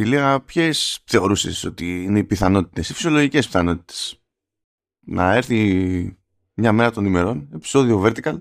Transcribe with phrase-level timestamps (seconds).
[0.00, 4.22] η Λίγα ποιες θεωρούσες ότι είναι οι πιθανότητες, οι φυσιολογικές πιθανότητες;
[5.00, 6.18] Να έρθει
[6.54, 8.38] μια μέρα των ημερών, επεισόδιο Vertical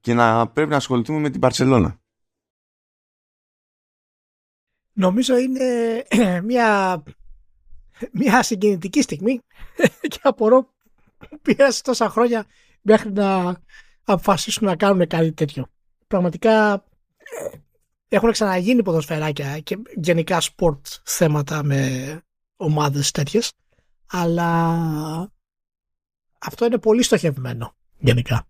[0.00, 2.00] και να πρέπει να ασχοληθούμε με την Παρσελώνα.
[4.92, 6.02] Νομίζω είναι
[6.42, 7.02] μια,
[8.12, 9.40] μια συγκινητική στιγμή
[10.08, 10.74] και απορώ
[11.42, 12.46] πήρασε τόσα χρόνια
[12.80, 13.56] μέχρι να
[14.04, 15.66] αποφασίσουν να κάνουν κάτι τέτοιο.
[16.06, 16.84] Πραγματικά
[18.08, 22.20] έχουν ξαναγίνει ποδοσφαιράκια και γενικά sport θέματα με
[22.56, 23.52] ομάδες τέτοιες
[24.06, 25.32] αλλά
[26.38, 28.46] αυτό είναι πολύ στοχευμένο γενικά.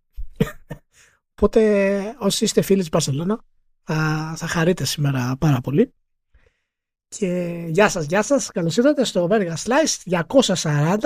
[1.30, 3.40] Οπότε όσοι είστε φίλοι της Μπαρσελόνα
[3.82, 5.92] θα, θα χαρείτε σήμερα πάρα πολύ.
[7.08, 8.50] Και γεια σας, γεια σας.
[8.50, 10.98] Καλώς ήρθατε στο Vertical Slice 240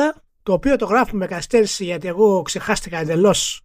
[0.42, 3.62] το οποίο το γράφουμε με καθυστέρηση γιατί εγώ ξεχάστηκα εντελώς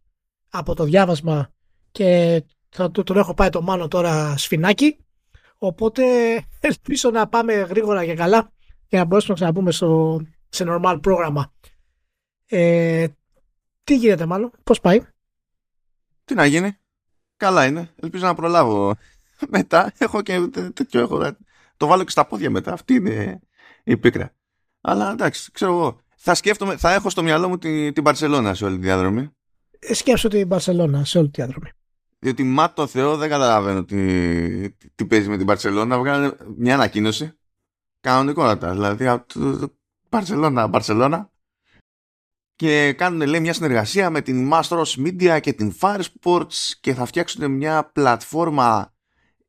[0.50, 1.52] από το διάβασμα
[1.92, 4.98] και θα το, τον έχω πάει το μάνο τώρα σφινάκι.
[5.58, 6.04] Οπότε
[6.60, 8.52] ελπίζω να πάμε γρήγορα και καλά
[8.88, 11.54] για να μπορέσουμε να ξαναπούμε στο, σε normal πρόγραμμα.
[12.46, 13.08] Ε,
[13.84, 15.00] τι γίνεται μάλλον, πώς πάει;
[16.26, 16.78] Τι να γίνει;
[17.38, 17.90] Καλά είναι.
[18.02, 18.96] Ελπίζω να προλάβω.
[19.56, 21.36] Μετά έχω και τέτοιο έχω.
[21.78, 22.74] Το βάλω και στα πόδια μετά.
[22.74, 23.40] Αυτή είναι
[23.84, 24.34] η πίκρα.
[24.82, 26.00] Αλλά εντάξει, ξέρω εγώ.
[26.16, 29.30] Θα σκέφτομαι, θα έχω στο μυαλό μου την, την Παρσελώνα σε όλη τη διαδρομή.
[29.80, 31.70] Ε, σκέψω την Παρσελώνα σε όλη τη διαδρομή.
[32.20, 35.98] Διότι μα το Θεό δεν καταλαβαίνω τι, τι παίζει με την Παρσελώνα.
[35.98, 37.38] Βγάλανε μια ανακοίνωση.
[38.00, 38.72] Κανονικότατα.
[38.72, 39.24] Δηλαδή,
[40.10, 41.32] Παρσελώνα, Παρσελώνα
[42.56, 47.06] και κάνουν λέει μια συνεργασία με την Mastros Media και την Fire Sports και θα
[47.06, 48.94] φτιάξουν μια πλατφόρμα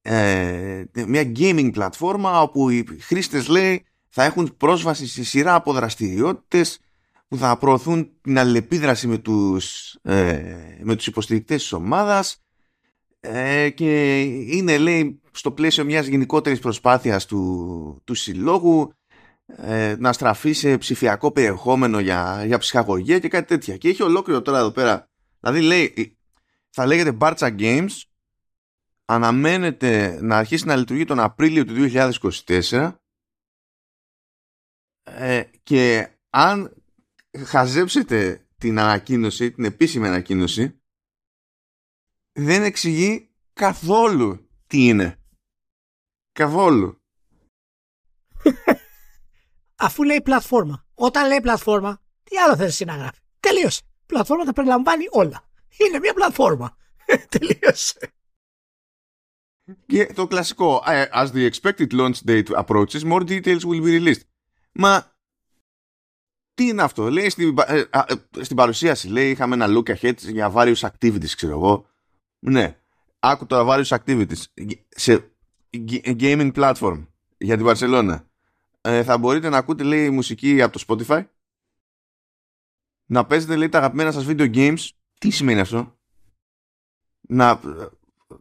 [0.03, 6.79] ε, μια gaming πλατφόρμα όπου οι χρήστες λέει θα έχουν πρόσβαση σε σειρά από δραστηριότητες
[7.29, 12.43] που θα προωθούν την αλληλεπίδραση με τους, ε, με τους υποστηρικτές της ομάδας
[13.21, 18.93] ε, και είναι λέει στο πλαίσιο μιας γενικότερης προσπάθειας του, του συλλόγου
[19.47, 23.77] ε, να στραφεί σε ψηφιακό περιεχόμενο για, για ψυχαγωγία και κάτι τέτοια.
[23.77, 25.11] Και έχει ολόκληρο τώρα εδώ πέρα.
[25.41, 26.17] Δηλαδή λέει,
[26.71, 28.03] θα λέγεται Barcha Games,
[29.05, 31.75] αναμένεται να αρχίσει να λειτουργεί τον Απρίλιο του
[32.49, 32.93] 2024
[35.03, 36.75] ε, και αν
[37.45, 40.78] χαζέψετε την ανακοίνωση, την επίσημη ανακοίνωση,
[42.39, 45.17] δεν εξηγεί καθόλου τι είναι.
[46.33, 47.03] Καθόλου.
[49.87, 50.87] αφού λέει πλατφόρμα.
[50.95, 53.83] Όταν λέει πλατφόρμα, τι άλλο θες να γράφει; Τελείωσε.
[54.07, 55.49] Πλατφόρμα τα περιλαμβάνει όλα.
[55.77, 56.77] Είναι μια πλατφόρμα.
[57.39, 58.13] Τελείωσε.
[59.87, 64.23] Και το κλασικό, ε, as the expected launch date approaches, more details will be released.
[64.73, 65.17] Μα
[66.55, 70.53] τι είναι αυτό, λέει στην, ε, ε, στην παρουσίαση, λέει είχαμε ένα look ahead για
[70.55, 71.87] various activities, ξέρω εγώ.
[72.39, 72.79] Ναι,
[73.19, 74.43] άκου τώρα various activities.
[74.89, 75.31] Σε
[76.05, 77.07] gaming platform
[77.39, 78.27] για την Βαρσελόνα
[78.81, 81.25] ε, θα μπορείτε να ακούτε λέει μουσική από το Spotify.
[83.07, 84.89] Να παίζετε λέει τα αγαπημένα σας video games.
[85.19, 85.97] Τι σημαίνει αυτό;
[87.21, 87.61] Να,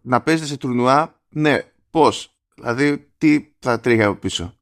[0.02, 1.22] να παίζετε σε τουρνουά.
[1.30, 4.58] Ναι πως δηλαδή τι θα τρέχει από πίσω;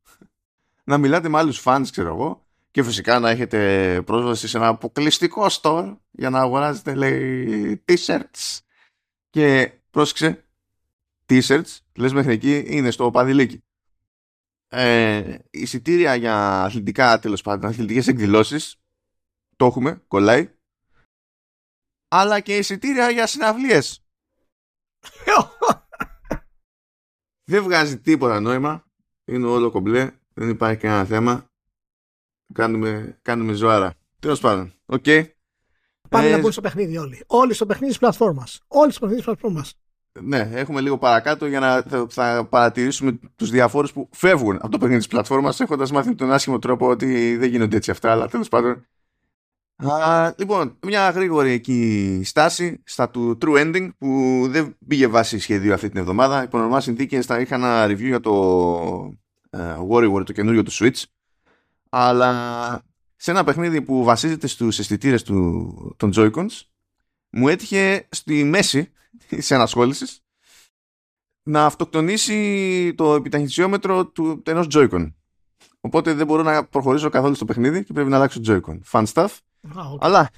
[0.83, 5.47] Να μιλάτε με άλλους fans ξέρω εγώ και φυσικά να έχετε πρόσβαση σε ένα αποκλειστικό
[5.49, 8.59] store για να αγοράζετε λέει t-shirts
[9.35, 10.45] και πρόσεξε
[11.25, 13.63] t-shirts λες μέχρι εκεί είναι στο παδιλίκι
[14.67, 18.75] ε, εισιτήρια για αθλητικά τέλος πάντων, αθλητικές εκδηλώσεις
[19.55, 20.53] το έχουμε, κολλάει.
[22.07, 24.05] Αλλά και εισιτήρια για συναυλίες.
[27.51, 28.85] Δεν βγάζει τίποτα νόημα
[29.25, 31.49] είναι όλο κομπλέ δεν υπάρχει κανένα θέμα.
[32.53, 33.93] Κάνουμε, κάνουμε ζωάρα.
[34.19, 35.03] Τέλος πάντων, OK.
[35.05, 35.34] okay.
[36.09, 37.23] Πάνε ε, να μπουν στο παιχνίδι όλοι.
[37.27, 38.61] Όλοι στο παιχνίδι της πλατφόρμας.
[38.67, 39.73] Όλοι στο παιχνίδι της πλατφόρμας.
[40.21, 44.77] Ναι, έχουμε λίγο παρακάτω για να θα, θα παρατηρήσουμε τους διαφόρους που φεύγουν από το
[44.77, 48.27] παιχνίδι της πλατφόρμας έχοντας μάθει με τον άσχημο τρόπο ότι δεν γίνονται έτσι αυτά, αλλά
[48.27, 48.85] τέλος πάντων.
[49.75, 55.73] Α, λοιπόν, μια γρήγορη εκεί στάση στα του True Ending που δεν πήγε βάση σχεδίου
[55.73, 56.43] αυτή την εβδομάδα.
[56.43, 59.15] Υπό νορμά συνθήκες θα είχα ένα review για το
[59.49, 61.03] uh, Warrior, το καινούριο του Switch.
[61.89, 62.81] Αλλά
[63.25, 66.61] σε ένα παιχνίδι που βασίζεται στους αισθητήρες του, των Joy-Cons
[67.29, 68.91] μου έτυχε στη μέση
[69.27, 70.23] της ενασχόλησης
[71.43, 75.13] να αυτοκτονήσει το επιταχυνσιόμετρο του ενός Joy-Con.
[75.79, 78.79] Οπότε δεν μπορώ να προχωρήσω καθόλου στο παιχνίδι και πρέπει να αλλάξω Joy-Con.
[78.91, 79.37] Fun stuff.
[79.99, 80.29] Αλλά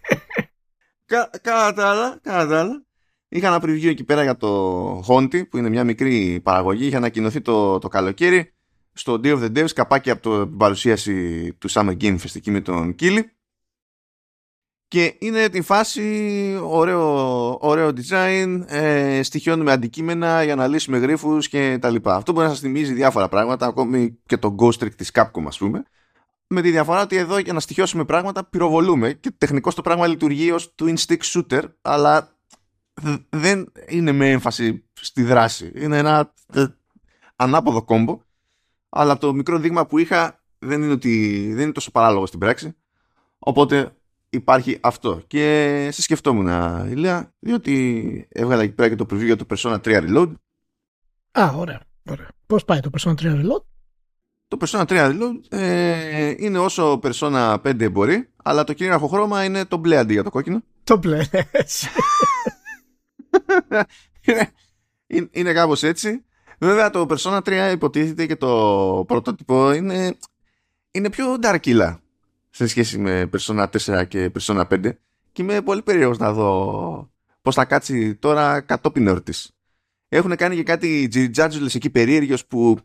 [1.32, 2.84] κατά τα άλλα, κατά άλλα,
[3.28, 6.86] είχα ένα preview εκεί πέρα για το Honti που είναι μια μικρή παραγωγή.
[6.86, 8.52] Είχε ανακοινωθεί το, το καλοκαίρι
[8.98, 12.50] στο Day of the Devs καπάκι από το, την παρουσίαση του Summer Game Fest εκεί
[12.50, 13.32] με τον Κίλι
[14.88, 21.48] και είναι τη φάση ωραίο, ωραίο design, ε, στοιχειώνουμε με αντικείμενα για να λύσουμε γρίφους
[21.48, 22.16] και τα λοιπά.
[22.16, 25.58] Αυτό μπορεί να σας θυμίζει διάφορα πράγματα, ακόμη και το Ghost Trick της Capcom ας
[25.58, 25.82] πούμε.
[26.46, 30.50] Με τη διαφορά ότι εδώ για να στοιχειώσουμε πράγματα πυροβολούμε και τεχνικώς το πράγμα λειτουργεί
[30.50, 32.36] ως twin stick shooter, αλλά
[33.28, 35.72] δεν είναι με έμφαση στη δράση.
[35.74, 36.66] Είναι ένα ε,
[37.36, 38.20] ανάποδο κόμπο,
[38.88, 42.76] αλλά το μικρό δείγμα που είχα δεν είναι, ότι, δεν είναι τόσο παράλογο στην πράξη.
[43.38, 43.92] Οπότε
[44.30, 45.22] υπάρχει αυτό.
[45.26, 46.48] Και σε σκεφτόμουν,
[46.88, 50.32] Ηλία, διότι έβγαλα εκεί πέρα και το preview για το Persona 3 Reload.
[51.30, 51.80] Α, ωραία.
[52.10, 52.28] ωραία.
[52.46, 53.62] Πώς πάει το Persona 3 Reload?
[54.48, 59.64] Το Persona 3 Reload ε, είναι όσο Persona 5 μπορεί, αλλά το κυρίαρχο χρώμα είναι
[59.64, 60.62] το μπλε αντί για το κόκκινο.
[60.84, 61.24] Το μπλε.
[64.20, 64.50] είναι,
[65.06, 66.24] είναι, είναι κάπως έτσι.
[66.58, 70.16] Βέβαια το Persona 3 υποτίθεται και το πρωτότυπο είναι,
[70.90, 71.96] είναι πιο dark
[72.50, 74.90] σε σχέση με Persona 4 και Persona 5
[75.32, 77.10] και είμαι πολύ περίεργος να δω
[77.42, 79.50] πώς θα κάτσει τώρα κατόπιν εορτής.
[80.08, 82.78] Έχουν κάνει και κάτι τζιτζάτζουλες εκεί περίεργος που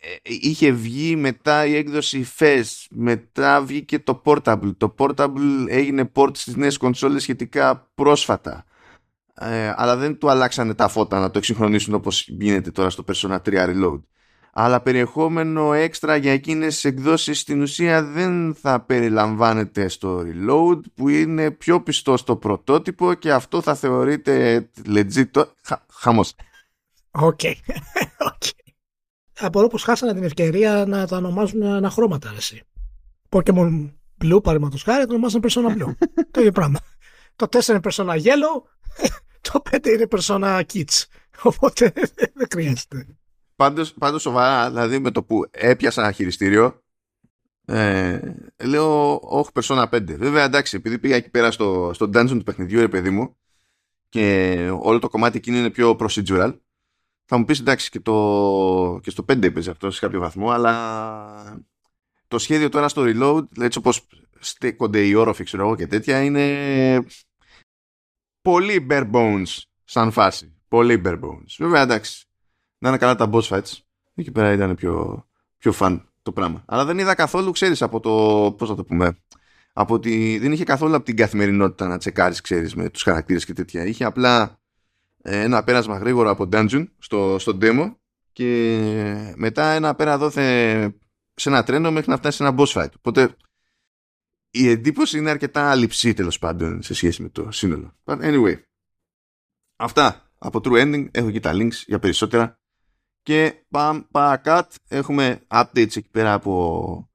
[0.00, 4.72] ε, είχε βγει μετά η έκδοση FES, μετά βγήκε το Portable.
[4.76, 8.64] Το Portable έγινε port στις νέες κονσόλες σχετικά πρόσφατα.
[9.40, 13.36] Ε, αλλά δεν του αλλάξανε τα φώτα να το εξυγχρονίσουν όπως γίνεται τώρα στο Persona
[13.36, 14.00] 3 Reload
[14.60, 21.08] αλλά περιεχόμενο έξτρα για εκείνες τις εκδόσεις στην ουσία δεν θα περιλαμβάνεται στο reload που
[21.08, 26.34] είναι πιο πιστό στο πρωτότυπο και αυτό θα θεωρείται legit Χα, χαμός.
[27.10, 27.40] Οκ.
[27.48, 27.54] Okay.
[28.28, 28.72] okay.
[29.38, 32.62] Απορώ πως χάσανε την ευκαιρία να τα ονομάζουν ανά χρώματα εσύ.
[33.28, 33.90] Pokemon
[34.24, 35.94] Blue παραδείγματος χάρη το ονομάζουν Persona Blue.
[36.30, 36.78] το ίδιο πράγμα.
[37.36, 38.62] Το 4 είναι Persona Yellow,
[39.40, 41.04] το 5 είναι Persona Kids.
[41.42, 41.92] Οπότε
[42.34, 43.06] δεν χρειάζεται.
[43.56, 46.82] Πάντως, πάντως σοβαρά, δηλαδή με το που έπιασα ένα χειριστήριο,
[47.64, 48.20] ε,
[48.64, 50.16] λέω, όχι, Persona 5.
[50.16, 53.36] Βέβαια, εντάξει, επειδή πήγα εκεί πέρα στο, στο dungeon του παιχνιδιού, ρε παιδί μου,
[54.08, 56.58] και όλο το κομμάτι εκείνο είναι πιο procedural,
[57.24, 61.64] θα μου πεις εντάξει και, το, και στο 5 έπαιζε αυτό σε κάποιο βαθμό, αλλά
[62.28, 64.06] το σχέδιο τώρα στο reload, έτσι όπως
[64.38, 67.06] στέκονται οι όροφοι, ξέρω εγώ και τέτοια, είναι
[68.42, 70.52] πολύ bare bones σαν φάση.
[70.68, 71.54] Πολύ bare bones.
[71.58, 72.26] Βέβαια, εντάξει,
[72.78, 73.72] να είναι καλά τα boss fights.
[74.14, 75.26] Εκεί πέρα ήταν πιο,
[75.58, 76.62] πιο fun το πράγμα.
[76.66, 78.10] Αλλά δεν είδα καθόλου, ξέρεις, από το,
[78.58, 79.18] πώς θα το πούμε,
[79.72, 83.52] από ότι δεν είχε καθόλου από την καθημερινότητα να τσεκάρεις, ξέρεις, με τους χαρακτήρες και
[83.52, 83.84] τέτοια.
[83.84, 84.60] Είχε απλά
[85.22, 87.94] ε, ένα πέρασμα γρήγορο από dungeon στο, στο demo
[88.32, 90.94] και μετά ένα πέρα δόθε
[91.34, 92.90] σε ένα τρένο μέχρι να φτάσει σε ένα boss fight.
[92.96, 93.36] Οπότε
[94.58, 97.94] η εντύπωση είναι αρκετά λειψή τέλος πάντων σε σχέση με το σύνολο.
[98.04, 98.54] But anyway,
[99.76, 101.08] αυτά από True Ending.
[101.10, 102.60] Έχω εκεί τα links για περισσότερα
[103.22, 107.10] και πάμε παρακάτω έχουμε updates εκεί πέρα από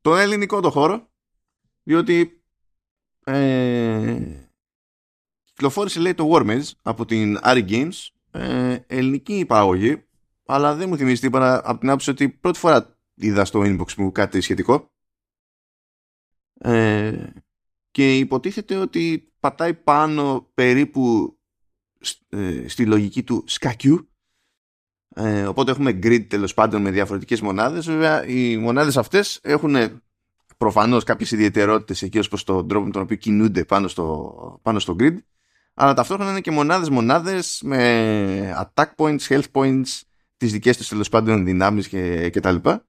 [0.00, 1.10] το ελληνικό το χώρο
[1.82, 2.42] διότι
[3.24, 4.18] ε,
[5.44, 10.04] κυκλοφόρησε λέει το War από την Ari Games ε, ελληνική παραγωγή
[10.46, 14.12] αλλά δεν μου θυμίζει τίποτα από την άποψη ότι πρώτη φορά είδα στο inbox μου
[14.12, 14.90] κάτι σχετικό
[16.58, 17.26] ε,
[17.90, 21.36] και υποτίθεται ότι πατάει πάνω περίπου
[22.28, 24.08] ε, στη λογική του σκακιού
[25.14, 27.86] ε, οπότε έχουμε grid τέλος πάντων με διαφορετικές μονάδες.
[27.86, 29.76] Βέβαια οι μονάδες αυτές έχουν
[30.56, 34.78] προφανώς κάποιες ιδιαιτερότητες εκεί ως προς τον τρόπο με τον οποίο κινούνται πάνω στο, πάνω
[34.78, 35.16] στο grid.
[35.74, 40.00] Αλλά ταυτόχρονα είναι και μονάδες μονάδες με attack points, health points,
[40.36, 42.86] τις δικές τους τέλος πάντων δυνάμεις και, και τα λοιπά.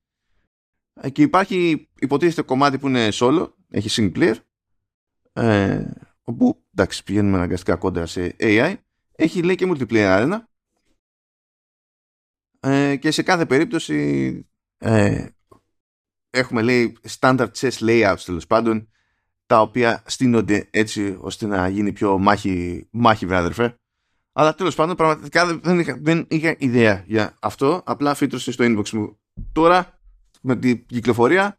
[0.94, 4.36] Ε, και υπάρχει υποτίθεται κομμάτι που είναι solo, έχει single player,
[5.34, 5.92] ε,
[6.24, 8.76] όπου εντάξει πηγαίνουμε αναγκαστικά κόντρα σε AI.
[9.16, 10.40] Έχει λέει και multiplayer arena,
[12.60, 14.48] ε, και σε κάθε περίπτωση
[14.78, 15.28] ε,
[16.30, 18.90] έχουμε λέει standard chess layouts τέλος πάντων
[19.46, 23.80] τα οποία στείνονται έτσι ώστε να γίνει πιο μάχη, μάχη βράδερφε.
[24.32, 27.82] Αλλά τέλος πάντων πραγματικά δεν είχα, δεν είχα ιδέα για αυτό.
[27.86, 29.20] Απλά φύτρωσε στο inbox μου
[29.52, 30.00] τώρα
[30.42, 31.59] με την κυκλοφορία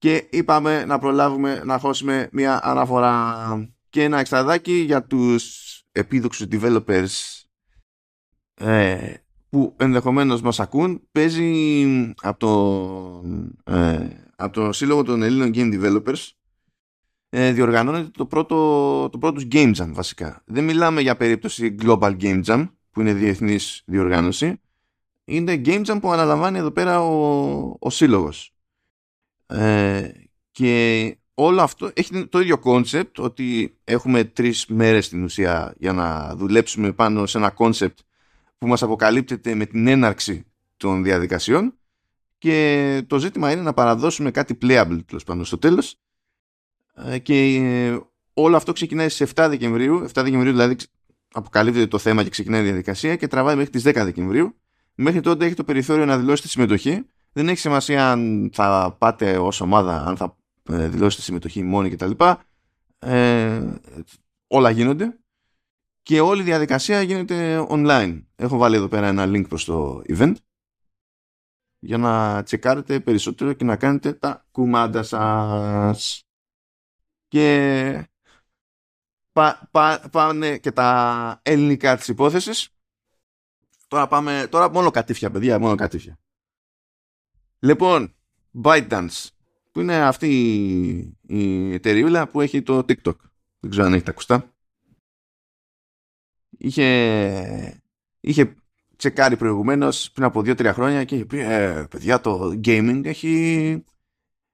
[0.00, 7.08] και είπαμε να προλάβουμε να χώσουμε μια αναφορά και ένα εξτραδάκι για τους επίδοξους developers
[8.54, 9.14] ε,
[9.48, 16.28] που ενδεχομένως μας ακούν παίζει από το, ε, από το Σύλλογο των Ελλήνων Game Developers
[17.28, 20.42] ε, διοργανώνεται το πρώτο, το πρώτος Game Jam βασικά.
[20.46, 24.60] Δεν μιλάμε για περίπτωση Global Game Jam που είναι διεθνής διοργάνωση.
[25.24, 28.49] Είναι Game Jam που αναλαμβάνει εδώ πέρα ο, ο Σύλλογος.
[29.50, 30.10] Ε,
[30.50, 36.36] και όλο αυτό έχει το ίδιο concept ότι έχουμε τρεις μέρες στην ουσία για να
[36.36, 37.98] δουλέψουμε πάνω σε ένα concept
[38.58, 41.74] που μας αποκαλύπτεται με την έναρξη των διαδικασιών.
[42.38, 45.96] Και το ζήτημα είναι να παραδώσουμε κάτι playable τέλος πάντων στο τέλος.
[46.94, 47.98] Ε, και ε,
[48.34, 50.04] όλο αυτό ξεκινάει στις 7 Δεκεμβρίου.
[50.04, 50.76] 7 Δεκεμβρίου δηλαδή
[51.32, 54.54] αποκαλύπτεται το θέμα και ξεκινάει η διαδικασία και τραβάει μέχρι τις 10 Δεκεμβρίου.
[54.94, 59.38] Μέχρι τότε έχει το περιθώριο να δηλώσει τη συμμετοχή δεν έχει σημασία αν θα πάτε
[59.38, 62.10] ως ομάδα αν θα δηλώσετε συμμετοχή μόνοι κτλ
[62.98, 63.74] ε,
[64.46, 65.20] όλα γίνονται
[66.02, 68.24] και όλη η διαδικασία γίνεται online.
[68.36, 70.34] Έχω βάλει εδώ πέρα ένα link προς το event
[71.78, 76.24] για να τσεκάρετε περισσότερο και να κάνετε τα κουμάντα σας.
[77.28, 78.08] Και
[79.32, 79.68] πά,
[80.10, 82.68] πάνε και τα ελληνικά της υπόθεσης.
[83.88, 86.19] Τώρα πάμε, τώρα μόνο κατήφια παιδιά, μόνο κατήφια.
[87.60, 88.14] Λοιπόν,
[88.62, 89.28] ByteDance,
[89.72, 90.28] που είναι αυτή
[91.26, 93.16] η εταιρεία που έχει το TikTok.
[93.60, 94.54] Δεν ξέρω αν έχετε ακουστά
[96.60, 97.82] είχε,
[98.20, 98.54] είχε
[98.96, 103.84] τσεκάρει προηγουμένως πριν από 2-3 χρόνια και είχε πει ε, παιδιά το gaming έχει,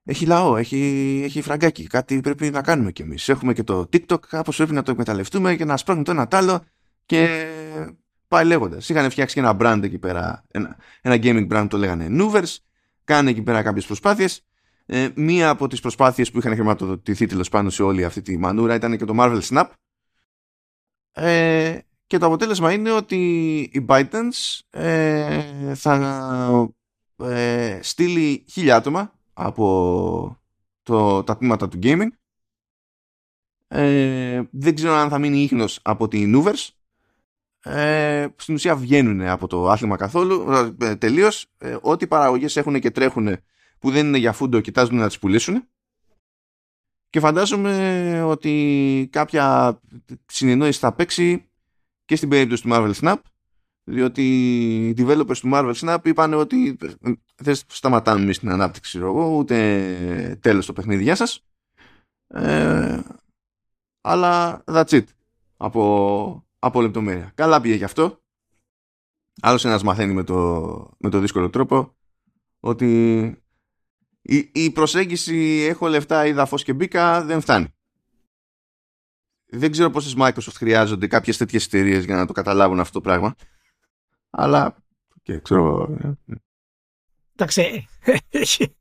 [0.05, 3.29] έχει λαό, έχει, έχει φραγκάκι, κάτι πρέπει να κάνουμε κι εμείς.
[3.29, 6.35] Έχουμε και το TikTok, κάπως πρέπει να το εκμεταλλευτούμε και να σπρώχνουμε το ένα τ'
[6.35, 6.65] άλλο
[7.07, 7.47] και
[8.29, 8.89] πάει λέγοντας.
[8.89, 12.57] Είχαν φτιάξει και ένα brand εκεί πέρα, ένα, ένα gaming brand το λέγανε Noovers,
[13.07, 14.47] κάνε εκεί πέρα κάποιες προσπάθειες.
[14.87, 18.75] Ε, μία από τις προσπάθειες που είχαν χρηματοδοτηθεί τέλος πάνω σε όλη αυτή τη μανούρα
[18.75, 19.67] ήταν και το Marvel Snap.
[21.13, 23.17] Ε, και το αποτέλεσμα είναι ότι
[23.73, 26.71] η ByteDance ε, θα
[27.17, 30.39] ε, στείλει χίλια άτομα από
[30.83, 32.09] το, τα τμήματα του gaming.
[33.69, 36.69] Ε, δεν ξέρω αν θα μείνει ίχνος από την Noovers.
[37.69, 41.47] Ε, στην ουσία βγαίνουν από το άθλημα καθόλου ε, τελείως.
[41.59, 43.37] Ε, ό,τι παραγωγές έχουν και τρέχουν
[43.79, 45.69] που δεν είναι για φούντο κοιτάζουν να τις πουλήσουν.
[47.11, 49.79] Και φαντάζομαι ότι κάποια
[50.27, 51.49] συνεννόηση θα παίξει
[52.05, 53.17] και στην περίπτωση του Marvel Snap
[53.85, 54.23] διότι
[54.89, 56.77] οι developers του Marvel Snap είπαν ότι
[57.37, 61.45] δεν σταματάμε εμείς την ανάπτυξη εγώ, ούτε τέλος το παιχνίδι για σας
[62.29, 63.01] ε,
[64.01, 65.05] αλλά that's it
[65.57, 68.23] από, από λεπτομέρεια καλά πήγε γι' αυτό
[69.41, 70.37] άλλος ένας μαθαίνει με το,
[70.99, 71.97] με το δύσκολο τρόπο
[72.61, 73.23] ότι
[74.23, 77.77] η, η προσέγγιση έχω λεφτά, είδα φως και μπήκα δεν φτάνει
[79.49, 83.35] δεν ξέρω πόσες Microsoft χρειάζονται κάποιες τέτοιες εταιρείες για να το καταλάβουν αυτό το πράγμα.
[84.31, 84.85] Αλλά,
[85.23, 85.97] και ξέρω...
[86.01, 86.35] Ε,
[87.39, 87.87] Εντάξει,
[88.29, 88.77] έχει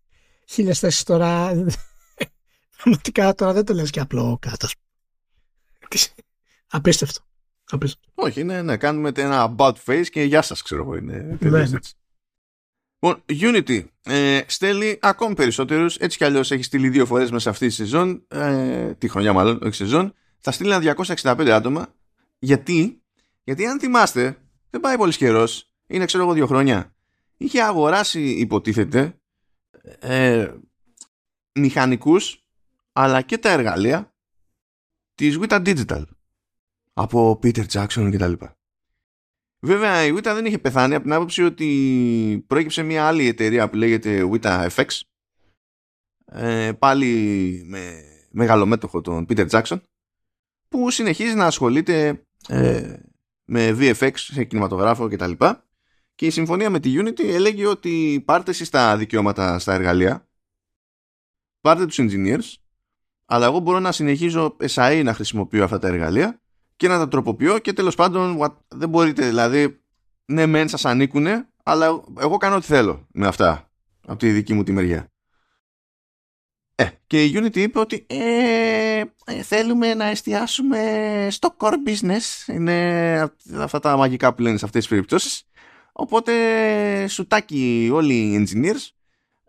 [0.47, 1.51] χίλιες θέσεις τώρα.
[2.77, 4.67] Πραγματικά τώρα δεν το λες και απλό κάτω.
[6.67, 7.21] Απίστευτο.
[7.69, 8.11] Απίστευτο.
[8.15, 10.95] Όχι, ναι, ναι, κάνουμε ένα about face και γεια σας, ξέρω εγώ.
[10.95, 11.79] Είναι ναι, ναι.
[12.99, 17.67] Λοιπόν, Unity ε, στέλνει ακόμη περισσότερους, έτσι κι αλλιώς έχει στείλει δύο φορές μέσα αυτή
[17.67, 21.87] τη σεζόν, ε, τη χρονιά μάλλον, όχι σεζόν, θα στείλει ένα 265 άτομα.
[22.39, 23.01] Γιατί,
[23.43, 24.37] γιατί αν θυμάστε,
[24.69, 26.95] δεν πάει πολύς καιρός, είναι ξέρω εγώ δύο χρόνια.
[27.37, 29.19] Είχε αγοράσει, υποτίθεται,
[29.99, 30.51] ε,
[31.51, 32.45] μηχανικούς
[32.91, 34.13] αλλά και τα εργαλεία
[35.15, 36.03] της Wita Digital
[36.97, 38.33] από Peter Jackson κτλ.
[39.59, 43.75] Βέβαια η Wita δεν είχε πεθάνει από την άποψη ότι προέκυψε μια άλλη εταιρεία που
[43.75, 44.85] λέγεται Wita FX
[46.25, 49.81] ε, πάλι με μεγαλομέτωχο τον Peter Jackson
[50.67, 52.95] που συνεχίζει να ασχολείται ε,
[53.45, 55.31] με VFX σε κινηματογράφο κτλ.
[55.31, 55.55] Και,
[56.15, 60.29] και η συμφωνία με τη Unity έλεγε ότι πάρτε εσείς τα δικαιώματα στα εργαλεία,
[61.61, 62.53] πάρτε τους engineers,
[63.25, 66.39] αλλά εγώ μπορώ να συνεχίζω SAE να χρησιμοποιώ αυτά τα εργαλεία
[66.75, 69.79] και να τα τροποποιώ και τέλος πάντων what, δεν μπορείτε δηλαδή
[70.25, 73.69] ναι μεν σας ανήκουνε αλλά εγώ κάνω ό,τι θέλω με αυτά
[74.07, 75.09] από τη δική μου τη μεριά.
[76.75, 82.53] Ε, και η Unity είπε ότι ε, ε, θέλουμε να εστιάσουμε στο core business.
[82.53, 85.43] Είναι αυτά τα μαγικά που λένε σε αυτές τις περιπτώσεις.
[85.91, 86.33] Οπότε
[87.07, 88.89] σουτάκι όλοι οι engineers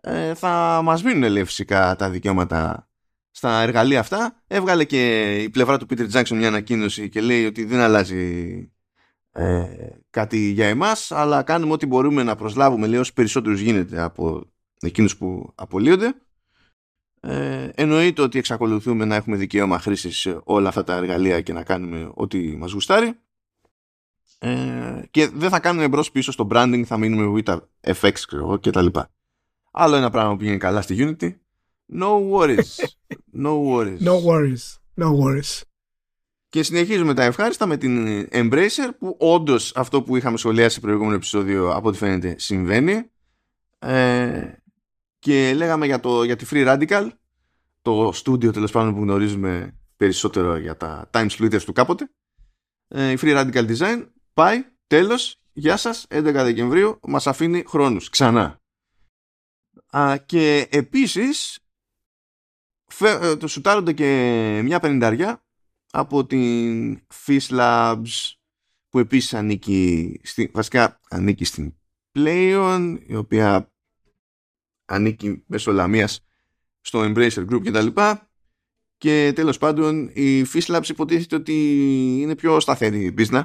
[0.01, 2.86] ε, θα μας μείνουν λέει φυσικά τα δικαιώματα
[3.37, 4.43] στα εργαλεία αυτά.
[4.47, 8.55] Έβγαλε και η πλευρά του Peter Jackson μια ανακοίνωση και λέει ότι δεν αλλάζει
[9.31, 9.65] ε,
[10.09, 15.17] κάτι για εμάς αλλά κάνουμε ό,τι μπορούμε να προσλάβουμε λέει όσο περισσότερους γίνεται από εκείνους
[15.17, 16.13] που απολύονται.
[17.19, 21.63] Ε, εννοείται ότι εξακολουθούμε να έχουμε δικαίωμα χρήσης σε όλα αυτά τα εργαλεία και να
[21.63, 23.19] κάνουμε ό,τι μας γουστάρει.
[24.39, 27.57] Ε, και δεν θα κάνουμε μπρος πίσω στο branding θα μείνουμε with
[28.01, 29.09] FX ξέρω, και τα λοιπά.
[29.71, 31.46] Άλλο ένα πράγμα που γίνει καλά στη Unity
[31.87, 32.79] no worries.
[33.39, 34.01] No worries.
[34.01, 34.79] No worries.
[34.95, 35.61] No worries.
[36.49, 41.15] Και συνεχίζουμε τα ευχάριστα με την Embracer που όντως αυτό που είχαμε σχολιάσει σε προηγούμενο
[41.15, 43.11] επεισόδιο από ό,τι φαίνεται συμβαίνει.
[43.79, 44.51] Ε,
[45.19, 47.09] και λέγαμε για, το, για τη Free Radical
[47.81, 52.09] το στούντιο τέλος πάντων που γνωρίζουμε περισσότερο για τα time splitters του κάποτε.
[52.87, 58.61] Ε, η Free Radical Design πάει τέλος γεια σας 11 Δεκεμβρίου μας αφήνει χρόνους ξανά.
[59.89, 61.59] Α, και επίσης
[62.87, 65.43] φε, το σουτάρονται και μια πενηνταριά
[65.91, 68.33] από την Fish Labs
[68.89, 71.73] που επίσης ανήκει στη, βασικά ανήκει στην
[72.11, 73.71] Playon η οποία
[74.85, 76.25] ανήκει μέσω λαμίας
[76.81, 77.87] στο Embracer Group κτλ.
[78.97, 81.53] Και τέλος πάντων η Fish Labs υποτίθεται ότι
[82.21, 83.43] είναι πιο σταθερή η business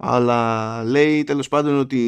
[0.00, 1.98] αλλά λέει τέλος πάντων ότι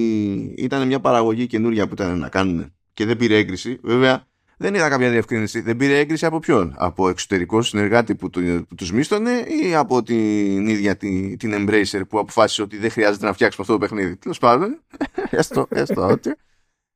[0.56, 3.78] ήταν μια παραγωγή καινούρια που ήταν να κάνουν και δεν πήρε έγκριση.
[3.82, 4.29] Βέβαια
[4.62, 5.60] δεν είδα κάποια διευκρίνηση.
[5.60, 10.02] Δεν πήρε έγκριση από ποιον; Από εξωτερικό συνεργάτη που, του, που τους μίστονε ή από
[10.02, 14.16] την ίδια την, την Embracer που αποφάσισε ότι δεν χρειάζεται να φτιάξουμε αυτό το παιχνίδι;
[14.16, 14.80] Τέλος πάντων,
[15.30, 16.34] έστω, έστω ότι.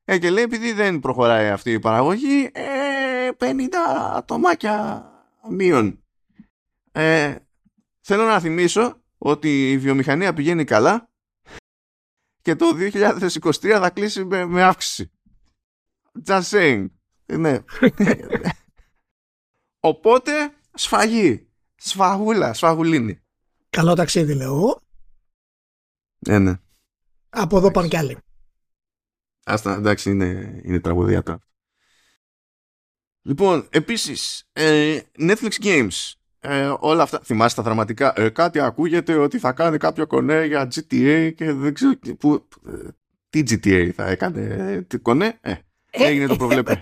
[0.05, 3.43] Ε, και λέει επειδή δεν προχωράει αυτή η παραγωγή, ε, 50
[4.15, 5.05] ατομάκια
[5.49, 6.03] μείον.
[6.91, 7.35] Ε,
[8.01, 11.09] θέλω να θυμίσω ότι η βιομηχανία πηγαίνει καλά
[12.41, 15.11] και το 2023 θα κλείσει με, με αύξηση.
[16.25, 16.85] Just saying.
[17.25, 17.59] Ναι.
[19.79, 20.31] Οπότε
[20.73, 21.47] σφαγή.
[21.75, 23.21] Σφαγούλα, σφαγουλίνη.
[23.69, 24.81] Καλό ταξίδι λέω εγώ.
[26.27, 26.59] Ε, ναι.
[27.29, 28.17] Από εδώ πάνε κι άλλοι.
[29.45, 31.39] Άστα, εντάξει, είναι, είναι τραγωδία τώρα.
[33.21, 36.13] Λοιπόν, επίσης, ε, Netflix Games.
[36.39, 38.13] Ε, όλα αυτά, θυμάστε τα δραματικά.
[38.15, 42.87] Ε, κάτι ακούγεται ότι θα κάνει κάποιο κονέ για GTA και δεν ξέρω που, ε,
[43.29, 44.41] τι GTA θα έκανε.
[44.41, 45.53] Ε, τι κονέ, ε,
[45.97, 46.77] Έγινε το προβλέπω.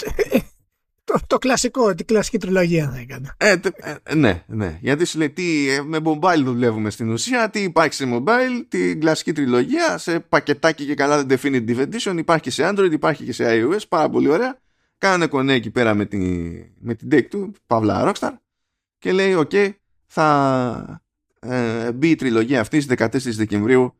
[1.03, 3.35] το, το κλασικό, την κλασική τριλογία θα έκανε.
[3.37, 3.55] Ε,
[4.03, 4.77] ε, ναι, ναι.
[4.81, 8.99] Γιατί σου λέει τι, ε, με mobile δουλεύουμε στην ουσία, τι υπάρχει σε mobile, την
[8.99, 13.45] κλασική τριλογία, σε πακετάκι και καλά Definitive Edition, υπάρχει και σε Android, υπάρχει και σε
[13.47, 14.57] iOS, πάρα πολύ ωραία.
[14.97, 16.17] Κάνανε κονέ εκεί πέρα με, τη,
[16.79, 18.31] με την Take-Two, παύλα Rockstar,
[18.99, 19.69] και λέει, οκ, okay,
[20.05, 21.03] θα
[21.39, 23.95] ε, μπει η τριλογία αυτή στις 14 Δεκεμβρίου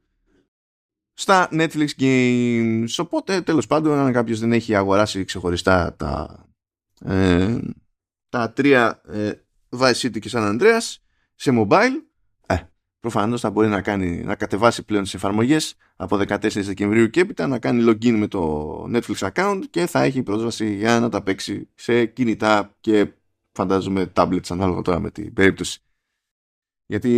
[1.14, 2.88] στα Netflix Games.
[2.98, 6.46] Οπότε τέλος πάντων αν κάποιος δεν έχει αγοράσει ξεχωριστά τα,
[7.06, 7.58] ε,
[8.30, 9.32] τα τρία ε,
[9.70, 10.96] Vice City και San Andreas
[11.36, 12.02] σε mobile
[12.46, 12.56] ε,
[13.00, 17.48] προφανώς θα μπορεί να, κάνει, να κατεβάσει πλέον τις εφαρμογές από 14 Δεκεμβρίου και έπειτα
[17.48, 21.70] να κάνει login με το Netflix account και θα έχει πρόσβαση για να τα παίξει
[21.76, 23.12] σε κινητά και
[23.52, 25.82] φαντάζομαι tablets ανάλογα τώρα με την περίπτωση.
[26.86, 27.10] Γιατί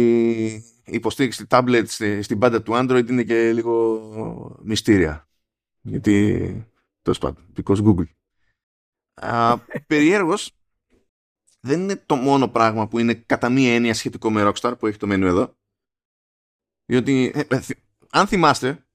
[0.41, 1.83] η υποστήριξη tablet
[2.21, 5.29] στην πάντα του Android είναι και λίγο μυστήρια.
[5.81, 6.67] Γιατί,
[7.01, 8.05] τέλος πάντων, because Google.
[9.13, 10.51] Α, περιέργως,
[11.59, 14.97] δεν είναι το μόνο πράγμα που είναι κατά μία έννοια σχετικό με Rockstar που έχει
[14.97, 15.57] το μενού εδώ.
[16.85, 17.59] Διότι, ε, ε,
[18.09, 18.85] αν θυμάστε,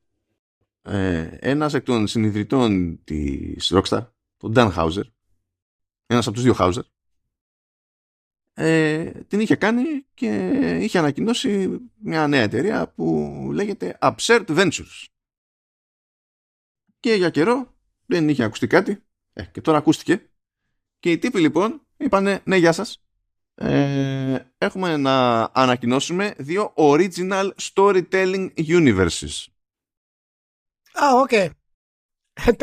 [0.82, 5.04] ε, ένας εκ των συνειδητών της Rockstar, τον Dan Hauser,
[6.06, 6.82] ένας από τους δύο Hauser,
[8.62, 9.82] ε, την είχε κάνει
[10.14, 10.48] και
[10.80, 15.06] είχε ανακοινώσει μια νέα εταιρεία που λέγεται Absurd Ventures.
[17.00, 17.74] Και για καιρό
[18.06, 20.30] δεν είχε ακουστεί κάτι ε, και τώρα ακούστηκε
[20.98, 23.02] και οι τύποι λοιπόν είπανε ναι γεια σας
[23.54, 29.46] ε, έχουμε να ανακοινώσουμε δύο original storytelling universes.
[30.92, 31.28] Α, οκ.
[31.30, 31.48] Okay.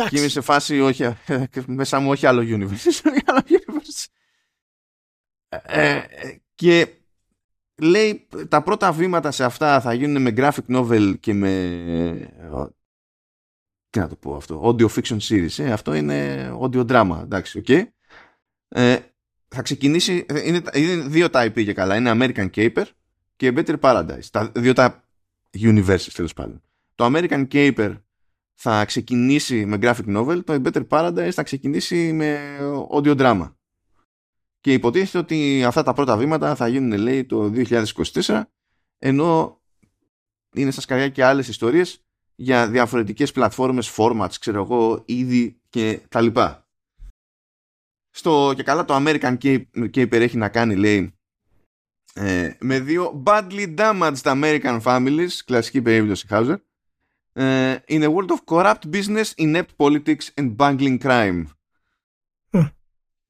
[0.10, 1.16] Και είμαι σε φάση όχι, ε,
[1.66, 4.06] μέσα μου όχι άλλο universe, άλλο universe.
[5.50, 6.02] Ε,
[6.56, 6.88] και
[7.82, 11.52] λέει τα πρώτα βήματα σε αυτά θα γίνουν με graphic novel και με
[13.90, 17.84] τι να το πω αυτό audio fiction series ε, αυτό είναι audio drama εντάξει okay.
[18.68, 18.98] ε,
[19.48, 22.86] θα ξεκινήσει είναι, είναι δύο τα IP και καλά είναι American Caper
[23.36, 25.04] και Better Paradise τα δύο τα
[25.60, 26.62] universes τέλος πάντων
[26.96, 27.98] το American Caper
[28.54, 32.58] θα ξεκινήσει με graphic novel το Better Paradise θα ξεκινήσει με
[32.92, 33.52] audio drama
[34.68, 38.42] και υποτίθεται ότι αυτά τα πρώτα βήματα θα γίνουν λέει το 2024
[38.98, 39.62] ενώ
[40.54, 46.22] είναι στα σκαριά και άλλες ιστορίες για διαφορετικές πλατφόρμες, formats, ξέρω εγώ, είδη και τα
[46.22, 46.68] λοιπά.
[48.10, 49.38] Στο και καλά το American
[49.74, 51.14] Caper έχει να κάνει λέει
[52.14, 56.58] ε, με δύο badly damaged American families, κλασική περίπτωση Hauser,
[57.34, 61.44] ε, in a world of corrupt business, inept politics and bungling crime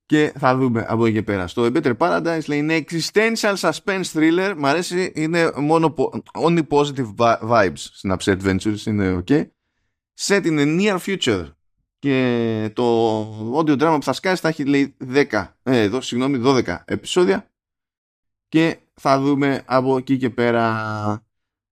[0.07, 1.47] και θα δούμε από εκεί και πέρα.
[1.47, 4.53] Στο Better Paradise λέει είναι existential suspense thriller.
[4.57, 5.93] Μ' αρέσει, είναι μόνο
[6.33, 7.15] only positive
[7.49, 9.45] vibes στην Upset Adventures, είναι ok.
[10.19, 11.45] Set in the near future.
[11.99, 13.21] Και το
[13.57, 17.51] audio drama που θα σκάσει θα έχει λέει 10, ε, εδώ, συγγνώμη, 12 επεισόδια.
[18.47, 21.21] Και θα δούμε από εκεί και πέρα.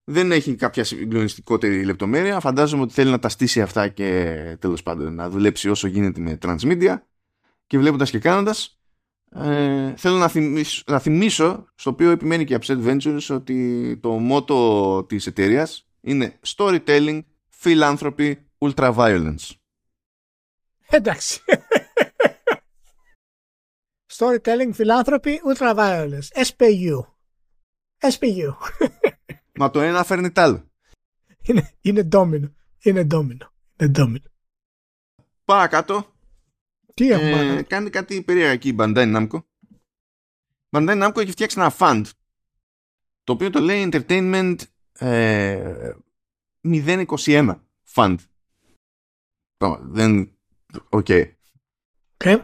[0.08, 2.40] Δεν έχει κάποια συγκλονιστικότερη λεπτομέρεια.
[2.40, 6.38] Φαντάζομαι ότι θέλει να τα στήσει αυτά και τέλος πάντων να δουλέψει όσο γίνεται με
[6.42, 6.98] transmedia
[7.68, 8.76] και βλέποντας και κάνοντας
[9.38, 14.12] ε, θέλω να θυμίσω, να θυμίσω στο οποίο επιμένει και η Upset Ventures ότι το
[14.12, 17.22] μότο της εταιρείας είναι storytelling,
[17.64, 19.52] philanthropy, ultra violence.
[20.90, 21.42] Εντάξει.
[24.18, 26.46] Storytelling, φιλάνθρωποι, ultraviolence.
[26.46, 27.06] SPU.
[28.00, 28.54] SPU.
[29.60, 30.72] Μα το ένα φέρνει τ' άλλο.
[31.42, 32.54] είναι, είναι ντόμινο.
[32.84, 33.54] Είναι ντόμινο.
[33.80, 34.30] Είναι ντόμινο.
[35.46, 36.15] Πάμε κάτω.
[36.96, 39.40] Τι έχουμε Ε, ε, κάνει κάτι περίεργα εκεί η Bandai Namco.
[40.60, 42.04] Η Bandai Namco έχει φτιάξει ένα fund
[43.24, 44.56] το οποίο το λέει Entertainment
[44.94, 45.92] ε,
[46.64, 47.56] 021
[47.94, 48.16] fund.
[49.58, 50.38] Ω, Δεν...
[50.90, 51.06] Οκ.
[51.10, 52.42] okay.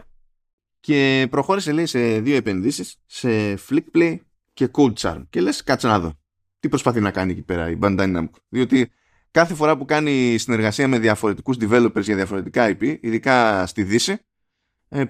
[0.80, 4.18] Και προχώρησε λέει σε δύο επενδύσεις σε Flickplay
[4.52, 5.22] και Cold Charm.
[5.30, 6.20] Και λες κάτσε να δω.
[6.60, 8.40] Τι προσπαθεί να κάνει εκεί πέρα η Bandai Namco.
[8.48, 8.92] Διότι
[9.30, 14.16] κάθε φορά που κάνει συνεργασία με διαφορετικούς developers για διαφορετικά IP, ειδικά στη Δύση, ε,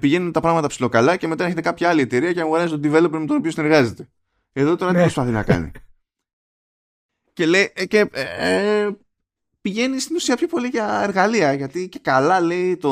[0.00, 3.26] πηγαίνουν τα πράγματα ψιλοκαλά και μετά έρχεται κάποια άλλη εταιρεία και αγοράζει τον developer με
[3.26, 4.08] τον οποίο συνεργάζεται.
[4.52, 5.02] Εδώ τώρα τι Ναι.
[5.02, 5.70] προσπαθεί να κάνει.
[7.32, 8.90] και λέει, ε, και, ε,
[9.60, 12.90] πηγαίνει στην ουσία πιο πολύ για εργαλεία, γιατί και καλά λέει το,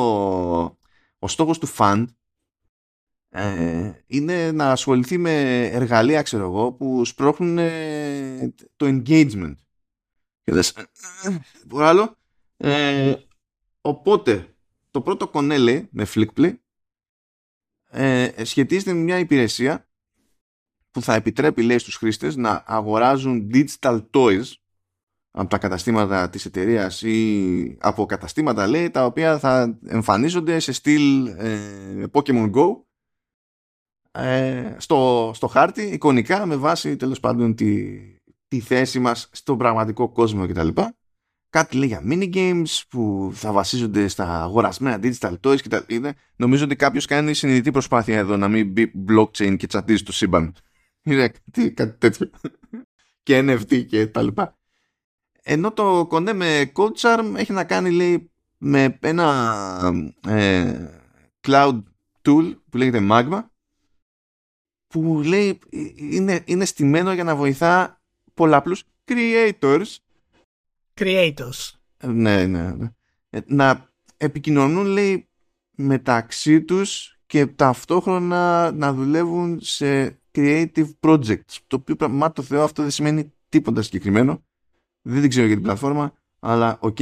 [1.18, 2.05] ο στόχος του fund
[3.31, 9.55] ε, είναι να ασχοληθεί με εργαλεία, ξέρω εγώ, που σπρώχνουν ε, το engagement.
[10.42, 10.81] Και λες, ε,
[11.24, 12.16] ε, τι άλλο.
[12.57, 13.14] Ε,
[13.81, 14.55] οπότε,
[14.90, 16.55] το πρώτο κονέλε με Flickplay
[17.90, 19.88] ε, σχετίζεται με μια υπηρεσία
[20.90, 24.44] που θα επιτρέπει, λέει, στους χρήστες να αγοράζουν digital toys
[25.31, 31.26] από τα καταστήματα της εταιρείας ή από καταστήματα, λέει, τα οποία θα εμφανίζονται σε στυλ
[31.26, 32.66] ε, Pokemon Go
[34.12, 37.98] ε, στο, στο χάρτη, εικονικά, με βάση, τέλος πάντων, τη,
[38.48, 40.68] τη θέση μας στον πραγματικό κόσμο κτλ.
[41.50, 45.94] Κάτι λέει για minigames που θα βασίζονται στα αγορασμένα digital toys κτλ.
[45.94, 50.12] Είναι, νομίζω ότι κάποιος κάνει συνειδητή προσπάθεια εδώ να μην μπει blockchain και τσατίζει το
[50.12, 50.54] σύμπαν.
[51.02, 52.30] Είναι κάτι, κάτι τέτοιο.
[53.22, 54.58] και NFT και τα λοιπά.
[55.42, 60.88] Ενώ το κονέ με Code Charm έχει να κάνει λέει με ένα ε,
[61.40, 61.82] cloud
[62.22, 63.44] tool που λέγεται Magma
[64.86, 65.58] που λέει
[65.96, 68.00] είναι, είναι στημένο για να βοηθά
[68.34, 69.96] πολλαπλούς creators
[71.00, 71.70] Creators.
[72.04, 72.92] ναι, ναι, ναι.
[73.30, 75.28] Ε, να επικοινωνούν λέει
[75.70, 82.82] μεταξύ τους και ταυτόχρονα να δουλεύουν σε creative projects το οποίο πράγμα το Θεό αυτό
[82.82, 84.44] δεν σημαίνει τίποτα συγκεκριμένο
[85.02, 86.98] δεν την ξέρω για την πλατφόρμα αλλά οκ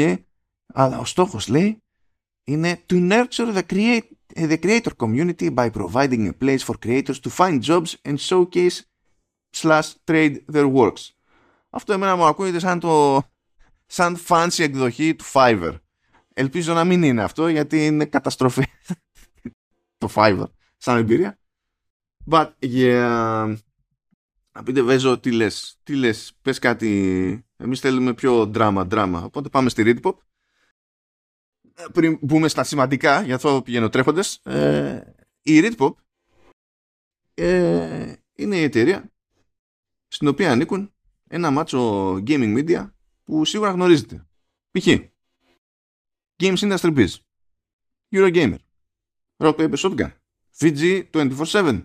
[0.66, 1.82] αλλά ο στόχος λέει
[2.44, 4.02] είναι to nurture the, create,
[4.34, 8.80] the creator community by providing a place for creators to find jobs and showcase
[9.50, 11.10] slash trade their works
[11.70, 13.22] αυτό εμένα μου ακούγεται σαν το
[13.88, 15.78] σαν fancy εκδοχή του Fiverr.
[16.34, 18.64] Ελπίζω να μην είναι αυτό γιατί είναι καταστροφή
[19.98, 21.38] το Fiverr σαν εμπειρία.
[22.30, 23.56] But yeah.
[24.52, 29.22] Να πείτε Βέζο τι λες, τι λες, πες κάτι, εμείς θέλουμε πιο δράμα, δράμα.
[29.22, 30.16] Οπότε πάμε στη Readpop.
[31.74, 35.92] Ε, Πριν μπούμε στα σημαντικά, για αυτό πηγαίνω τρέχοντες, ε, η Readpop
[37.34, 39.12] ε, είναι η εταιρεία
[40.08, 40.92] στην οποία ανήκουν
[41.28, 42.90] ένα μάτσο gaming media
[43.28, 44.26] που σίγουρα γνωρίζετε.
[44.70, 44.86] Π.χ.
[46.42, 47.08] Games Industry Biz,
[48.12, 48.56] Eurogamer,
[49.36, 50.10] Rock Paper Shotgun,
[50.58, 51.82] VG 24-7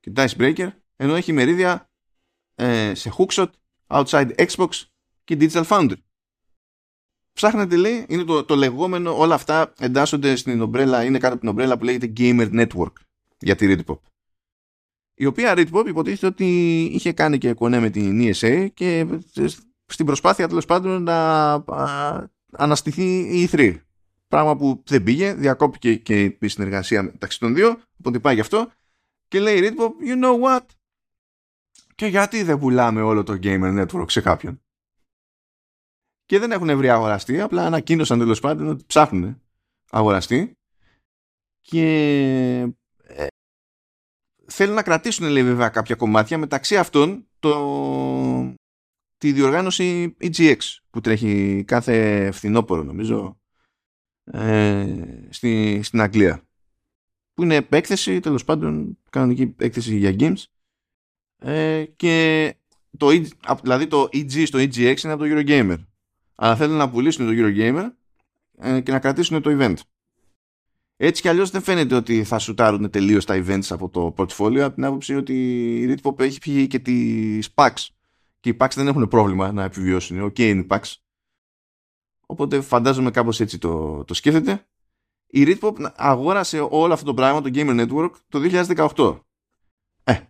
[0.00, 1.90] και Dice Breaker, ενώ έχει μερίδια
[2.54, 3.50] ε, σε Hookshot,
[3.86, 4.68] Outside Xbox
[5.24, 5.96] και Digital Foundry.
[7.32, 11.48] Ψάχνετε λέει, είναι το, το λεγόμενο, όλα αυτά εντάσσονται στην ομπρέλα, είναι κάτω από την
[11.48, 12.92] ομπρέλα που λέγεται Gamer Network
[13.38, 13.98] για τη Ritpop.
[15.14, 19.06] Η οποία Ritpop υποτίθεται ότι είχε κάνει και κονέ με την ESA και
[19.86, 23.78] στην προσπάθεια τέλος πάντων να α, αναστηθεί η E3.
[24.28, 28.70] Πράγμα που δεν πήγε, διακόπηκε και η συνεργασία μεταξύ των δύο, οπότε πάει γι' αυτό.
[29.28, 30.66] Και λέει η Ritpop, you know what?
[31.94, 34.62] Και γιατί δεν πουλάμε όλο το Gamer Network σε κάποιον;
[36.26, 39.42] Και δεν έχουν βρει αγοραστή, απλά ανακοίνωσαν τέλος πάντων ότι ψάχνουν
[39.90, 40.56] αγοραστή.
[41.60, 41.86] Και
[43.02, 43.26] ε,
[44.46, 48.54] θέλουν να κρατήσουν λέει βέβαια κάποια κομμάτια μεταξύ αυτών το,
[49.22, 50.56] τη διοργάνωση EGX
[50.90, 53.40] που τρέχει κάθε φθινόπωρο νομίζω
[54.24, 56.48] ε, στη, στην Αγγλία.
[57.34, 60.44] Που είναι έκθεση τέλος πάντων κανονική έκθεση για games.
[61.38, 62.54] Ε, και
[62.96, 65.76] το, E- δηλαδή το EG στο EGX είναι από το Eurogamer.
[66.34, 67.90] Αλλά θέλουν να πουλήσουν το Eurogamer
[68.58, 69.76] ε, και να κρατήσουν το event.
[70.96, 74.74] Έτσι κι αλλιώς δεν φαίνεται ότι θα σουτάρουν τελείως τα events από το portfolio από
[74.74, 75.34] την άποψη ότι
[75.80, 77.72] η Ritpop έχει πιει και τις PAX
[78.42, 80.20] και οι PAX δεν έχουν πρόβλημα να επιβιώσουν.
[80.20, 80.80] Οκ okay, είναι οι PAX.
[82.26, 84.66] Οπότε φαντάζομαι κάπως έτσι το, το σκέφτεται.
[85.26, 88.40] Η ReedPop αγόρασε όλο αυτό το πράγμα, το Gamer Network, το
[88.96, 89.20] 2018.
[90.04, 90.20] Ε,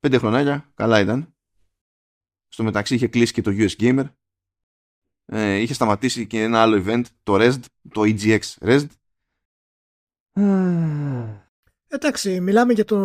[0.00, 1.34] πέντε χρονάκια, καλά ήταν.
[2.48, 4.04] Στο μεταξύ είχε κλείσει και το US Gamer.
[5.24, 7.60] Ε, είχε σταματήσει και ένα άλλο event, το Rezzed,
[7.92, 8.86] το EGX Rezzed.
[11.88, 12.98] Εντάξει, μιλάμε για, το,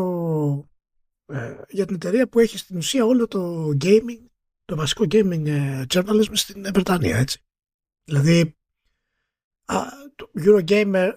[1.25, 4.26] ε, για την εταιρεία που έχει στην ουσία όλο το gaming,
[4.67, 7.39] το βασικό gaming ε, journalism στην Βρετανία, έτσι.
[8.03, 8.57] Δηλαδή,
[9.65, 9.79] α,
[10.15, 11.11] το Eurogamer,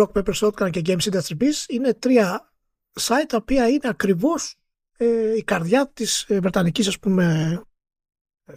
[0.00, 2.52] Rock Paper Shotgun και Games Industry Biz είναι τρία
[3.00, 4.56] site τα οποία είναι ακριβώς
[4.96, 7.56] ε, η καρδιά της ε, βρετανικής ας πούμε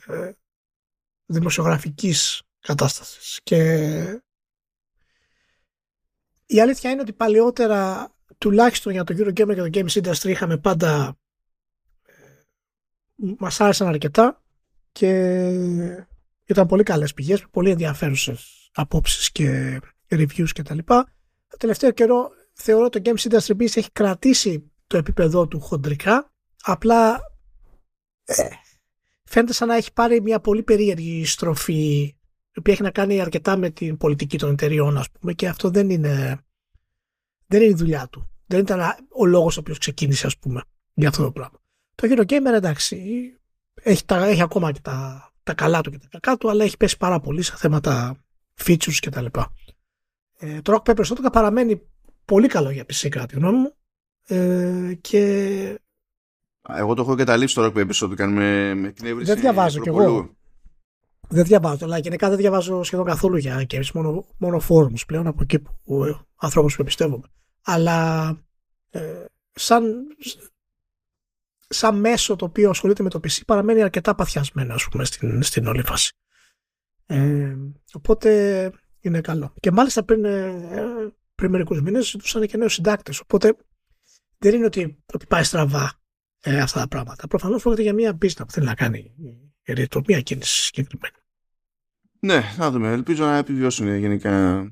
[0.07, 0.31] ε,
[1.25, 3.61] δημοσιογραφικής κατάστασης και
[6.45, 11.17] η αλήθεια είναι ότι παλαιότερα τουλάχιστον για το Eurogamer και το Games Industry είχαμε πάντα
[13.15, 14.43] μας άρεσαν αρκετά
[14.91, 15.10] και
[16.45, 21.13] ήταν πολύ καλές πηγές, πολύ ενδιαφέρουσες απόψεις και reviews και τα λοιπά.
[21.47, 27.19] Το τελευταίο καιρό θεωρώ το Games Industry Biz έχει κρατήσει το επίπεδό του χοντρικά απλά
[28.25, 28.47] ε,
[29.23, 32.01] φαίνεται σαν να έχει πάρει μια πολύ περίεργη στροφή
[32.51, 35.69] η οποία έχει να κάνει αρκετά με την πολιτική των εταιριών ας πούμε και αυτό
[35.69, 36.39] δεν είναι
[37.47, 38.30] δεν είναι η δουλειά του.
[38.45, 40.62] Δεν ήταν ο λόγος ο οποίος ξεκίνησε ας πούμε
[40.93, 41.60] για αυτό το πράγμα.
[41.95, 42.97] Το Eurogamer εντάξει
[43.73, 46.77] έχει, τα, έχει ακόμα και τα, τα καλά του και τα κακά του αλλά έχει
[46.77, 48.17] πέσει πάρα πολύ σε θέματα
[48.65, 49.51] features και τα λοιπά.
[50.38, 51.81] Ε, το Rock Paper Shotgun παραμένει
[52.25, 53.73] πολύ καλό για PC κατά τη γνώμη μου
[54.27, 55.21] ε, και
[56.67, 59.88] εγώ το έχω εγκαταλείψει το Rock Paper Shotgun με, με την έβριση δεν διαβάζω κι
[59.88, 60.36] εγώ
[61.27, 65.41] δεν διαβάζω, αλλά γενικά δεν διαβάζω σχεδόν καθόλου για games, μόνο, μόνο forums πλέον από
[65.41, 67.27] εκεί που ε, ανθρώπους που εμπιστεύομαι.
[67.62, 68.29] Αλλά
[68.89, 70.08] ε, σαν,
[71.67, 75.67] σαν μέσο το οποίο ασχολείται με το PC παραμένει αρκετά παθιασμένο ας πούμε στην, στην
[75.67, 76.13] όλη φάση.
[77.06, 77.56] Ε,
[77.93, 79.54] οπότε είναι καλό.
[79.60, 83.19] Και μάλιστα πριν, ε, πριν μερικούς μήνες ζητούσαν και νέους συντάκτες.
[83.19, 83.56] Οπότε
[84.38, 85.93] δεν είναι ότι, ότι πάει στραβά
[86.39, 87.28] ε, αυτά τα πράγματα.
[87.28, 89.12] Προφανώς πρόκειται για μια πίστα που θέλει να κάνει
[89.63, 91.15] η Ρήτρο, μια κίνηση συγκεκριμένη.
[92.19, 92.91] Ναι, θα δούμε.
[92.91, 94.63] Ελπίζω να επιβιώσουν γενικά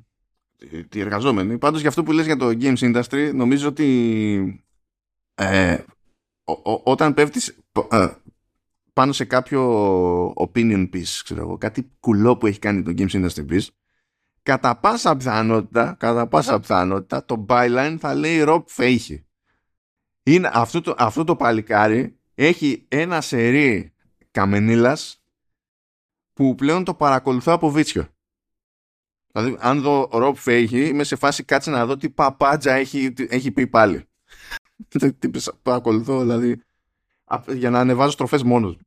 [0.93, 1.57] οι εργαζόμενοι.
[1.57, 4.67] Πάντως για αυτό που λες για το games industry νομίζω ότι
[5.35, 5.77] ε,
[6.83, 7.57] όταν πέφτεις
[7.91, 8.07] ε,
[8.93, 9.63] πάνω σε κάποιο
[10.27, 13.67] opinion piece, ξέρω εγώ, κάτι κουλό που έχει κάνει το games industry piece,
[14.43, 19.21] κατά πάσα πιθανότητα, κατά πάσα πιθανότητα το byline θα λέει Rob Fahey.
[20.23, 23.93] Είναι αυτό το, αυτό το παλικάρι έχει ένα σερί
[24.31, 25.23] καμενίλας
[26.33, 28.07] που πλέον το παρακολουθώ από βίτσιο.
[29.31, 33.51] Δηλαδή, αν δω Rob Fahey, είμαι σε φάση κάτσε να δω τι παπάτζα έχει, έχει
[33.51, 34.07] πει πάλι.
[35.19, 35.29] τι
[35.61, 36.61] παρακολουθώ, δηλαδή,
[37.47, 38.77] για να ανεβάζω στροφές μόνος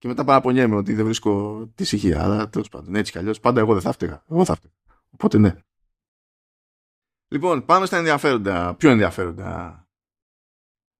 [0.00, 2.22] και μετά παραπονιέμαι ότι δεν βρίσκω τη ησυχία.
[2.22, 4.24] Αλλά τέλος πάντων, έτσι κι αλλιώς πάντα εγώ δεν θα φταίγα.
[4.30, 4.74] Εγώ θα φταίγα.
[5.10, 5.54] Οπότε ναι.
[7.28, 8.74] Λοιπόν, πάμε στα ενδιαφέροντα.
[8.74, 9.84] Πιο ενδιαφέροντα.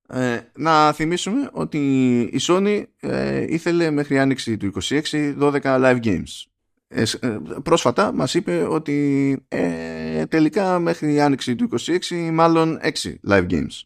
[0.08, 5.00] Ε, να θυμίσουμε ότι η Sony ε, ήθελε μέχρι άνοιξη του 26
[5.40, 6.44] 12 live games.
[6.92, 13.50] Ε, ε, πρόσφατα μας είπε ότι ε, τελικά μέχρι άνοιξη του 26 μάλλον 6 live
[13.50, 13.80] games.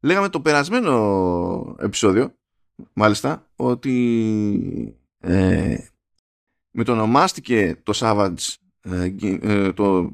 [0.00, 2.34] Λέγαμε το περασμένο επεισόδιο
[2.92, 5.76] μάλιστα ότι ε,
[6.70, 10.12] μετονομάστηκε το Savage ε, ε, το,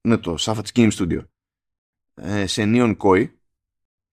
[0.00, 1.20] ναι, το Savage Game Studio
[2.14, 3.28] ε, σε Neon Koi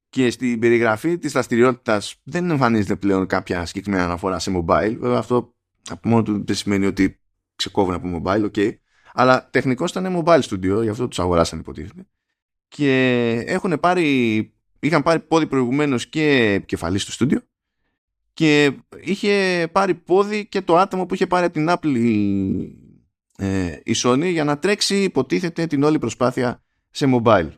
[0.09, 5.55] και στην περιγραφή της δραστηριότητας δεν εμφανίζεται πλέον κάποια συγκεκριμένα αναφορά σε mobile βέβαια αυτό
[5.89, 7.19] από μόνο του δεν σημαίνει ότι
[7.55, 8.73] ξεκόβουν από mobile, ok
[9.17, 12.07] αλλά τεχνικώς ήταν mobile studio γι' αυτό τους αγοράσαν υποτίθεται.
[12.67, 17.41] Και έχουν πάρει είχαν πάρει πόδι προηγουμένως και επικεφαλής στο στούντιο.
[18.33, 22.61] Και είχε πάρει πόδι και το άτομο που είχε πάρει από την Apple η,
[23.37, 27.51] ε, η Sony για να τρέξει υποτίθεται την όλη προσπάθεια σε mobile.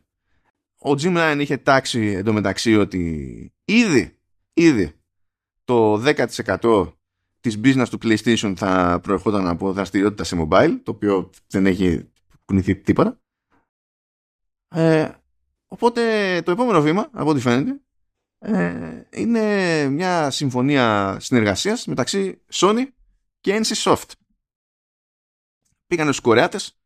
[0.79, 4.17] Ο Jim Ryan είχε τάξει εντωμεταξύ ότι ήδη,
[4.53, 4.91] ήδη
[5.63, 6.03] το
[6.61, 6.96] 10%
[7.39, 12.09] της business του PlayStation θα προερχόταν από δραστηριότητα σε mobile, το οποίο δεν έχει
[12.45, 13.21] κουνηθεί τίποτα.
[14.67, 15.11] Ε,
[15.67, 16.01] οπότε
[16.41, 17.81] το επόμενο βήμα, από ό,τι φαίνεται,
[18.39, 22.85] ε, είναι μια συμφωνία συνεργασίας μεταξύ Sony
[23.39, 24.11] και NC Soft.
[25.87, 26.77] Πήγανε στους Κορεάτες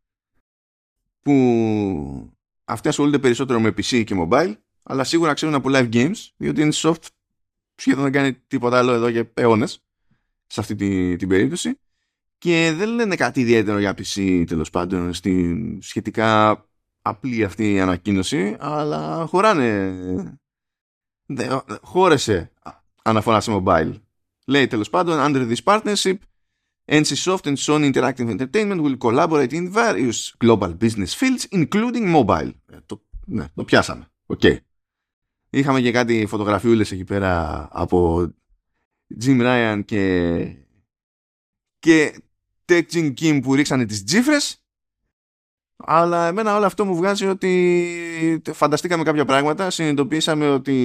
[1.22, 2.34] που
[2.64, 6.70] αυτοί ασχολούνται περισσότερο με PC και mobile αλλά σίγουρα ξέρουν από live games διότι η
[6.74, 7.06] NC Soft
[7.76, 9.84] σχεδόν δεν κάνει τίποτα άλλο εδώ για αιώνες
[10.52, 11.80] σε αυτή την, την περίπτωση
[12.38, 16.64] και δεν λένε κάτι ιδιαίτερο για PC τέλος πάντων στην σχετικά
[17.02, 20.40] απλή αυτή η ανακοίνωση αλλά χωράνε
[21.82, 22.52] χώρεσε
[23.04, 23.94] αναφορά σε mobile.
[24.46, 26.16] Λέει τέλος πάντων, under this partnership,
[26.86, 32.52] NCSoft and Sony Interactive Entertainment will collaborate in various global business fields, including mobile.
[32.66, 34.08] Ε, το, ναι, το πιάσαμε.
[34.26, 34.40] Οκ.
[34.44, 34.58] Okay.
[35.50, 38.30] Είχαμε και κάτι φωτογραφιούλες εκεί πέρα από
[39.21, 40.56] Jim Ryan και,
[41.80, 42.21] και
[42.65, 44.63] Tech Jim Kim που ρίξανε τις τζίφρες
[45.78, 50.76] Αλλά εμένα όλο αυτό μου βγάζει ότι φανταστήκαμε κάποια πράγματα, συνειδητοποίησαμε ότι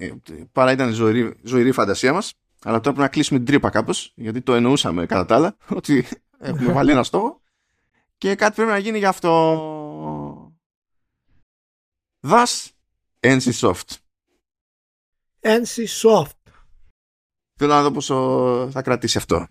[0.00, 0.10] ε,
[0.52, 4.40] παρά ήταν ζωηρή, ζωηρή φαντασία μας, αλλά τώρα πρέπει να κλείσουμε την τρύπα κάπως, γιατί
[4.40, 6.06] το εννοούσαμε κατά τα άλλα, ότι
[6.38, 7.40] έχουμε βάλει ένα στόχο
[8.18, 10.52] και κάτι πρέπει να γίνει γι' αυτό.
[12.20, 12.70] Thus,
[13.20, 13.96] NC Soft.
[15.40, 16.45] NC Soft.
[17.58, 19.46] Θέλω να δω πόσο θα κρατήσει αυτό.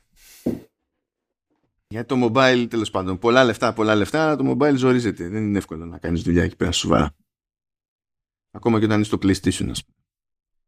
[1.87, 5.27] Γιατί το mobile τέλος πάντων, πολλά λεφτά, πολλά λεφτά, αλλά το mobile ζορίζεται.
[5.27, 7.15] Δεν είναι εύκολο να κάνεις δουλειά εκεί πέρα σοβαρά.
[8.51, 9.97] Ακόμα και όταν είσαι στο PlayStation, ας πούμε.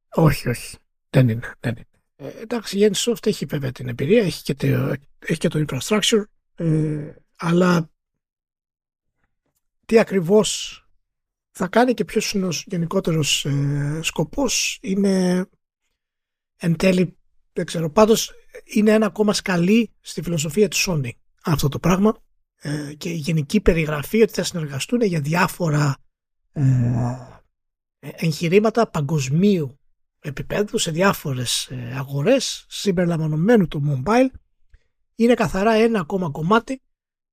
[0.09, 0.77] Όχι, όχι.
[1.09, 1.53] Δεν είναι.
[1.59, 1.87] Δεν είναι.
[2.15, 6.23] Ε, εντάξει, η Soft έχει βέβαια την εμπειρία, έχει και το, έχει και το infrastructure,
[6.55, 7.89] ε, αλλά
[9.85, 10.81] τι ακριβώς
[11.51, 15.45] θα κάνει και ποιος είναι ο γενικότερος ε, σκοπός είναι
[16.57, 17.16] εν τέλει
[17.57, 17.89] δεν ξέρω.
[17.89, 18.31] Πάντως
[18.63, 21.09] είναι ένα ακόμα σκαλί στη φιλοσοφία της Sony
[21.43, 22.17] αυτό το πράγμα.
[22.59, 25.97] Ε, και η γενική περιγραφή ότι θα συνεργαστούν για διάφορα
[26.51, 26.63] ε,
[27.99, 29.79] εγχειρήματα παγκοσμίου
[30.19, 34.29] επίπεδου σε διάφορες ε, αγορές συμπεριλαμβανομένου του mobile.
[35.15, 36.81] Είναι καθαρά ένα ακόμα κομμάτι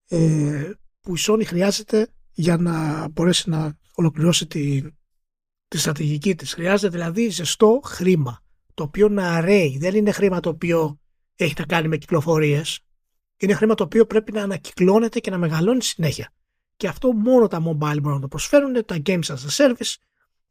[0.09, 4.83] ε, που η Sony χρειάζεται για να μπορέσει να ολοκληρώσει τη,
[5.69, 6.55] τη στρατηγική της.
[6.55, 8.44] Χρειάζεται δηλαδή ζεστό χρήμα
[8.75, 9.79] το οποίο να ρέει.
[9.79, 10.99] Δεν είναι χρήμα το οποίο
[11.37, 12.81] έχει να κάνει με κυκλοφορίες.
[13.37, 16.31] Είναι χρήμα το οποίο πρέπει να ανακυκλώνεται και να μεγαλώνει συνέχεια.
[16.77, 19.95] Και αυτό μόνο τα mobile μπορούν να το προσφέρουν, τα games as a service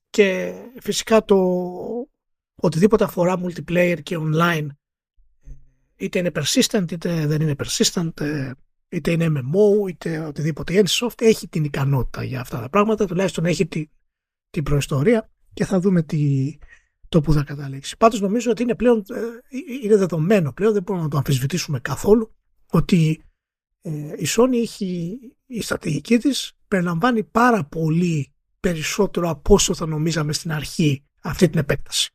[0.09, 1.37] και φυσικά το
[2.55, 4.67] οτιδήποτε αφορά multiplayer και online
[5.95, 8.11] είτε είναι persistent είτε δεν είναι persistent
[8.89, 13.45] είτε είναι MMO είτε οτιδήποτε η NCSoft έχει την ικανότητα για αυτά τα πράγματα τουλάχιστον
[13.45, 13.89] έχει την,
[14.49, 16.53] την προϊστορία και θα δούμε τι,
[17.13, 17.97] το που θα καταλήξει.
[17.97, 22.35] Πάντως νομίζω ότι είναι πλέον ε, είναι δεδομένο πλέον δεν μπορούμε να το αμφισβητήσουμε καθόλου
[22.71, 23.23] ότι
[23.81, 30.33] ε, η Sony έχει η στρατηγική της περιλαμβάνει πάρα πολύ περισσότερο από όσο θα νομίζαμε
[30.33, 32.09] στην αρχή αυτή την επέκταση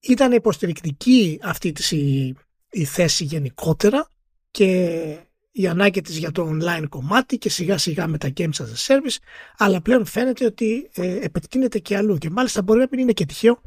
[0.00, 2.36] ήταν υποστηρικτική αυτή η,
[2.70, 4.08] η θέση γενικότερα
[4.50, 5.25] και
[5.58, 8.86] η ανάγκη της για το online κομμάτι και σιγά σιγά με τα games as a
[8.86, 9.16] service
[9.56, 13.26] αλλά πλέον φαίνεται ότι ε, επεκτείνεται και αλλού και μάλιστα μπορεί να μην είναι και
[13.26, 13.60] τυχαίο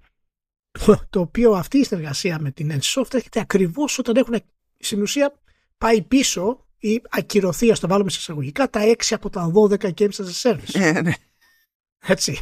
[1.10, 4.36] το οποίο αυτή η συνεργασία με την NCSoft έρχεται ακριβώς όταν έχουν
[4.78, 5.34] στην ουσία
[5.78, 10.10] πάει πίσω ή ακυρωθεί, ας το βάλουμε σε εισαγωγικά, τα 6 από τα 12 games
[10.10, 10.73] as a service.
[10.73, 11.13] Ε, ναι.
[11.99, 12.38] Έτσι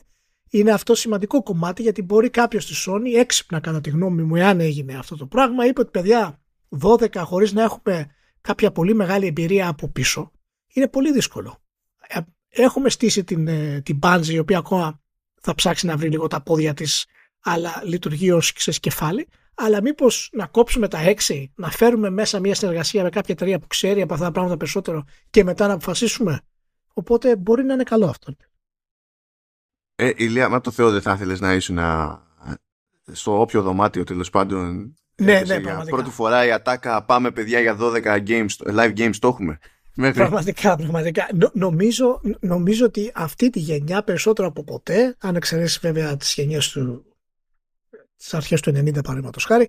[0.50, 4.60] είναι αυτό σημαντικό κομμάτι γιατί μπορεί κάποιος στη Sony έξυπνα κατά τη γνώμη μου εάν
[4.60, 6.40] έγινε αυτό το πράγμα είπε ότι παιδιά
[6.80, 10.32] 12 χωρίς να έχουμε κάποια πολύ μεγάλη εμπειρία από πίσω
[10.72, 11.62] είναι πολύ δύσκολο.
[12.08, 15.00] Ε, έχουμε στήσει την, ε, την Bungie η οποία ακόμα
[15.40, 17.06] θα ψάξει να βρει λίγο τα πόδια της
[17.40, 19.28] αλλά λειτουργεί ως κεφάλι
[19.62, 23.66] αλλά μήπως να κόψουμε τα έξι, να φέρουμε μέσα μια συνεργασία με κάποια εταιρεία που
[23.66, 26.40] ξέρει από αυτά τα πράγματα περισσότερο και μετά να αποφασίσουμε.
[26.92, 28.34] Οπότε μπορεί να είναι καλό αυτό.
[29.94, 31.78] Ε, Ηλία, μα το Θεό δεν θα ήθελες να ήσουν
[33.12, 34.94] στο όποιο δωμάτιο τέλος πάντων.
[35.20, 35.96] Ναι, ναι, πραγματικά.
[35.96, 39.58] Πρώτη φορά η ατάκα πάμε παιδιά για 12 games, live games το έχουμε.
[40.14, 41.28] Πραγματικά, πραγματικά.
[41.52, 47.04] νομίζω, νομίζω ότι αυτή τη γενιά περισσότερο από ποτέ, αν εξαιρέσεις βέβαια τις γενιές του
[48.16, 49.68] τις αρχές του 90 παραδείγματος χάρη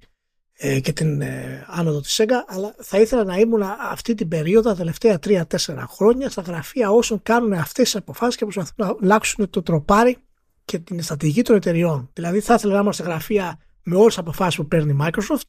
[0.54, 3.62] ε, και την ε, άνοδο της ΣΕΓΑ, αλλά θα ήθελα να ήμουν
[3.92, 5.44] αυτή την περίοδο, τα τελευταία 3-4
[5.88, 10.18] χρόνια, στα γραφεία όσων κάνουν αυτές τις αποφάσεις και προσπαθούν να αλλάξουν το τροπάρι
[10.66, 12.10] και την στρατηγική των εταιριών.
[12.14, 15.42] Δηλαδή, θα ήθελα να είμαστε γραφεία με όλες τις αποφάσεις που παίρνει η Microsoft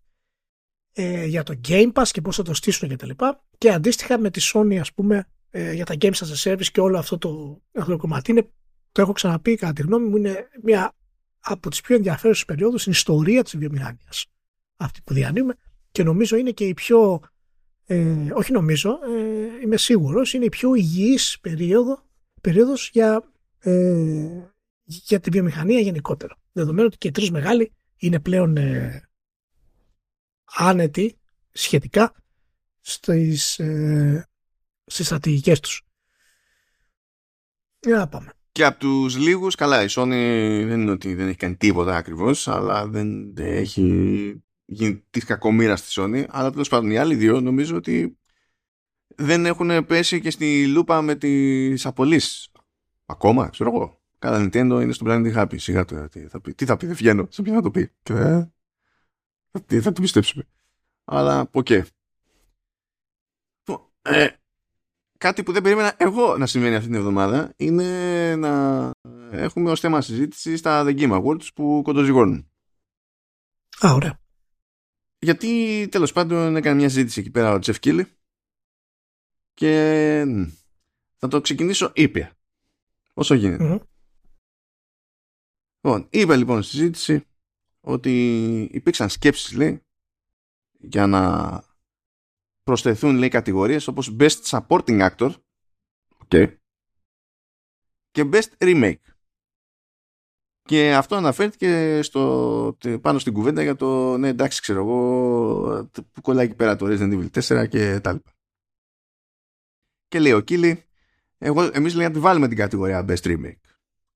[0.93, 3.11] ε, για το Game Pass και πώς θα το στήσουν κτλ.
[3.11, 6.67] Και, και αντίστοιχα με τη Sony, ας πούμε, ε, για τα Games as a Service
[6.73, 8.31] και όλο αυτό το, αυτό το κομμάτι.
[8.31, 8.51] Είναι,
[8.93, 10.95] το έχω ξαναπεί, κατά τη γνώμη μου, είναι μια
[11.41, 14.27] από τις πιο ενδιαφέρουσες περιόδους στην ιστορία της βιομηχανίας.
[14.77, 15.55] Αυτή που διανύουμε
[15.91, 17.21] και νομίζω είναι και η πιο.
[17.87, 22.03] Ε, όχι νομίζω, ε, είμαι σίγουρος, είναι η πιο υγιής περίοδο,
[22.41, 24.51] περίοδος για, ε,
[24.85, 26.37] για τη βιομηχανία γενικότερα.
[26.53, 29.09] Δεδομένου ότι και οι τρεις μεγάλοι είναι πλέον ε,
[30.45, 31.19] άνετοι
[31.53, 32.15] σχετικά
[32.81, 34.29] στις, ε,
[34.85, 35.83] στις στρατηγικές τους.
[37.81, 38.33] Για να πάμε.
[38.53, 42.49] Και από τους λίγους, καλά, η Sony δεν είναι ότι δεν έχει κάνει τίποτα ακριβώς,
[42.49, 47.77] αλλά δεν έχει γίνει της κακομήρα στη Sony, αλλά τέλος πάντων οι άλλοι δύο νομίζω
[47.77, 48.19] ότι
[49.17, 52.51] δεν έχουν πέσει και στη λούπα με τις απολύσεις.
[53.07, 54.02] Ακόμα, ξέρω εγώ.
[54.23, 55.55] Καλά, Nintendo είναι στο planet happy.
[55.59, 57.91] Σιγά το, τι θα πει, τι θα πει δεν βγαίνω, σε ποιον να το πει.
[58.03, 58.51] Και, ε,
[59.67, 60.45] τι θα το πιστέψουμε.
[61.05, 61.67] Αλλά, οκ.
[61.71, 61.83] Okay.
[64.03, 64.29] Ε,
[65.19, 68.91] κάτι που δεν περίμενα εγώ να συμβαίνει αυτή την εβδομάδα είναι να
[69.31, 72.51] έχουμε ως θέμα συζήτηση στα The Game Awards που κοντοζυγώνουν.
[73.87, 74.21] Α, ωραία.
[75.19, 78.07] Γιατί τέλος πάντων έκανε μια συζήτηση εκεί πέρα ο Τζεφ Κίλι
[79.55, 80.25] και
[81.17, 82.33] θα το ξεκινήσω ήπια.
[83.15, 83.65] Όσο γίνεται.
[83.65, 83.79] Μμμ.
[85.85, 87.25] Λοιπόν, είπε λοιπόν στη συζήτηση
[87.81, 89.83] ότι υπήρξαν σκέψεις λέει
[90.79, 91.65] για να
[92.63, 95.35] προσθεθούν λέει κατηγορίες όπως Best Supporting Actor
[96.29, 96.57] okay,
[98.11, 99.01] και Best Remake.
[100.63, 106.45] Και αυτό αναφέρθηκε στο, πάνω στην κουβέντα για το ναι εντάξει ξέρω εγώ που κολλάει
[106.47, 108.33] εκεί πέρα το Resident Evil 4 και τα λοιπά.
[110.09, 110.85] Και λέει ο Κίλι
[111.39, 113.72] εγώ, εμείς λέει να τη βάλουμε την κατηγορία Best Remake.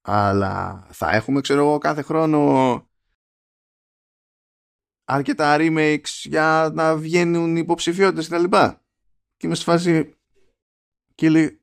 [0.09, 2.91] Αλλά θα έχουμε ξέρω εγώ κάθε χρόνο
[5.05, 8.85] αρκετά remakes για να βγαίνουν υποψηφιότητες και τα λοιπά.
[9.37, 10.17] Και είμαι στη φάση
[11.15, 11.61] Κίλι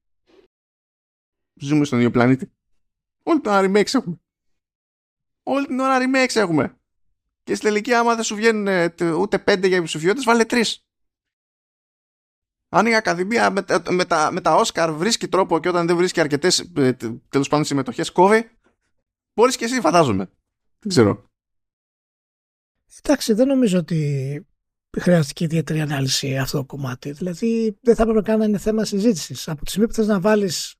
[1.53, 2.53] ζούμε στον ίδιο πλανήτη.
[3.23, 4.19] Όλη την ώρα remakes έχουμε.
[5.43, 6.77] Όλη την ώρα remakes έχουμε.
[7.43, 10.87] Και στην τελική άμα δεν σου βγαίνουν ε, τε- ούτε πέντε για υποψηφιότητες βάλε τρεις.
[12.75, 15.97] Αν η Ακαδημία με, τα- με, τα, με τα Όσκαρ βρίσκει τρόπο και όταν δεν
[15.97, 18.49] βρίσκει αρκετές ε, τε- τέλος πάντων συμμετοχές κόβει,
[19.35, 20.25] μπορείς και εσύ φαντάζομαι.
[20.79, 21.25] Δεν ξέρω.
[23.01, 24.45] Εντάξει, δεν νομίζω ότι
[24.99, 27.11] χρειάστηκε ιδιαίτερη ανάλυση αυτό το κομμάτι.
[27.11, 29.47] Δηλαδή, δεν θα έπρεπε καν να είναι θέμα συζήτησης.
[29.47, 30.75] Από τη στιγμή που θες να βάλεις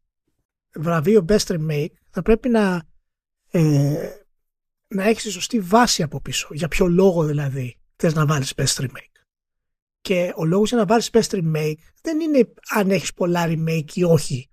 [0.75, 2.83] βραβείο Best Remake, θα πρέπει να,
[3.51, 4.09] ε,
[4.87, 6.47] να έχεις σωστή βάση από πίσω.
[6.51, 9.12] Για ποιο λόγο δηλαδή θες να βάλεις Best Remake.
[10.03, 14.03] Και ο λόγος για να βάλεις Best Remake δεν είναι αν έχεις πολλά remake ή
[14.03, 14.49] όχι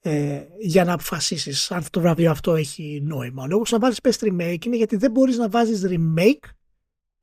[0.00, 3.42] ε, για να αποφασίσεις αν το βραβείο αυτό έχει νόημα.
[3.42, 6.50] Ο λόγος να βάλεις Best Remake είναι γιατί δεν μπορείς να βάζεις remake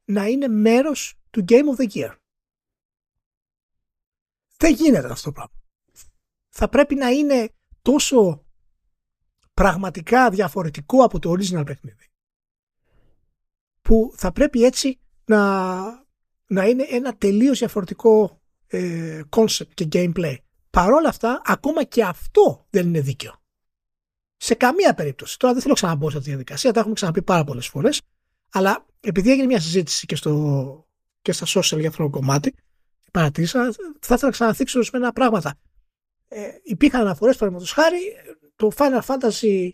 [0.06, 2.16] να είναι μέρος του Game of the Year.
[4.58, 5.62] Δεν γίνεται αυτό το πράγμα.
[6.50, 7.50] Θα πρέπει να είναι
[7.82, 8.46] τόσο
[9.54, 12.10] πραγματικά διαφορετικό από το original παιχνίδι
[13.82, 15.99] που θα πρέπει έτσι να,
[16.50, 20.36] να είναι ένα τελείως διαφορετικό ε, concept και gameplay.
[20.70, 23.34] Παρ' όλα αυτά, ακόμα και αυτό δεν είναι δίκαιο.
[24.38, 25.40] Σε καμία περίπτωση.
[25.40, 28.02] Τώρα δεν θέλω να ξαναμπω σε αυτή τη διαδικασία, τα έχουμε ξαναπεί πάρα πολλές φορές.
[28.52, 30.88] Αλλά επειδή έγινε μια συζήτηση και, στο,
[31.22, 32.54] και στα social για αυτό το κομμάτι,
[33.12, 33.64] παρατήρησα,
[34.00, 35.56] θα ήθελα να ξαναθίξω ορισμένα πράγματα.
[36.28, 38.00] Ε, υπήρχαν αναφορές, παραδείγματος χάρη,
[38.56, 39.70] το Final Fantasy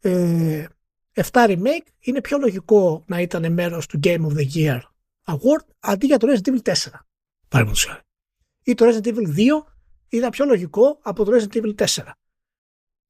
[0.00, 0.66] ε,
[1.14, 4.80] 7 Remake είναι πιο λογικό να ήταν μέρος του Game of the Year
[5.28, 6.74] Award αντί για το Resident Evil 4.
[7.48, 8.00] Παραδείγματος χάρη.
[8.62, 9.64] Ή το Resident Evil 2
[10.08, 11.86] ήταν πιο λογικό από το Resident Evil 4.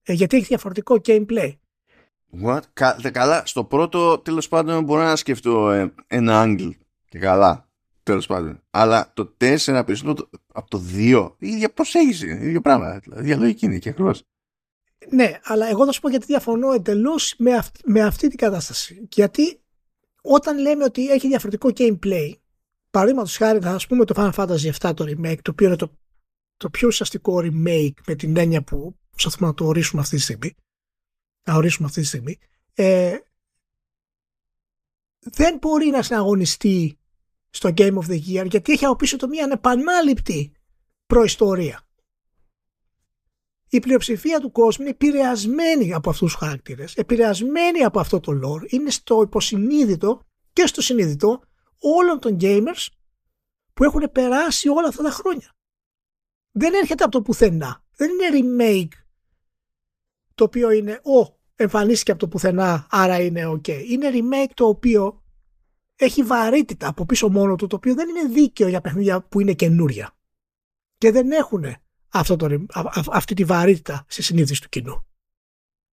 [0.02, 1.52] Ε, γιατί έχει διαφορετικό gameplay.
[2.44, 2.60] What?
[2.72, 6.70] Κα, δε, καλά, στο πρώτο τέλος πάντων μπορώ να σκεφτώ ε, ένα angle
[7.08, 7.68] και καλά,
[8.02, 8.62] τέλος πάντων.
[8.70, 13.20] Αλλά το 4 περισσότερο το- από το 2, η ίδια προσέγγιση, η ίδια πράγμα, δηλαδή,
[13.22, 14.22] η ίδια λογική είναι και ακριβώς.
[15.10, 19.08] Ναι, αλλά εγώ θα σου πω γιατί διαφωνώ εντελώς με, αυ- με αυτή την κατάσταση.
[19.12, 19.60] Γιατί
[20.22, 22.32] όταν λέμε ότι έχει διαφορετικό gameplay,
[22.90, 25.98] παραδείγματος χάρη, θα ας πούμε το Final Fantasy VII το remake, το οποίο είναι το,
[26.56, 30.54] το πιο ουσιαστικό remake με την έννοια που προσπαθούμε να το ορίσουμε αυτή τη στιγμή.
[31.48, 32.38] Να ορίσουμε αυτή τη στιγμή.
[32.74, 33.16] Ε,
[35.18, 36.98] δεν μπορεί να συναγωνιστεί
[37.50, 40.52] στο Game of the Year γιατί έχει από πίσω το μια ανεπανάληπτη
[41.06, 41.87] προϊστορία
[43.68, 48.72] η πλειοψηφία του κόσμου είναι επηρεασμένη από αυτούς τους χαρακτήρες, επηρεασμένη από αυτό το lore,
[48.72, 50.20] είναι στο υποσυνείδητο
[50.52, 51.40] και στο συνείδητο
[51.78, 52.86] όλων των gamers
[53.74, 55.52] που έχουν περάσει όλα αυτά τα χρόνια.
[56.50, 57.84] Δεν έρχεται από το πουθενά.
[57.96, 58.92] Δεν είναι remake
[60.34, 63.68] το οποίο είναι «Ω, εμφανίστηκε από το πουθενά, άρα είναι ok».
[63.68, 65.22] Είναι remake το οποίο
[65.96, 69.52] έχει βαρύτητα από πίσω μόνο του, το οποίο δεν είναι δίκαιο για παιχνίδια που είναι
[69.52, 70.16] καινούρια.
[70.98, 71.64] Και δεν έχουν
[72.08, 75.06] αυτό το, ρι- α- α- αυτή τη βαρύτητα στη συνείδηση του κοινού.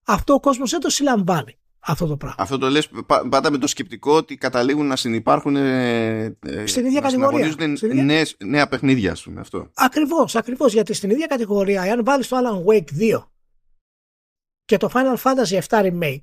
[0.06, 2.36] Αυτό ο κόσμος δεν το συλλαμβάνει αυτό το πράγμα.
[2.40, 6.86] Αυτό το λες πα- πάντα με το σκεπτικό ότι καταλήγουν να συνεπάρχουν ε, ε, Στην
[6.86, 7.38] ίδια να κατηγορία.
[7.38, 9.70] συναγωνίζονται Στην ίδια- νέες- νέα παιχνίδια, ας πούμε, αυτό.
[9.76, 13.32] Ακριβώς, ακριβώς, γιατί στην ίδια κατηγορία, εάν βάλεις το Alan Wake 2
[14.66, 16.22] και το Final Fantasy 7 Remake,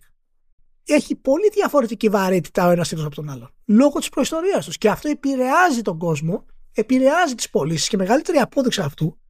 [0.85, 3.55] έχει πολύ διαφορετική βαρύτητα ο ένας τίτλος από τον άλλον.
[3.65, 4.79] Λόγω της προϊστορίας τους.
[4.79, 9.21] Και αυτό επηρεάζει τον κόσμο, επηρεάζει τις πωλήσεις και μεγαλύτερη απόδειξη αυτού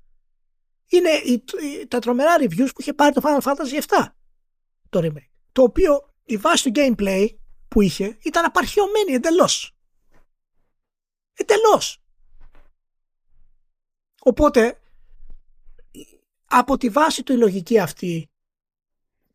[0.97, 1.45] είναι η-
[1.80, 4.16] η- τα τρομερά reviews που είχε πάρει το Final Fantasy 7
[4.88, 5.28] το remake.
[5.53, 7.26] Το οποίο η βάση του gameplay
[7.68, 9.76] που είχε ήταν απαρχιωμένη εντελώς.
[11.34, 12.03] Εντελώς.
[14.22, 14.80] Οπότε
[16.45, 18.30] από τη βάση του η λογική αυτή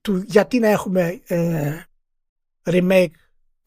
[0.02, 1.82] του γιατί να έχουμε ε,
[2.64, 3.12] remake,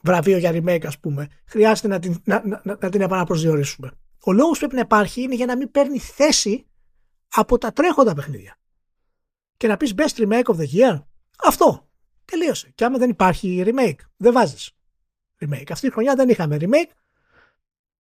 [0.02, 3.90] βραβείο για remake ας πούμε, χρειάζεται να την, να, να, να την επαναπροσδιορίσουμε.
[4.24, 6.69] Ο λόγος που πρέπει να υπάρχει είναι για να μην παίρνει θέση
[7.34, 8.56] από τα τρέχοντα παιχνίδια.
[9.56, 11.02] Και να πεις best remake of the year,
[11.44, 11.88] αυτό.
[12.24, 12.70] Τελείωσε.
[12.74, 14.70] Και άμα δεν υπάρχει remake, δεν βάζεις
[15.38, 15.70] remake.
[15.70, 16.90] Αυτή τη χρονιά δεν είχαμε remake,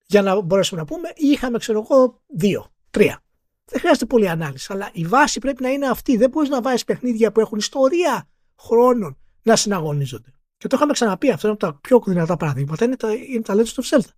[0.06, 3.22] για να μπορέσουμε να πούμε, ή είχαμε ξέρω εγώ δύο, τρία.
[3.64, 4.72] δεν χρειάζεται πολλή ανάλυση.
[4.72, 6.16] Αλλά η βάση πρέπει να είναι αυτή.
[6.16, 8.28] Δεν μπορείς να βάζεις παιχνίδια που έχουν ιστορία
[8.58, 10.32] χρόνων να συναγωνίζονται.
[10.56, 12.84] Και το είχαμε ξαναπεί αυτό είναι από τα πιο δυνατά παραδείγματα.
[12.84, 14.10] Είναι τα, είναι τα Legends of Zelda.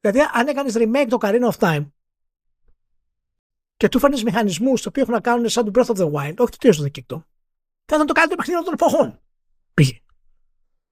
[0.00, 1.86] Δηλαδή, αν έκανες remake το Carina of Time
[3.76, 6.34] και του φέρνεις μηχανισμούς οι οποίοι έχουν να κάνουν σαν το Breath of the Wild,
[6.36, 7.22] όχι το Tears of the Kingdom,
[7.84, 9.20] θα ήταν το καλύτερο παιχνίδι των εποχών.
[9.74, 9.98] Πήγε.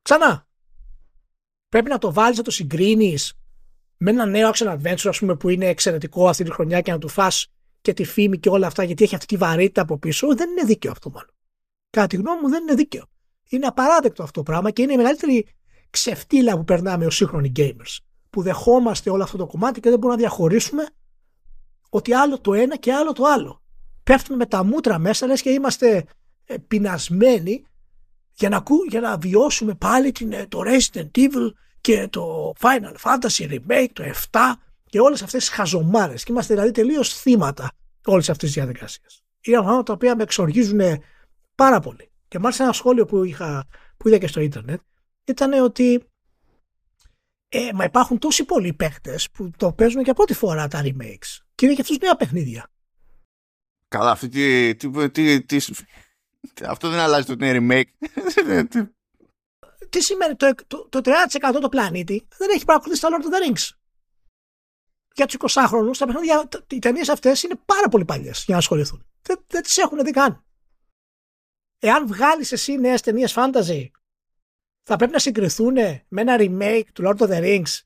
[0.02, 0.46] Ξανά.
[1.68, 3.34] Πρέπει να το βάλεις, να το συγκρίνεις
[3.96, 6.98] με ένα νέο action adventure, ας πούμε, που είναι εξαιρετικό αυτή τη χρονιά και να
[6.98, 7.46] του φας
[7.80, 10.34] και τη φήμη και όλα αυτά, γιατί έχει αυτή τη βαρύτητα από πίσω.
[10.34, 11.34] Δεν είναι δίκαιο αυτό μάλλον.
[11.90, 13.04] Κατά τη γνώμη μου, δεν είναι δίκαιο.
[13.48, 15.46] Είναι απαράδεκτο αυτό το πράγμα και είναι η μεγαλύτερη
[15.90, 17.98] ξεφτύλα που περνάμε ως σύγχρονοι gamers.
[18.30, 20.86] Που δεχόμαστε όλο αυτό το κομμάτι και δεν μπορούμε να διαχωρίσουμε
[21.90, 23.62] ότι άλλο το ένα και άλλο το άλλο.
[24.02, 26.04] Πέφτουμε με τα μούτρα μέσα, λες και είμαστε
[26.44, 27.64] ε, πεινασμένοι
[28.32, 33.50] για να, για να βιώσουμε πάλι την, ε, το Resident Evil και το Final Fantasy
[33.50, 34.38] Remake, το 7
[34.86, 36.24] και όλες αυτές τις χαζομάρες.
[36.24, 37.72] Και είμαστε δηλαδή τελείως θύματα
[38.04, 39.22] όλες αυτές τις διαδικασίες.
[39.40, 40.80] Είναι πράγματα τα οποία με εξοργίζουν
[41.54, 42.10] πάρα πολύ.
[42.28, 43.66] Και μάλιστα ένα σχόλιο που, είχα,
[43.96, 44.80] που είδα και στο ίντερνετ
[45.24, 46.04] ήταν ότι
[47.48, 51.38] ε, μα υπάρχουν τόσοι πολλοί παίχτε που το παίζουν και πρώτη φορά τα remakes.
[51.60, 52.70] Και είναι και αυτού νέα παιχνίδια.
[53.88, 55.58] Καλά, αυτή τι, τι, τι, τι,
[56.64, 58.08] αυτό δεν αλλάζει το ότι είναι remake.
[59.90, 63.48] τι σημαίνει το, το, το 30% του πλανήτη δεν έχει παρακολουθήσει τα Lord of the
[63.48, 63.68] Rings.
[65.14, 69.06] Για τους 20χρονου, τα παιχνίδια, οι ταινίες αυτές είναι πάρα πολύ παλιές για να ασχοληθούν.
[69.22, 70.44] Δεν, δεν τις έχουν δει καν.
[71.78, 73.90] Εάν βγάλεις εσύ νέες ταινίες fantasy,
[74.82, 75.74] θα πρέπει να συγκριθούν
[76.08, 77.80] με ένα remake του Lord of the Rings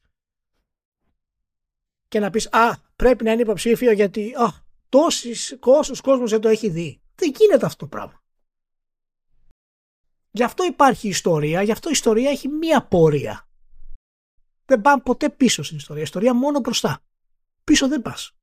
[2.09, 4.53] και να πεις Α, πρέπει να είναι υποψήφιο γιατί α,
[4.89, 7.01] τόσους κόσμος δεν το έχει δει.
[7.15, 8.23] Δεν γίνεται αυτό το πράγμα.
[10.31, 13.49] Γι' αυτό υπάρχει ιστορία, γι' αυτό η ιστορία έχει μία πορεία.
[14.65, 16.01] Δεν πάμε ποτέ πίσω στην ιστορία.
[16.03, 17.01] Η ιστορία μόνο μπροστά.
[17.65, 18.37] Πίσω δεν πας.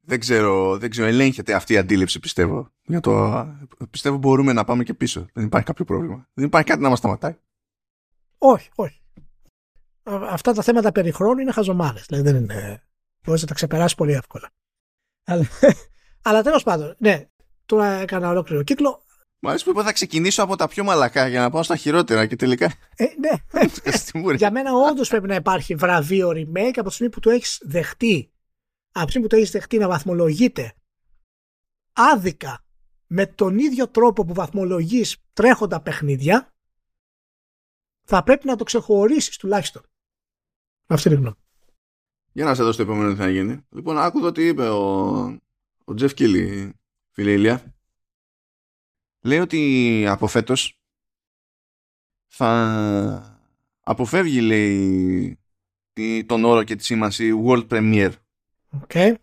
[0.00, 2.70] Δεν ξέρω, δεν ξέρω, ελέγχεται αυτή η αντίληψη πιστεύω.
[2.82, 3.46] Για το,
[3.90, 5.26] πιστεύω μπορούμε να πάμε και πίσω.
[5.32, 6.28] Δεν υπάρχει κάποιο πρόβλημα.
[6.34, 7.36] Δεν υπάρχει κάτι να μας σταματάει.
[8.38, 9.00] Όχι, όχι.
[10.04, 12.06] Αυτά τα θέματα περί χρόνου είναι χαζομάρες.
[12.06, 12.82] Δηλαδή δεν είναι...
[13.26, 14.50] Μπορείς να τα ξεπεράσει πολύ εύκολα.
[15.24, 15.46] Αλλά,
[16.28, 17.28] αλλά τέλος πάντων, ναι,
[17.66, 19.04] τώρα έκανα ολόκληρο κύκλο.
[19.38, 22.36] Μου αρέσει που θα ξεκινήσω από τα πιο μαλακά για να πάω στα χειρότερα και
[22.36, 22.72] τελικά.
[22.96, 24.32] Ε, ναι.
[24.36, 28.30] για μένα όντως πρέπει να υπάρχει βραβείο remake από τη στιγμή που το έχεις δεχτεί.
[28.92, 30.74] Από τη στιγμή που το έχεις δεχτεί να βαθμολογείται
[31.96, 32.64] άδικα
[33.06, 36.54] με τον ίδιο τρόπο που βαθμολογείς τρέχοντα παιχνίδια
[38.08, 39.82] θα πρέπει να το ξεχωρίσεις τουλάχιστον.
[40.86, 41.36] Αυτή είναι η γνώμη.
[42.36, 43.66] Για να σε δώσω το επόμενο τι θα γίνει.
[43.70, 45.20] Λοιπόν, άκουδα τι είπε ο,
[45.84, 46.72] ο Τζεφ Κίλι,
[47.10, 47.74] φίλε Ηλία
[49.20, 50.80] λέει ότι από φέτος
[52.26, 53.40] θα
[53.80, 55.38] αποφεύγει λέει
[56.26, 58.12] τον όρο και τη σήμανση World Premiere.
[58.86, 59.14] Okay.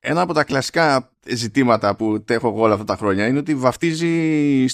[0.00, 4.66] Ένα από τα κλασικά ζητήματα που έχω εγώ όλα αυτά τα χρόνια είναι ότι βαφτίζει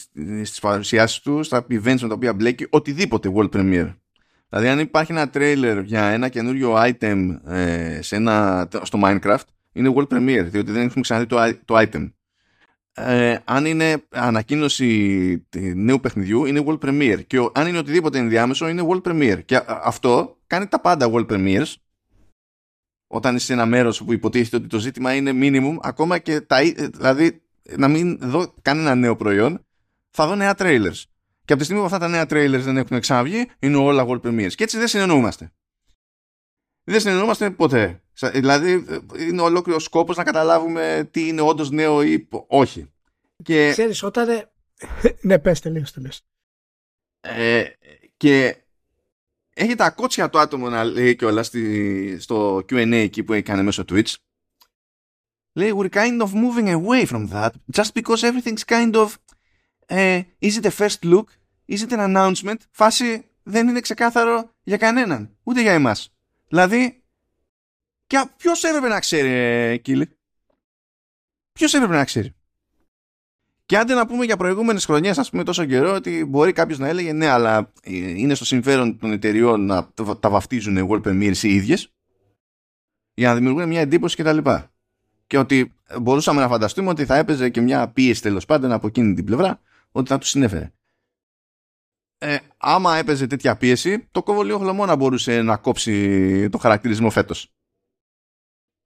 [0.43, 3.95] στις παρουσιάσεις του, στα events με τα οποία μπλέκει, οτιδήποτε World Premiere.
[4.49, 9.93] Δηλαδή αν υπάρχει ένα trailer για ένα καινούριο item ε, σε ένα, στο Minecraft, είναι
[9.97, 12.11] World Premiere, διότι δεν έχουμε ξαναδεί το, το item.
[12.93, 17.21] Ε, αν είναι ανακοίνωση νέου παιχνιδιού είναι World Premiere.
[17.27, 19.45] Και αν είναι οτιδήποτε ενδιάμεσο είναι World Premiere.
[19.45, 21.75] Και αυτό κάνει τα πάντα World Premieres.
[23.07, 26.57] Όταν είσαι σε ένα μέρος που υποτίθεται ότι το ζήτημα είναι minimum ακόμα και τα,
[26.77, 27.43] δηλαδή
[27.77, 29.65] να μην δω κανένα νέο προϊόν
[30.11, 31.03] θα δω νέα trailers
[31.49, 34.21] και από τη στιγμή που αυτά τα νέα trailers δεν έχουν ξαναβγεί είναι όλα World
[34.21, 35.53] Premieres και έτσι δεν συνεννοούμαστε
[36.89, 38.03] δεν συνεννοούμαστε ποτέ.
[38.33, 38.85] Δηλαδή,
[39.19, 42.93] είναι ολόκληρος σκόπος να καταλάβουμε τι είναι όντως νέο ή όχι.
[43.43, 43.71] Και...
[43.71, 44.51] Ξέρεις, όταν...
[45.21, 46.21] ναι, πες τελείως, τελείως.
[47.21, 47.65] Ε,
[48.17, 48.57] και
[49.55, 51.43] έχει τα κότσια το άτομο να λέει και όλα
[52.19, 54.15] στο Q&A εκεί που έκανε μέσω Twitch.
[55.53, 59.15] Λέει, we're kind of moving away from that just because everything's kind of
[59.91, 61.27] uh, is it a first look,
[61.69, 66.15] is it an announcement; Φάση δεν είναι ξεκάθαρο για κανέναν, ούτε για εμάς.
[66.49, 67.03] Δηλαδή,
[68.07, 70.19] και ποιος έπρεπε να ξέρει, Κίλι;
[71.53, 72.35] Ποιος έπρεπε να ξέρει;
[73.67, 76.89] Και άντε να πούμε για προηγούμενες χρονιές, ας πούμε, τόσο καιρό, ότι μπορεί κάποιος να
[76.89, 79.89] έλεγε ναι, αλλά είναι στο συμφέρον των εταιριών να
[80.21, 81.93] τα βαφτίζουν World Premiere οι ίδιες
[83.15, 84.39] για να δημιουργούν μια εντύπωση κτλ.
[84.39, 84.63] Και,
[85.27, 89.15] και ότι μπορούσαμε να φανταστούμε ότι θα έπαιζε και μια πίεση τέλος πάντων από εκείνη
[89.15, 89.61] την πλευρά
[89.93, 90.73] ότι θα τους συνέφερε
[92.19, 97.53] ε, άμα έπαιζε τέτοια πίεση, το κόβολιο χλωμόνα μπορούσε να κόψει το χαρακτηρισμό φέτος.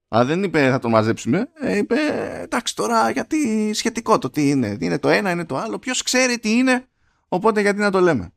[0.09, 1.96] Αλλά δεν είπε θα το μαζέψουμε, ε, είπε
[2.42, 4.76] εντάξει τώρα γιατί σχετικό το τι είναι.
[4.80, 5.78] Είναι το ένα, είναι το άλλο.
[5.78, 6.88] Ποιος ξέρει τι είναι,
[7.28, 8.32] οπότε γιατί να το λέμε.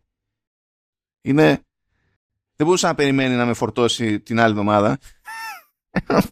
[1.22, 1.59] Είναι.
[2.55, 4.97] Δεν μπορούσα να περιμένει να με φορτώσει την άλλη εβδομάδα.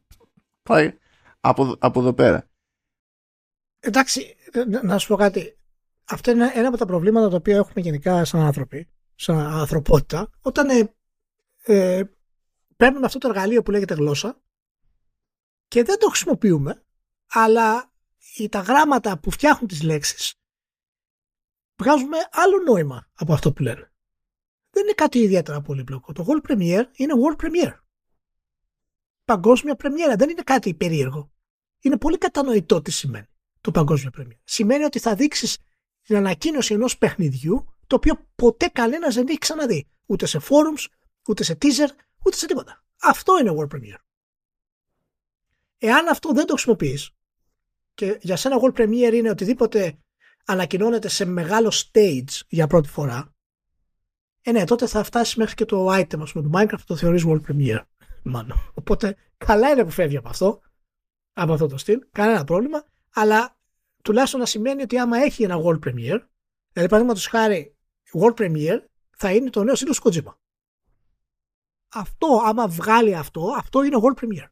[1.39, 2.47] από, από εδώ πέρα.
[3.79, 4.35] Εντάξει,
[4.83, 5.57] να σου πω κάτι.
[6.05, 10.69] Αυτό είναι ένα από τα προβλήματα τα οποία έχουμε γενικά σαν άνθρωποι, σαν ανθρωπότητα, όταν
[10.69, 10.95] ε,
[11.63, 12.03] ε,
[12.75, 14.41] παίρνουμε αυτό το εργαλείο που λέγεται γλώσσα
[15.67, 16.83] και δεν το χρησιμοποιούμε,
[17.27, 17.91] αλλά
[18.49, 20.33] τα γράμματα που φτιάχνουν τις λέξεις
[21.75, 23.91] βγάζουμε άλλο νόημα από αυτό που λένε.
[24.69, 26.13] Δεν είναι κάτι ιδιαίτερα πολύπλοκο.
[26.13, 27.77] Το World Premiere είναι World Premiere.
[29.25, 30.15] Παγκόσμια πρεμιέρα.
[30.15, 31.31] Δεν είναι κάτι περίεργο.
[31.79, 33.27] Είναι πολύ κατανοητό τι σημαίνει
[33.61, 34.41] το παγκόσμιο πρεμιέρα.
[34.43, 35.57] Σημαίνει ότι θα δείξεις
[36.03, 39.87] την ανακοίνωση ενός παιχνιδιού το οποίο ποτέ κανένας δεν έχει ξαναδεί.
[40.05, 40.85] Ούτε σε forums,
[41.27, 41.89] ούτε σε teaser,
[42.25, 42.83] ούτε σε τίποτα.
[43.01, 44.01] Αυτό είναι World Premiere.
[45.77, 47.11] Εάν αυτό δεν το χρησιμοποιείς
[47.93, 49.97] και για σένα World Premiere είναι οτιδήποτε
[50.45, 53.33] ανακοινώνεται σε μεγάλο stage για πρώτη φορά,
[54.41, 57.23] ε, ναι, τότε θα φτάσει μέχρι και το item ας πούμε, του Minecraft το θεωρείς
[57.27, 57.83] World Premiere.
[58.23, 58.71] Μάλλον.
[58.73, 60.61] Οπότε καλά είναι που φεύγει από αυτό,
[61.33, 63.57] από αυτό το στυλ, κανένα πρόβλημα, αλλά
[64.03, 66.21] τουλάχιστον να σημαίνει ότι άμα έχει ένα World Premiere,
[66.71, 67.75] δηλαδή παραδείγματος χάρη
[68.19, 68.79] World Premiere
[69.17, 70.33] θα είναι το νέο σύλλογο Kojima.
[71.93, 74.47] Αυτό, άμα βγάλει αυτό, αυτό είναι World Premiere.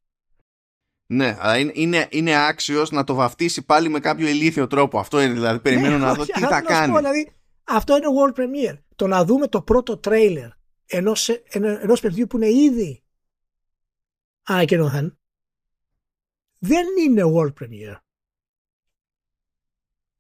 [1.06, 5.00] Ναι, αλλά είναι, είναι, είναι άξιος να το βαφτίσει πάλι με κάποιο ηλίθιο τρόπο.
[5.00, 5.60] Αυτό είναι δηλαδή.
[5.60, 6.92] Περιμένω ναι, να δω τι θα κάνει.
[6.92, 8.78] Πω, δηλαδή, αυτό είναι World Premiere.
[8.96, 10.50] Το να δούμε το πρώτο τρέιλερ
[10.86, 13.04] ενός, ενός παιδιού που είναι ήδη
[14.44, 15.20] ανακοινωθέν
[16.60, 17.98] δεν είναι World Premiere.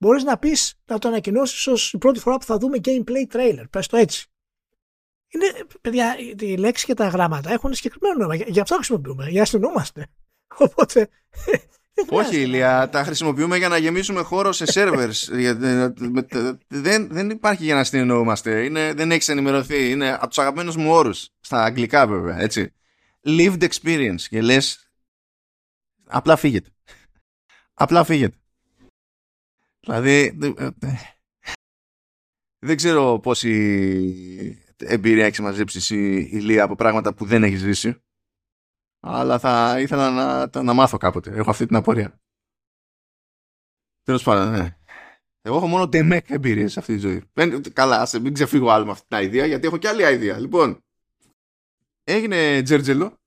[0.01, 3.63] Μπορείς να πεις να το ανακοινώσεις ως η πρώτη φορά που θα δούμε gameplay trailer.
[3.69, 4.25] Πες το έτσι.
[5.27, 5.45] Είναι,
[5.81, 8.35] παιδιά, οι λέξεις και τα γράμματα έχουν συγκεκριμένο νόημα.
[8.47, 9.29] Γι' αυτό χρησιμοποιούμε.
[9.29, 10.07] Για αστυνόμαστε.
[10.65, 11.09] Οπότε.
[12.09, 15.11] Όχι, Ηλία, τα χρησιμοποιούμε για να γεμίσουμε χώρο σε servers.
[16.67, 18.63] δεν, δεν υπάρχει για να συνεννοούμαστε.
[18.63, 19.89] Είναι, δεν έχεις ενημερωθεί.
[19.89, 21.29] Είναι από τους αγαπημένους μου όρους.
[21.39, 22.39] Στα αγγλικά, βέβαια.
[22.39, 22.73] Έτσι.
[23.25, 24.21] Lived experience.
[24.29, 24.91] Και λες.
[26.05, 26.69] Απλά φύγετε.
[27.73, 28.35] Απλά φύγετε.
[29.81, 30.37] Δηλαδή.
[32.63, 38.01] Δεν ξέρω πόση εμπειρία έχεις μαζέψει εσύ, Ηλία, από πράγματα που δεν έχεις ζήσει
[39.01, 41.31] αλλά θα ήθελα να, να μάθω κάποτε.
[41.31, 42.19] Έχω αυτή την απορία.
[44.03, 44.77] Τέλος πάντων, ναι.
[45.41, 47.23] Εγώ έχω μόνο τεμέκ εμπειρίες σε αυτή τη ζωή.
[47.73, 50.39] Καλά, ας μην ξεφύγω άλλο με αυτή την ιδέα, γιατί έχω και άλλη ιδέα.
[50.39, 50.83] Λοιπόν,
[52.03, 53.17] έγινε Τζέρτζελο,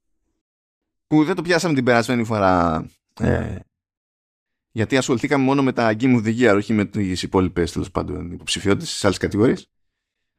[1.06, 2.86] που δεν το πιάσαμε την περασμένη φορά.
[3.20, 3.58] Ε,
[4.76, 8.32] γιατί ασχοληθήκαμε μόνο με τα Game of the Year, όχι με τις υπόλοιπες τέλος πάντων
[8.32, 9.54] υποψηφιότητες στι άλλε κατηγορίε.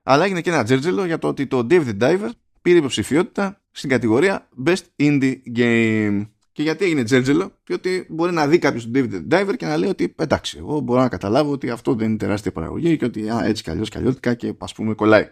[0.04, 2.30] Αλλά έγινε και ένα Τζέρτζελο για το ότι το Dave the Diver
[2.62, 6.30] πήρε υποψηφιότητα στην κατηγορία Best Indie Game.
[6.52, 9.90] Και γιατί έγινε τζέρτζελο, διότι μπορεί να δει κάποιος τον David Diver και να λέει
[9.90, 13.46] ότι εντάξει, εγώ μπορώ να καταλάβω ότι αυτό δεν είναι τεράστια παραγωγή και ότι α,
[13.46, 15.30] έτσι κι αλλιώς κι αλλιώτικα και ας πούμε κολλάει.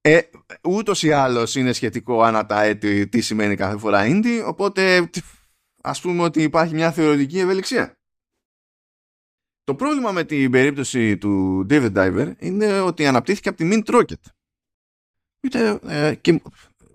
[0.00, 0.20] Ε,
[0.62, 5.10] Ούτως ή άλλως είναι σχετικό άνατα έτη τι σημαίνει κάθε φορά indie, οπότε
[5.82, 7.96] ας πούμε ότι υπάρχει μια θεωρητική ευελιξία.
[9.64, 14.30] Το πρόβλημα με την περίπτωση του David Diver είναι ότι αναπτύχθηκε από τη Mint Rocket.
[15.40, 16.42] Είτε, ε, και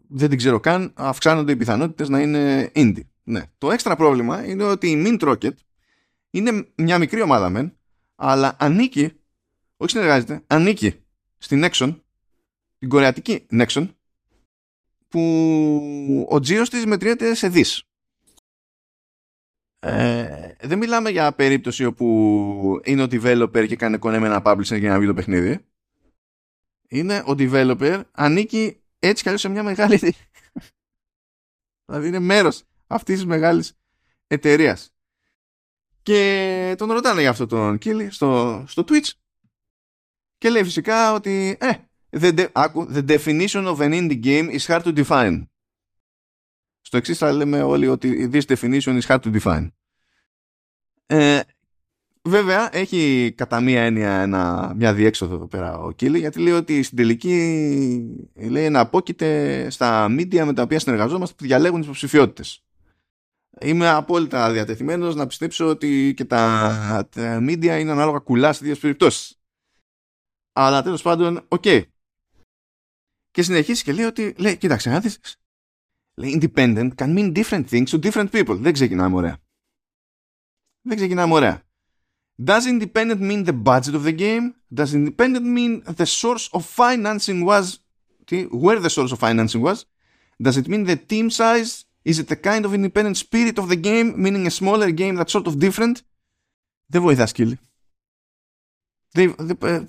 [0.08, 3.06] δεν την ξέρω καν, αυξάνονται οι πιθανότητες να είναι indie.
[3.24, 3.44] Ναι.
[3.58, 5.54] Το έξτρα πρόβλημα είναι ότι η Mint Rocket
[6.30, 7.78] είναι μια μικρή ομάδα μεν,
[8.16, 9.12] αλλά ανήκει,
[9.78, 10.96] όχι συνεργάζεται, ανήκει
[11.38, 12.00] στην Nexon,
[12.80, 13.88] την κορεατική Nexon,
[15.08, 17.87] που ο τζίρο της μετριέται σε δις.
[19.80, 24.80] Ε, δεν μιλάμε για περίπτωση όπου είναι ο developer και κάνει κονέ με ένα publisher
[24.80, 25.66] για να βγει το παιχνίδι.
[26.88, 29.98] Είναι ο developer ανήκει έτσι κι αλλιώς σε μια μεγάλη
[31.86, 33.78] δηλαδή είναι μέρος αυτής της μεγάλης
[34.28, 34.92] εταιρείας.
[36.02, 39.12] Και τον ρωτάνε για αυτό τον Κίλι στο, στο Twitch
[40.38, 41.72] και λέει φυσικά ότι ε,
[42.10, 42.48] the,
[42.94, 45.48] the definition of an indie game is hard to define.
[46.88, 49.72] Στο εξής θα λέμε όλοι ότι this definition is hard to define.
[51.06, 51.40] Ε,
[52.22, 56.84] Βέβαια, έχει κατά μία έννοια ένα, μια διέξοδο εδώ πέρα ο Κίλι, γιατί λέει ότι
[56.84, 62.64] στην τελική λέει εναπόκειται στα media με τα οποία συνεργαζόμαστε που διαλέγουν τις υποψηφιότητες.
[63.62, 68.76] Είμαι απόλυτα διατεθειμένος να πιστέψω ότι και τα, τα media είναι ανάλογα κουλά σε δύο
[68.76, 69.40] περιπτώσεις.
[70.54, 71.62] Αλλά τέλος πάντων, οκ.
[71.66, 71.82] Okay.
[73.32, 75.20] Και συνεχίζει και λέει ότι, λέει, κοίταξε να δεις,
[76.18, 78.55] λέει, independent can mean different things to different people.
[78.55, 79.38] Δεν ξεκινάμε ωραία.
[80.82, 81.61] Δεν ξεκινάμε ωραία.
[82.45, 84.53] Does independent mean the budget of the game?
[84.76, 87.80] Does independent mean the source of financing was
[88.51, 89.86] where the source of financing was?
[90.43, 91.86] Does it mean the team size?
[92.03, 95.32] Is it the kind of independent spirit of the game, meaning a smaller game that's
[95.32, 96.01] sort of different?
[96.86, 97.59] Δεν βοηθάς, Κίλι.
[99.11, 99.88] Δεν, δεν,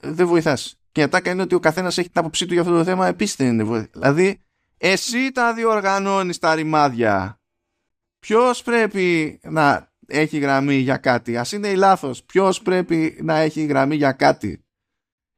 [0.00, 0.80] δεν βοηθάς.
[0.92, 3.06] Και η ατάκα είναι ότι ο καθένας έχει την άποψή του για αυτό το θέμα,
[3.06, 3.90] επίσης δεν είναι βοήθεια.
[3.92, 4.40] Δηλαδή,
[4.78, 7.40] εσύ τα διοργανώνεις τα ρημάδια.
[8.18, 12.22] ποιος πρέπει να έχει γραμμή για κάτι; Ας είναι η λάθος.
[12.24, 14.64] Ποιος πρέπει να έχει γραμμή για κάτι;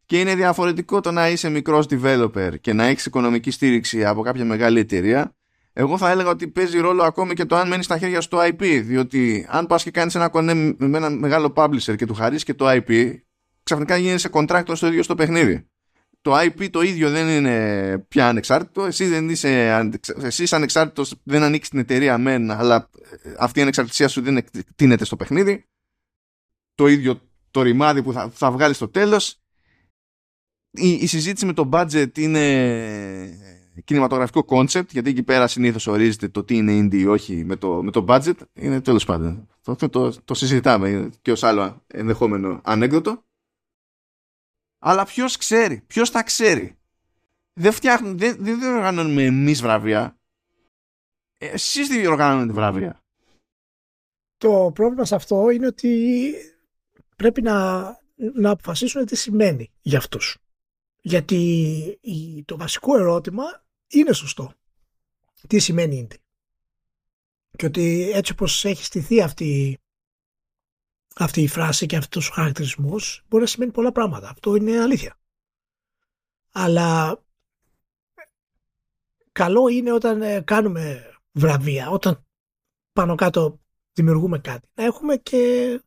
[0.06, 4.44] Και είναι διαφορετικό το να είσαι μικρός developer και να έχεις οικονομική στήριξη από κάποια
[4.44, 5.32] μεγάλη εταιρεία.
[5.72, 8.82] Εγώ θα έλεγα ότι παίζει ρόλο ακόμη και το αν μένεις στα χέρια στο IP.
[8.84, 12.54] Διότι αν πας και κάνεις ένα κονέ με ένα μεγάλο publisher και του χαρίσει και
[12.54, 13.14] το IP,
[13.62, 15.68] ξαφνικά γίνεσαι contractor στο ίδιο στο παιχνίδι.
[16.20, 18.84] Το IP το ίδιο δεν είναι πια ανεξάρτητο.
[18.84, 19.80] Εσύ, δεν είσαι,
[20.16, 22.90] εσύ είσαι ανεξάρτητος, δεν ανήκει στην εταιρεία μεν, αλλά
[23.38, 25.64] αυτή η ανεξαρτησία σου δεν εκτείνεται στο παιχνίδι.
[26.74, 29.40] Το ίδιο το ρημάδι που θα, θα βγάλεις στο τέλος.
[30.70, 32.44] Η, η συζήτηση με το budget είναι
[33.84, 37.82] κινηματογραφικό concept, γιατί εκεί πέρα συνήθως ορίζεται το τι είναι indie ή όχι με το,
[37.82, 38.34] με το budget.
[38.52, 39.48] Είναι τέλος πάντων.
[39.62, 43.24] Το, το, το συζητάμε και ως άλλο ενδεχόμενο ανέκδοτο.
[44.78, 46.78] Αλλά ποιος ξέρει, ποιος θα ξέρει.
[47.52, 50.18] Δεν φτιάχνουν, δεν, δεν διοργανώνουμε εμείς βραβεία.
[51.38, 53.02] Εσείς δεν διοργανώνετε βραβεία.
[54.36, 56.34] Το πρόβλημα σε αυτό είναι ότι
[57.16, 57.80] πρέπει να,
[58.14, 60.38] να αποφασίσουν τι σημαίνει για αυτούς.
[61.00, 63.44] Γιατί το βασικό ερώτημα
[63.88, 64.52] είναι σωστό.
[65.48, 66.16] Τι σημαίνει indie.
[67.56, 69.78] Και ότι έτσι όπως έχει στηθεί αυτή
[71.18, 74.28] αυτή η φράση και αυτός ο χαρακτηρισμός μπορεί να σημαίνει πολλά πράγματα.
[74.28, 75.18] Αυτό είναι αλήθεια.
[76.52, 77.20] Αλλά
[79.32, 82.26] καλό είναι όταν ε, κάνουμε βραβεία, όταν
[82.92, 83.60] πάνω κάτω
[83.92, 85.82] δημιουργούμε κάτι, να έχουμε και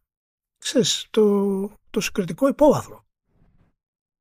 [0.57, 3.05] ξέρεις, το, το συγκριτικό υπόβαθρο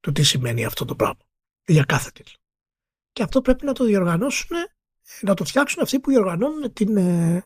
[0.00, 1.24] του τι σημαίνει αυτό το πράγμα
[1.66, 2.36] για κάθε τίτλο.
[3.12, 4.56] Και αυτό πρέπει να το διοργανώσουν,
[5.20, 7.42] να το φτιάξουν αυτοί που διοργανώνουν την, ε,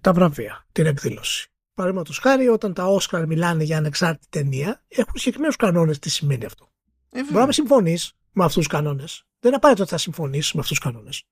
[0.00, 1.50] τα βραβεία, την εκδήλωση.
[1.78, 6.72] Παραδείγματος χάρη, όταν τα Όσκαρ μιλάνε για ανεξάρτητη ταινία, έχουν συγκεκριμένους κανόνες τι σημαίνει αυτό.
[7.10, 9.24] Ε, Μπορεί να συμφωνείς με αυτούς τους κανόνες.
[9.38, 11.24] Δεν είναι απαραίτητο ότι θα συμφωνήσει με αυτούς τους κανόνες.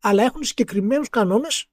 [0.00, 1.70] Αλλά έχουν συγκεκριμένους κανόνες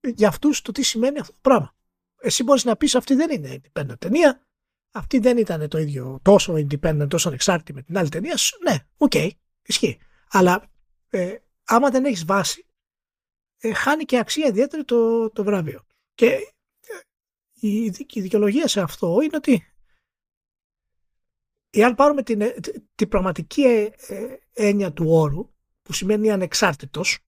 [0.00, 1.74] για αυτούς το τι σημαίνει αυτό το πράγμα.
[2.20, 4.46] Εσύ μπορείς να πεις αυτή δεν είναι independent ταινία,
[4.92, 8.34] αυτή δεν ήταν το ίδιο τόσο independent, τόσο ανεξάρτητη με την άλλη ταινία.
[8.68, 9.28] Ναι, οκ, okay,
[9.62, 9.98] ισχύει.
[10.30, 10.70] Αλλά
[11.08, 12.66] ε, άμα δεν έχεις βάση,
[13.58, 15.86] ε, χάνει και αξία ιδιαίτερη το, το βραβείο.
[16.14, 16.51] Και
[17.62, 19.66] η, η δικαιολογία σε αυτό είναι ότι
[21.70, 22.54] εάν πάρουμε την, ε,
[22.94, 25.50] την πραγματική ε, ε, έννοια του όρου
[25.82, 27.18] που σημαίνει ανεξάρτητος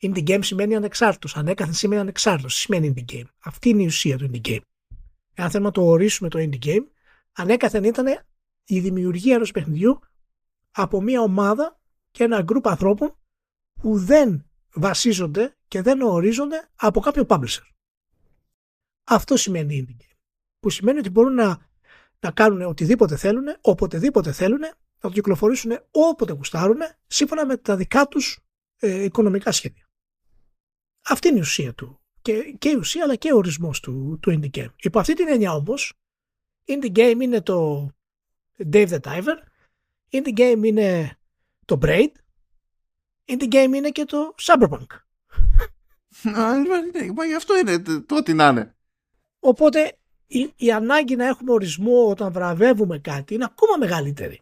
[0.00, 4.30] indie game σημαίνει ανεξάρτητος ανέκαθεν σημαίνει ανεξάρτητος σημαίνει indie game; Αυτή είναι η ουσία του
[4.32, 4.60] indie game
[5.34, 6.86] εάν θέλουμε να το ορίσουμε το indie game
[7.32, 8.06] ανέκαθεν ήταν
[8.64, 10.00] η δημιουργία ενός παιχνιδιού
[10.70, 13.16] από μια ομάδα και ένα γκρουπ ανθρώπων
[13.80, 17.77] που δεν βασίζονται και δεν ορίζονται από κάποιο publisher.
[19.10, 20.16] Αυτό σημαίνει indie game.
[20.60, 21.68] Που σημαίνει ότι μπορούν να,
[22.20, 28.06] να κάνουν οτιδήποτε θέλουν, οποτεδήποτε θέλουν, να το κυκλοφορήσουν όποτε γουστάρουν, σύμφωνα με τα δικά
[28.08, 28.38] τους
[28.78, 29.88] ε, οικονομικά σχέδια.
[31.04, 32.00] Αυτή είναι η ουσία του.
[32.22, 34.72] Και, και η ουσία αλλά και ο ορισμός του, του indie game.
[34.76, 35.92] Υπό αυτή την έννοια όμως,
[36.64, 37.88] indie game είναι το
[38.72, 39.36] Dave the Diver,
[40.10, 41.18] indie game είναι
[41.64, 42.10] το Braid,
[43.24, 44.86] indie game είναι και το Cyberpunk.
[47.14, 48.77] Μα γι' αυτό είναι το ό,τι να είναι.
[49.38, 54.40] Οπότε η, η ανάγκη να έχουμε ορισμό όταν βραβεύουμε κάτι είναι ακόμα μεγαλύτερη.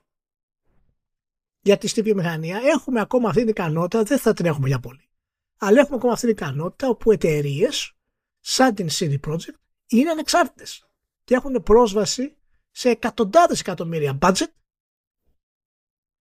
[1.61, 5.09] Γιατί στη βιομηχανία έχουμε ακόμα αυτή την ικανότητα, δεν θα την έχουμε για πολύ.
[5.57, 7.92] Αλλά έχουμε ακόμα αυτή την ικανότητα όπου εταιρείες
[8.40, 10.88] σαν την CD Projekt είναι ανεξάρτητες
[11.24, 12.36] και έχουν πρόσβαση
[12.70, 14.51] σε εκατοντάδες εκατομμύρια budget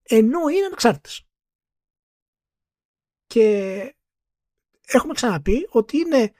[0.02, 1.26] ενώ είναι ανεξάρτητες.
[3.26, 3.50] Και
[4.86, 6.32] έχουμε ξαναπεί ότι είναι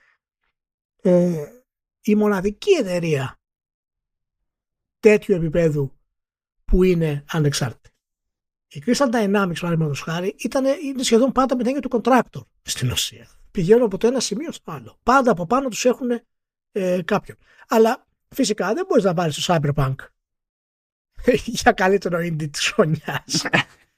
[1.01, 1.56] ε,
[2.11, 3.39] η μοναδική εταιρεία
[4.99, 5.97] τέτοιου επίπεδου
[6.65, 7.89] που είναι ανεξάρτητη.
[8.67, 12.91] Η Crystal Dynamics, παραδείγματος χάρη, ήταν, είναι σχεδόν πάντα με την έννοια του contractor στην
[12.91, 13.29] ουσία.
[13.51, 14.99] Πηγαίνουν από το ένα σημείο στο άλλο.
[15.03, 16.21] Πάντα από πάνω τους έχουν
[16.71, 17.37] ε, κάποιον.
[17.67, 19.95] Αλλά φυσικά δεν μπορείς να βάλεις το Cyberpunk
[21.45, 23.45] για καλύτερο indie της χρονιάς.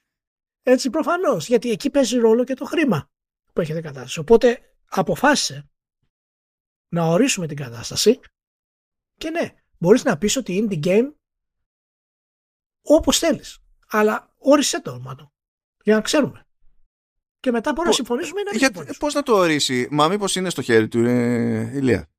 [0.62, 1.48] Έτσι προφανώς.
[1.48, 3.10] Γιατί εκεί παίζει ρόλο και το χρήμα
[3.52, 4.18] που έχετε κατάσταση.
[4.18, 5.69] Οπότε αποφάσισε
[6.90, 8.20] να ορίσουμε την κατάσταση
[9.16, 11.12] και ναι, μπορείς να πεις ότι είναι indie game
[12.82, 13.58] όπως θέλεις.
[13.90, 15.32] Αλλά όρισε το όνομα
[15.82, 16.46] Για να ξέρουμε.
[17.40, 18.96] Και μετά μπορούμε να συμφωνήσουμε ή να μην συμφωνήσουμε.
[18.98, 22.10] Πώς να το ορίσει; Μα μήπως είναι στο χέρι του, ε, Ηλία;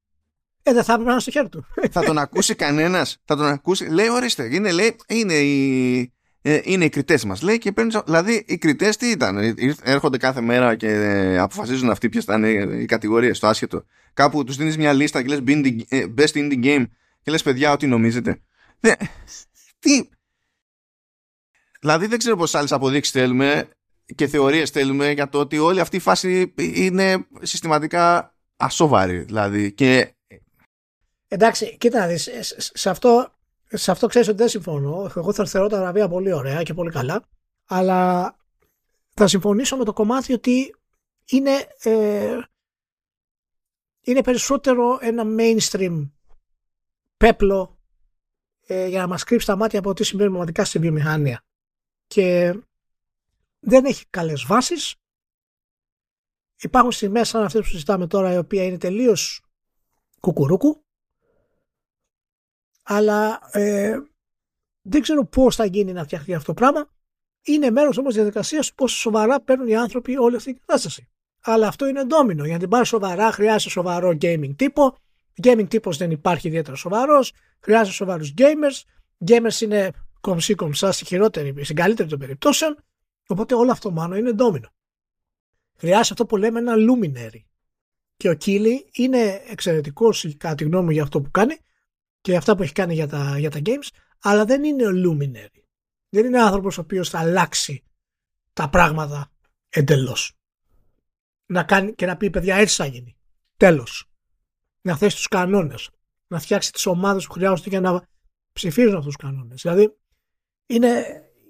[0.63, 1.65] Ε, δεν θα έπρεπε να είναι στο χέρι του.
[1.91, 3.86] θα τον ακούσει κανένας; Θα τον ακούσει.
[3.86, 4.55] Λέει, ορίστε.
[4.55, 7.41] Είναι, λέει, είναι η ε, είναι οι κριτές μας.
[7.41, 7.93] Λέει και παίρνει.
[8.05, 9.53] Δηλαδή, οι κριτές τι ήταν; Ε,
[9.84, 13.86] έρχονται κάθε μέρα και ε, αποφασίζουν αυτοί ποιες θα είναι οι κατηγορίες, το άσχετο.
[14.14, 15.39] Κάπου τους δίνεις μια λίστα και λες
[16.18, 16.86] Best Indie Game
[17.22, 18.41] και λες παιδιά, ό,τι νομίζετε.
[19.80, 20.09] τι.
[21.80, 23.70] Δηλαδή, δεν ξέρω πόσες άλλες αποδείξεις θέλουμε.
[24.16, 29.18] και θεωρίες θέλουμε για το ότι όλη αυτή η φάση είναι συστηματικά ασόβαρη.
[29.18, 30.16] Δηλαδή και...
[31.28, 33.34] Εντάξει, κοίτα να δεις, σε αυτό,
[33.68, 35.12] σε αυτό ξέρεις ότι δεν συμφωνώ.
[35.16, 37.24] Εγώ θα θεωρώ τα βραβεία πολύ ωραία και πολύ καλά.
[37.68, 38.36] Αλλά
[39.14, 40.76] θα συμφωνήσω με το κομμάτι ότι
[41.26, 41.51] είναι,
[41.84, 42.38] ε,
[44.02, 46.10] είναι περισσότερο ένα mainstream
[47.18, 47.80] πέπλο
[48.66, 51.43] ε, για να μας κρύψει τα μάτια από τι συμβαίνει πραγματικά στη βιομηχανία.
[52.08, 52.56] Και
[53.60, 54.95] δεν έχει καλές βάσεις.
[56.62, 59.41] Υπάρχουν στιγμές σαν αυτές που συζητάμε τώρα η οποία είναι τελείως
[60.20, 60.84] κουκουρούκου
[62.84, 63.99] αλλά ε,
[64.82, 66.89] δεν ξέρω πώς θα γίνει να φτιαχτεί αυτό το πράγμα.
[67.41, 71.10] Είναι μέρος όμως διαδικασίας πόσο σοβαρά παίρνουν οι άνθρωποι όλη αυτή την κατάσταση.
[71.42, 72.44] Αλλά αυτό είναι ντόμινο.
[72.44, 74.96] Για να την πάρει σοβαρά χρειάζεται σοβαρό gaming τύπο.
[75.44, 77.34] Gaming τύπος δεν υπάρχει ιδιαίτερα σοβαρός.
[77.60, 78.82] Χρειάζεται σοβαρούς gamers.
[79.28, 82.78] Gamers είναι κομψή κομψά στην χειρότερη, στην καλύτερη των περιπτώσεων.
[83.28, 84.70] Οπότε όλο αυτό μάλλον είναι ντόμινο.
[85.78, 87.42] Χρειάζεται αυτό που λέμε ένα luminary.
[88.18, 91.58] Και ο Κίλι είναι εξαιρετικός κατά τη γνώμη μου για αυτό που κάνει
[92.22, 93.88] και αυτά που έχει κάνει για τα, για τα games,
[94.22, 95.62] αλλά δεν είναι ο luminary.
[96.10, 97.84] Δεν είναι άνθρωπος ο οποίος θα αλλάξει
[98.54, 99.32] τα πράγματα
[99.70, 100.41] εντελώς.
[101.52, 103.16] Να κάνει και να πει παιδιά έτσι θα γίνει.
[103.58, 104.06] Τέλος.
[104.82, 105.89] Να θέσει τους κανόνες.
[106.28, 108.08] Να φτιάξει τις ομάδες που χρειάζονται για να
[108.54, 109.62] ψηφίζουν αυτούς τους κανόνες.
[109.62, 109.93] Δηλαδή
[110.66, 111.04] είναι,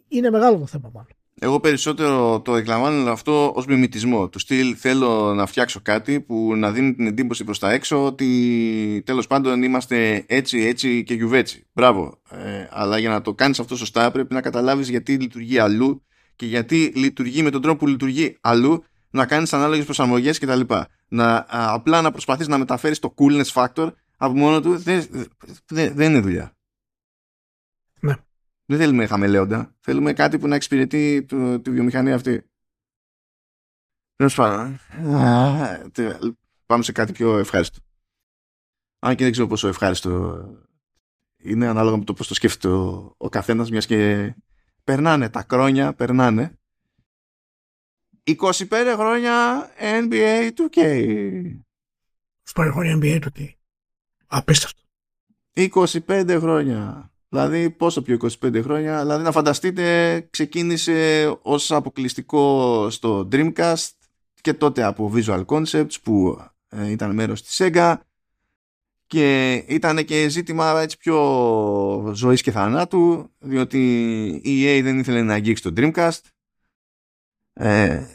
[0.08, 1.12] είναι μεγάλο το θέμα μάλλον.
[1.40, 4.30] Εγώ περισσότερο το εκλαμβάνω αυτό ως μιμητισμό.
[4.30, 9.04] Του στυλ θέλω να φτιάξω κάτι που να δίνει την εντύπωση προς τα έξω ότι
[9.06, 11.68] τέλος πάντων είμαστε έτσι, έτσι και γιουβέτσι.
[11.74, 12.22] Μπράβο.
[12.30, 16.46] Ε, αλλά για να το κάνεις αυτό σωστά πρέπει να καταλάβεις γιατί λειτουργεί αλλού και
[16.46, 20.62] γιατί λειτουργεί με τον τρόπο που λειτουργεί αλλού να κάνεις ανάλογες προσαρμογές κτλ.
[21.08, 25.08] Να, απλά να προσπαθείς να μεταφέρεις το coolness factor από μόνο του δεν,
[25.66, 26.58] δεν, δεν είναι δουλειά.
[28.00, 28.16] Ναι.
[28.66, 29.76] Δεν θέλουμε χαμελέοντα.
[29.80, 31.26] Θέλουμε κάτι που να εξυπηρετεί
[31.62, 32.50] τη βιομηχανία αυτή.
[34.16, 34.80] Τέλος πάντων.
[36.66, 37.80] Πάμε σε κάτι πιο ευχάριστο.
[39.00, 40.44] Αν και δεν ξέρω πόσο ευχάριστο
[41.38, 44.34] είναι ανάλογα με το πώς το σκέφτεται ο, ο καθένας μιας και
[44.84, 46.60] περνάνε τα χρόνια, περνάνε
[48.24, 50.78] 25 χρόνια NBA 2K
[52.54, 53.50] 25 χρόνια NBA 2K
[54.28, 54.82] Απίστευτο.
[55.54, 57.12] 25 χρόνια.
[57.30, 63.90] Δηλαδή πόσο πιο 25 χρόνια, δηλαδή να φανταστείτε ξεκίνησε ως αποκλειστικό στο Dreamcast
[64.42, 67.96] και τότε από Visual Concepts που ε, ήταν μέρος της Sega.
[69.06, 73.80] Και ήταν και ζήτημα έτσι πιο ζωής και θανάτου διότι
[74.44, 76.20] η EA δεν ήθελε να αγγίξει το Dreamcast
[77.54, 78.06] ε,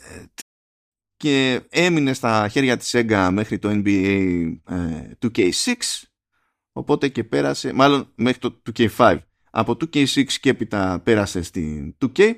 [1.17, 4.57] και έμεινε στα χέρια της Sega μέχρι το NBA
[5.21, 5.75] 2K6
[6.77, 9.19] Οπότε και πέρασε, μάλλον μέχρι το 2K5.
[9.51, 12.33] Από 2K6 και έπειτα πέρασε στην 2K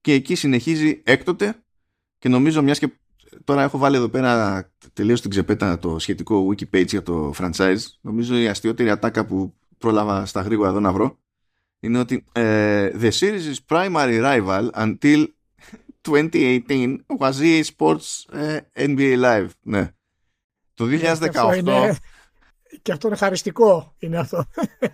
[0.00, 1.64] και εκεί συνεχίζει έκτοτε
[2.18, 2.98] και νομίζω μιας και
[3.44, 7.78] τώρα έχω βάλει εδώ πέρα τελείως την ξεπέτα το σχετικό wiki page για το franchise
[8.00, 11.18] νομίζω η αστείωτερη ατάκα που πρόλαβα στα γρήγορα εδώ να βρω
[11.86, 15.26] είναι ότι ε, The series' primary rival until
[16.08, 19.48] 2018 was EA Sports ε, NBA Live.
[19.62, 19.90] Ναι.
[20.74, 21.94] Το 2018
[22.82, 24.44] και αυτό είναι χαριστικό είναι αυτό.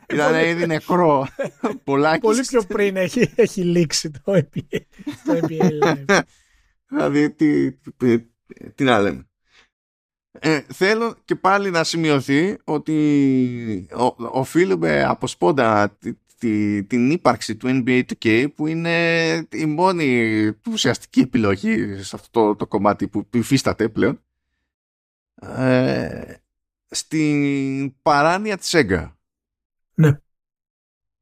[0.08, 1.26] Ήταν ήδη νεκρό.
[2.20, 4.78] Πολύ πιο πριν έχει, έχει λήξει το NBA,
[5.24, 6.20] το NBA Live.
[6.88, 7.72] Δηλαδή, τι,
[8.74, 9.26] τι, να λέμε.
[10.30, 13.86] Ε, θέλω και πάλι να σημειωθεί ότι
[14.16, 15.98] οφείλουμε από σπόντα
[16.42, 22.56] τη, την ύπαρξη του NBA 2K που είναι η μόνη ουσιαστική επιλογή σε αυτό το,
[22.56, 24.22] το κομμάτι που υφίσταται πλέον.
[25.42, 26.34] Ε,
[26.88, 29.12] στην παράνοια της Sega.
[29.94, 30.20] Ναι.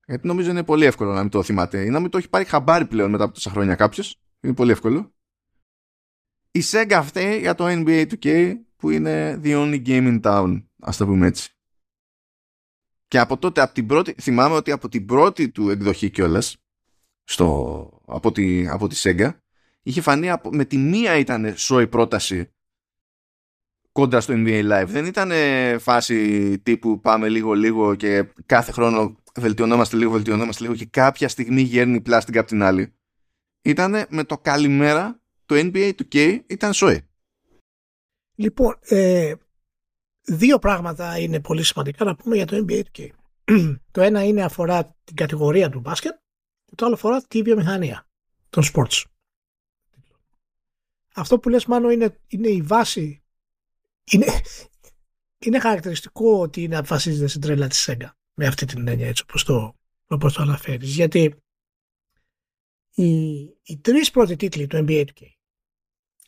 [0.07, 2.45] Γιατί νομίζω είναι πολύ εύκολο να μην το θυμάται ή να μην το έχει πάρει
[2.45, 4.21] χαμπάρι πλέον μετά από τόσα χρόνια κάποιος.
[4.41, 5.15] Είναι πολύ εύκολο.
[6.51, 10.97] Η Sega αυτή για το NBA 2K που είναι the only game in town, ας
[10.97, 11.60] το πούμε έτσι.
[13.11, 16.57] Και από τότε, από την πρώτη, θυμάμαι ότι από την πρώτη του εκδοχή κιόλας,
[18.07, 19.31] από, τη, από τη Sega,
[19.83, 22.51] είχε φανεί από, με τη μία ήταν σόη πρόταση
[23.93, 24.87] κόντρα στο NBA Live.
[24.87, 25.31] Δεν ήταν
[25.81, 31.61] φάση τύπου πάμε λίγο λίγο και κάθε χρόνο βελτιωνόμαστε λίγο, βελτιωνόμαστε λίγο και κάποια στιγμή
[31.61, 32.95] γέρνει πλάστικα από την άλλη.
[33.63, 37.09] Ήταν με το καλημέρα το NBA του K ήταν σοέ.
[38.35, 39.35] Λοιπόν, ε,
[40.23, 43.09] δύο πράγματα είναι πολύ σημαντικά να πούμε για το NBA του K.
[43.91, 46.13] το ένα είναι αφορά την κατηγορία του μπάσκετ
[46.65, 48.09] και το άλλο αφορά τη βιομηχανία
[48.51, 49.03] των sports.
[51.15, 53.23] Αυτό που λες μάλλον είναι, είναι η βάση
[54.11, 54.27] είναι,
[55.39, 59.45] είναι χαρακτηριστικό ότι είναι αποφασίζεται στην τρέλα της Sega με αυτή την έννοια έτσι όπως
[59.45, 61.43] το, όπως το αναφέρεις γιατί
[62.91, 65.27] οι, οι τρεις πρώτοι τίτλοι του NBA 2K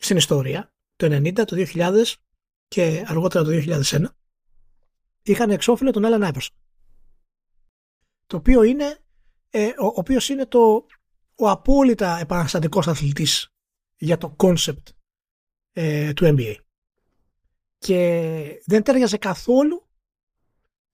[0.03, 2.13] στην ιστορία, το 90, το 2000
[2.73, 4.05] και αργότερα το 2001,
[5.23, 6.55] είχαν εξώφυλλο τον Alan Iverson.
[8.27, 8.99] Το οποίο είναι,
[9.49, 10.85] ε, ο, ο οποίος είναι το,
[11.35, 13.53] ο απόλυτα επαναστατικός αθλητής
[13.97, 14.83] για το concept
[15.73, 16.55] ε, του NBA.
[17.77, 19.87] Και δεν τέριαζε καθόλου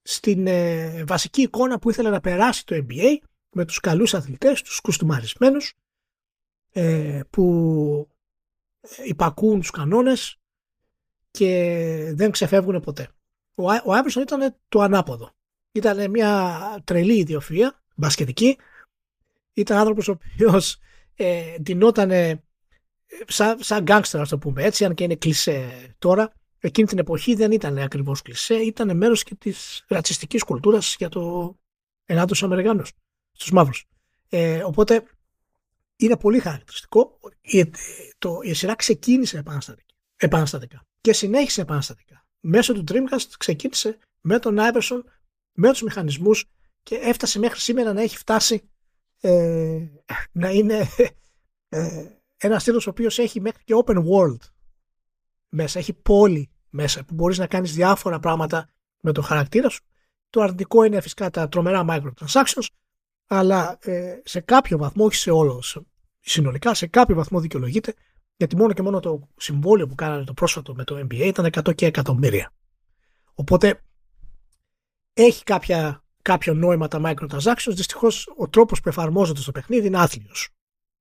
[0.02, 3.16] στην ε, βασική εικόνα που ήθελε να περάσει το NBA
[3.50, 5.74] με τους καλούς αθλητές, τους κουστούμαρισμένους
[6.70, 8.08] ε, που
[9.04, 10.39] υπακούν τους κανόνες
[11.30, 13.08] και δεν ξεφεύγουν ποτέ.
[13.54, 15.30] Ο, ο Άιβερσον ήταν το ανάποδο.
[15.72, 18.58] Ήταν μια τρελή ιδιοφυΐα, μπασκετική.
[19.52, 20.78] Ήταν άνθρωπος ο οποίος
[21.16, 22.10] ε, ντυνόταν
[23.26, 26.32] σαν, σαν γκάγκστερ, το πούμε έτσι, αν και είναι κλισέ τώρα.
[26.62, 31.54] Εκείνη την εποχή δεν ήταν ακριβώς κλισέ, ήταν μέρος και της ρατσιστικής κουλτούρας για το
[32.04, 32.92] ενάντια στους Αμερικάνους,
[33.32, 33.88] στους μαύρους.
[34.28, 35.02] Ε, οπότε
[35.96, 37.18] είναι πολύ χαρακτηριστικό.
[37.40, 37.70] Η,
[38.18, 42.24] το, η σειρά ξεκίνησε επαναστατικά, επαναστατικά και συνέχισε επαναστατικά.
[42.40, 45.02] Μέσω του Dreamcast ξεκίνησε με τον Iverson,
[45.52, 46.44] με τους μηχανισμούς
[46.82, 48.70] και έφτασε μέχρι σήμερα να έχει φτάσει
[49.20, 49.86] ε,
[50.32, 50.88] να είναι
[51.68, 54.40] ε, ένας στήλος ο οποίος έχει μέχρι και open world
[55.48, 58.68] μέσα, έχει πόλη μέσα που μπορείς να κάνεις διάφορα πράγματα
[59.00, 59.84] με το χαρακτήρα σου.
[60.30, 62.66] Το αρνητικό είναι φυσικά τα τρομερά microtransactions
[63.26, 65.62] αλλά ε, σε κάποιο βαθμό, όχι σε όλο,
[66.20, 67.94] συνολικά σε κάποιο βαθμό δικαιολογείται
[68.40, 71.74] γιατί μόνο και μόνο το συμβόλαιο που κάνανε το πρόσφατο με το NBA ήταν 100
[71.74, 72.52] και εκατομμύρια.
[73.34, 73.82] Οπότε
[75.12, 80.48] έχει κάποια, κάποιο νόημα τα microtransactions, δυστυχώς ο τρόπος που εφαρμόζονται στο παιχνίδι είναι άθλιος.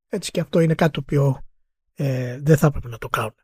[0.09, 1.41] Έτσι και αυτό είναι κάτι το οποίο
[1.93, 3.35] ε, δεν θα έπρεπε να το κάνουν.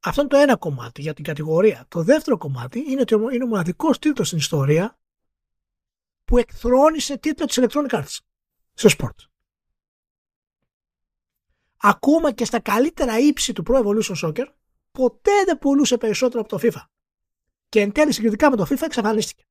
[0.00, 1.84] Αυτό είναι το ένα κομμάτι για την κατηγορία.
[1.88, 4.98] Το δεύτερο κομμάτι είναι ότι είναι ο μοναδικός τίτλος στην ιστορία
[6.24, 8.16] που εκθρόνησε τίτλο της Electronic Arts
[8.74, 9.20] σε sport.
[11.80, 14.46] Ακόμα και στα καλύτερα ύψη του Pro Evolution Soccer
[14.90, 16.84] ποτέ δεν πουλούσε περισσότερο από το FIFA.
[17.68, 19.44] Και εν τέλει συγκριτικά με το FIFA εξαφανίστηκε.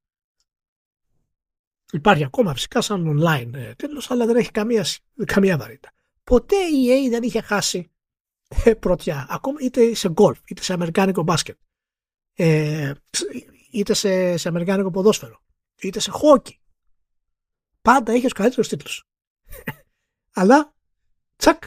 [1.91, 4.85] Υπάρχει ακόμα φυσικά σαν online ε, τίτλος, αλλά δεν έχει καμία,
[5.25, 5.91] καμία βαρύτητα.
[6.23, 7.91] Ποτέ η EA δεν είχε χάσει
[8.63, 11.57] ε, πρωτιά, ακόμα είτε σε γκολφ, είτε σε αμερικάνικο μπάσκετ,
[12.33, 12.93] ε,
[13.71, 15.41] είτε σε, σε αμερικάνικο ποδόσφαιρο,
[15.81, 16.59] είτε σε χόκι.
[17.81, 19.07] Πάντα είχε τους καλύτερους τίτλους.
[20.39, 20.73] αλλά,
[21.35, 21.63] τσακ,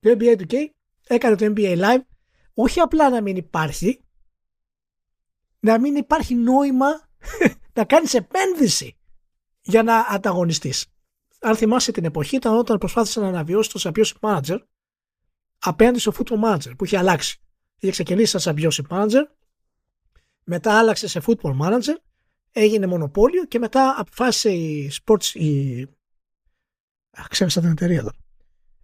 [0.00, 0.54] το NBA 2K
[1.06, 2.04] έκανε το NBA Live
[2.54, 4.04] όχι απλά να μην υπάρχει,
[5.60, 7.08] να μην υπάρχει νόημα
[7.76, 8.96] να κάνεις επένδυση
[9.60, 10.86] για να ανταγωνιστείς.
[11.40, 14.58] Αν θυμάσαι την εποχή ήταν όταν προσπάθησε να αναβιώσει το Championship Manager
[15.58, 17.40] απέναντι στο Football Manager που είχε αλλάξει.
[17.78, 19.22] Είχε ξεκινήσει σαν Championship Manager,
[20.44, 21.96] μετά άλλαξε σε Football Manager,
[22.52, 25.86] έγινε μονοπόλιο και μετά αποφάσισε η Sports, η...
[27.28, 28.10] Ξέχασα την εταιρεία εδώ.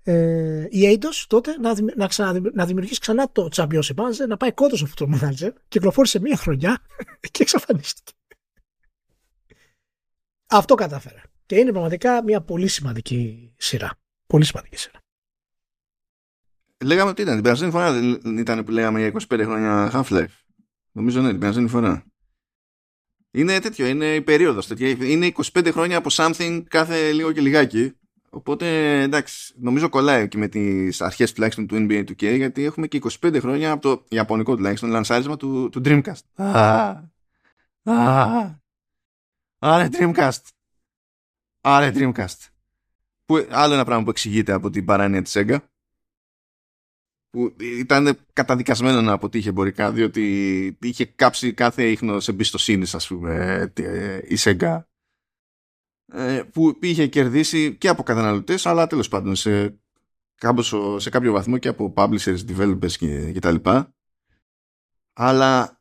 [0.04, 2.08] Ε, η Eidos τότε να, να,
[2.54, 6.78] να δημιουργήσει ξανά το Championship Manager, να πάει κόντος στο Football Manager, κυκλοφόρησε μία χρονιά
[7.32, 8.12] και εξαφανίστηκε.
[10.46, 11.22] Αυτό κατάφερε.
[11.46, 13.98] Και είναι πραγματικά μια πολύ σημαντική σειρά.
[14.26, 14.98] Πολύ σημαντική σειρά.
[16.84, 17.34] Λέγαμε ότι ήταν.
[17.34, 20.34] Την περασμένη φορά δεν ήταν που λέγαμε για 25 χρόνια Half-Life.
[20.92, 22.04] Νομίζω ναι, την περασμένη φορά.
[23.30, 24.68] Είναι τέτοιο, είναι η περίοδος.
[25.00, 27.92] Είναι 25 χρόνια από something κάθε λίγο και λιγάκι.
[28.34, 33.00] Οπότε εντάξει, νομίζω κολλάει και με τις αρχές τουλάχιστον του NBA 2K γιατί έχουμε και
[33.22, 36.20] 25 χρόνια από το Ιαπωνικό τουλάχιστον λανσάρισμα του, του Dreamcast.
[39.58, 40.40] Άρε Dreamcast.
[41.60, 42.48] Άρε Dreamcast.
[43.24, 45.58] Που, άλλο ένα πράγμα που εξηγείται από την παράνοια της Sega
[47.30, 53.72] που ήταν καταδικασμένο να αποτύχει εμπορικά διότι είχε κάψει κάθε ίχνος εμπιστοσύνης, ας πούμε
[54.28, 54.80] η Sega ε,
[56.52, 59.80] που είχε κερδίσει και από καταναλωτές αλλά τέλος πάντων σε,
[60.96, 63.94] σε κάποιο βαθμό και από publishers, developers και, και τα λοιπά
[65.12, 65.80] αλλά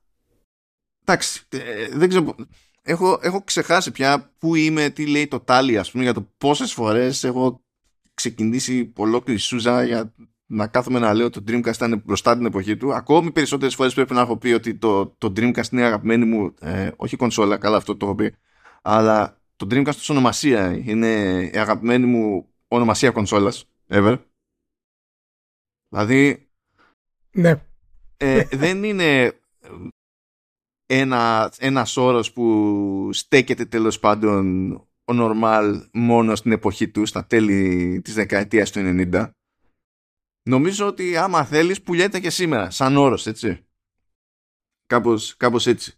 [1.02, 2.36] εντάξει ε, δεν ξέρω
[2.82, 6.74] έχω, έχω ξεχάσει πια που είμαι, τι λέει το τάλι ας πούμε για το πόσες
[6.74, 7.64] φορές έχω
[8.14, 10.14] ξεκινήσει ολόκληρη σούζα για
[10.46, 12.94] να κάθομαι να λέω ότι το Dreamcast ήταν μπροστά την εποχή του.
[12.94, 16.90] Ακόμη περισσότερες φορές πρέπει να έχω πει ότι το, το Dreamcast είναι αγαπημένη μου, ε,
[16.96, 18.36] όχι κονσόλα, καλά αυτό το έχω πει,
[18.82, 24.18] αλλά το Dreamcast ως ονομασία είναι η αγαπημένη μου ονομασία κονσόλας, ever.
[25.90, 26.50] Δηλαδή,
[27.32, 27.66] ναι.
[28.18, 29.40] Ε, δεν είναι
[30.86, 34.72] ένα, ένας όρος που στέκεται τέλος πάντων
[35.06, 39.30] ο normal μόνο στην εποχή τους, στα τέλη της δεκαετίας του 90.
[40.50, 43.66] Νομίζω ότι άμα θέλεις πουλιέται και σήμερα, σαν όρος, έτσι.
[44.86, 45.94] Κάπως, κάπως έτσι.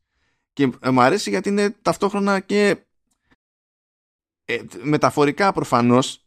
[0.54, 2.86] Και ε, μου αρέσει γιατί είναι ταυτόχρονα και
[4.46, 6.26] ε, μεταφορικά προφανώς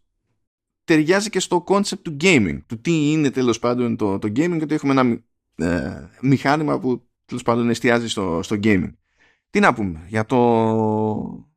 [0.85, 2.59] ταιριάζει και στο concept του gaming.
[2.67, 5.23] Του τι είναι τέλος πάντων το, το gaming, γιατί έχουμε ένα
[5.55, 8.93] ε, μηχάνημα που τέλος πάντων εστιάζει στο, στο gaming.
[9.51, 11.49] Τι να πούμε για το,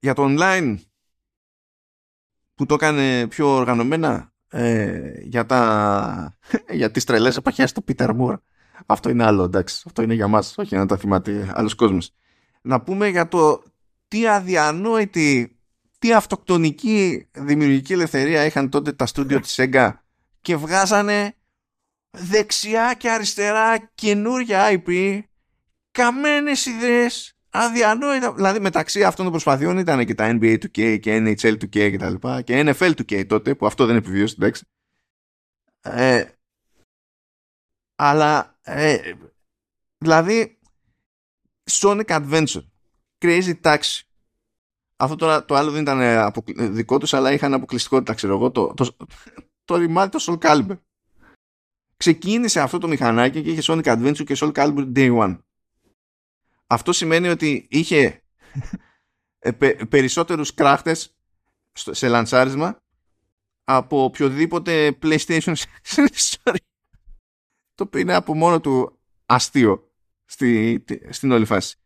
[0.00, 0.76] για το online
[2.54, 6.38] που το έκανε πιο οργανωμένα ε, για, τα,
[6.78, 8.36] για τις τρελές επαχές του Peter Moore.
[8.86, 9.82] Αυτό είναι άλλο, εντάξει.
[9.86, 12.14] Αυτό είναι για μας, όχι να τα θυμάται άλλος κόσμος.
[12.62, 13.62] Να πούμε για το
[14.14, 15.58] τι αδιανόητη,
[15.98, 19.92] τι αυτοκτονική δημιουργική ελευθερία είχαν τότε τα στούντιο της Sega
[20.40, 21.34] και βγάζανε
[22.10, 25.20] δεξιά και αριστερά καινούρια IP,
[25.90, 28.34] καμένες ιδέες, αδιανόητα.
[28.34, 32.10] Δηλαδή μεταξύ αυτών των προσπαθειών ήταν και τα NBA 2K και NHL 2K και τα
[32.10, 34.64] λοιπά και NFL 2K τότε που αυτό δεν επιβίωσε, εντάξει.
[35.80, 36.24] Ε,
[37.94, 39.12] αλλά ε,
[39.98, 40.58] δηλαδή
[41.70, 42.64] Sonic Adventure
[43.24, 44.00] Crazy Taxi
[44.96, 46.32] αυτό τώρα το άλλο δεν ήταν ε,
[46.68, 48.96] δικό τους αλλά είχαν αποκλειστικότητα ξέρω εγώ το, το,
[49.64, 50.78] το ρημάδι το Soul Calibur.
[51.96, 55.38] Ξεκίνησε αυτό το μηχανάκι και είχε Sonic Adventure και Soul Calibur Day One.
[56.66, 58.22] Αυτό σημαίνει ότι είχε
[59.38, 59.52] ε,
[59.88, 61.16] περισσότερους κράχτες
[61.72, 62.76] σε λανσάρισμα
[63.64, 65.54] από οποιοδήποτε PlayStation
[67.74, 69.90] το οποίο είναι από μόνο του αστείο
[70.24, 71.76] στη, στην όλη φάση.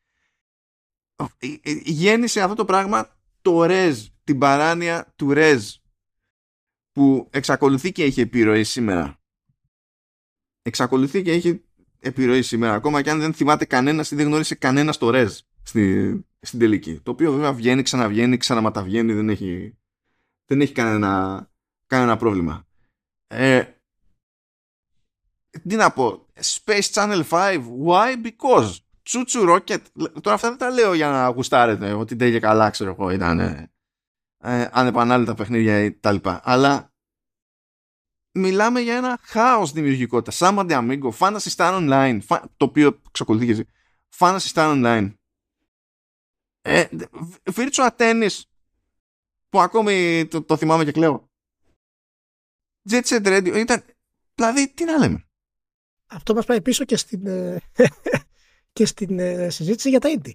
[1.18, 3.94] Ε, ε, γέννησε αυτό το πράγμα το REZ,
[4.24, 5.58] την παράνοια του REZ
[6.92, 9.20] που εξακολουθεί και έχει επιρροή σήμερα.
[10.62, 11.62] Εξακολουθεί και έχει
[11.98, 15.28] επιρροή σήμερα ακόμα και αν δεν θυμάται κανένας ή δεν γνώρισε κανένας το REZ
[15.62, 17.00] στη, στην τελική.
[17.02, 19.78] Το οποίο βέβαια βγαίνει, ξαναβγαίνει, ξαναματαβγαίνει, δεν έχει,
[20.44, 21.50] δεν έχει κανένα,
[21.86, 22.66] κανένα πρόβλημα.
[23.26, 23.64] Ε,
[25.68, 28.22] τι να πω, Space Channel 5, why?
[28.24, 28.76] Because.
[29.08, 29.80] Τσούτσου Rocket.
[30.20, 33.40] Τώρα αυτά δεν τα λέω για να γουστάρετε ότι δεν και καλά, ξέρω εγώ, ήταν
[34.38, 36.40] ε, ανεπανάλητα παιχνίδια ή τα λοιπά.
[36.44, 36.92] Αλλά
[38.32, 40.38] μιλάμε για ένα χάος δημιουργικότητας.
[40.42, 42.18] Samba de Amigo, Fantasy Star Online,
[42.56, 43.66] το οποίο εξακολουθεί
[44.18, 45.14] Fantasy Star Online.
[46.60, 46.86] Ε,
[47.54, 48.40] Virtua Tennis,
[49.48, 51.30] που ακόμη το, το θυμάμαι και κλαίω.
[52.90, 53.84] Jet Set Radio, ήταν,
[54.34, 55.22] δηλαδή τι να λέμε.
[56.06, 57.62] Αυτό μας πάει πίσω και στην, ε,
[58.72, 60.32] και στην ε, συζήτηση για τα indie.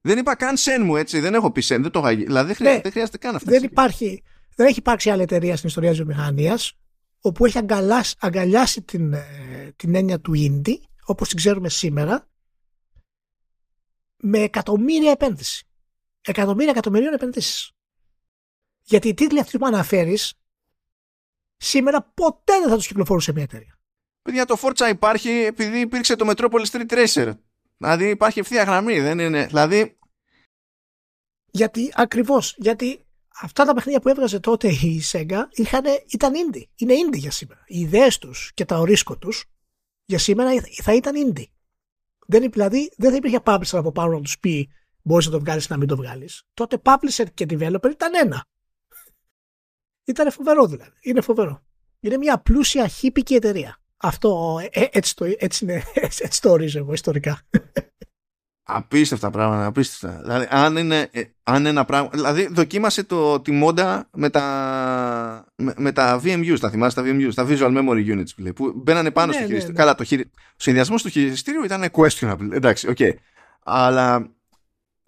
[0.00, 2.72] Δεν είπα καν σεν μου έτσι, δεν έχω πει σεν, δεν το είχα Δηλαδή δεν,
[2.72, 3.50] ναι, δεν χρειάζεται καν αυτό.
[3.50, 4.22] Δεν, υπάρχει,
[4.54, 6.72] δεν έχει υπάρξει άλλη εταιρεία στην ιστορία της βιομηχανίας
[7.20, 12.28] όπου έχει αγκαλιάσει, αγκαλιάσει την, ε, την έννοια του indie όπως την ξέρουμε σήμερα
[14.16, 15.66] με εκατομμύρια επένδυση.
[16.20, 17.70] Εκατομμύρια εκατομμυρίων επενδύσεις.
[18.82, 20.34] Γιατί οι τίτλοι αυτοί που αναφέρεις
[21.56, 23.78] σήμερα ποτέ δεν θα τους κυκλοφορούσε μια εταιρεία.
[24.22, 27.32] Παιδιά, το Forza υπάρχει επειδή υπήρξε το Metropolis Street Racer.
[27.76, 29.46] Δηλαδή υπάρχει ευθεία γραμμή, δεν είναι.
[29.46, 29.98] Δηλαδή.
[31.50, 32.54] Γιατί ακριβώς.
[32.58, 33.06] Γιατί
[33.40, 36.64] αυτά τα παιχνίδια που έβγαζε τότε η Sega είχαν, ήταν indie.
[36.76, 37.64] Είναι indie για σήμερα.
[37.66, 39.44] Οι ιδέες τους και τα ορίσκο τους
[40.04, 40.50] για σήμερα
[40.82, 41.46] θα ήταν indie.
[42.26, 44.70] Δεν, δηλαδή δεν θα υπήρχε publisher από πάνω να τους πει
[45.02, 46.42] μπορείς να το βγάλεις ή να μην το βγάλεις.
[46.54, 48.46] Τότε publisher και developer ήταν ένα.
[50.04, 50.96] Ήταν φοβερό δηλαδή.
[51.00, 51.62] Είναι φοβερό.
[52.00, 53.80] Είναι μια πλούσια χίπικη εταιρεία.
[53.96, 55.82] Αυτό ε, ε, έτσι, το, έτσι, είναι,
[56.24, 57.40] έτσι το ορίζω εγώ ιστορικά.
[58.68, 60.20] Απίστευτα πράγματα, απίστευτα.
[60.22, 62.08] Δηλαδή, αν είναι, ε, αν ένα πράγμα.
[62.12, 67.30] Δηλαδή, δοκίμασε το, τη μόντα με τα, με, με τα VMUs, τα θυμάσαι τα VMUs,
[67.34, 69.76] τα Visual Memory Units, που μπαίνανε πάνω ναι, στο ναι, χειριστήριο.
[69.76, 69.84] Ναι.
[69.84, 70.30] Καλά, το χειρι...
[70.34, 72.52] ο συνδυασμός του χειριστήριου ήταν questionable.
[72.52, 72.96] Εντάξει, οκ.
[72.98, 73.12] Okay.
[73.64, 74.30] Αλλά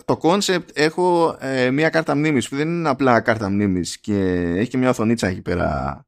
[0.05, 4.19] το concept έχω ε, μια κάρτα μνήμης που δεν είναι απλά κάρτα μνήμης και
[4.57, 6.07] έχει και μια οθονίτσα εκεί πέρα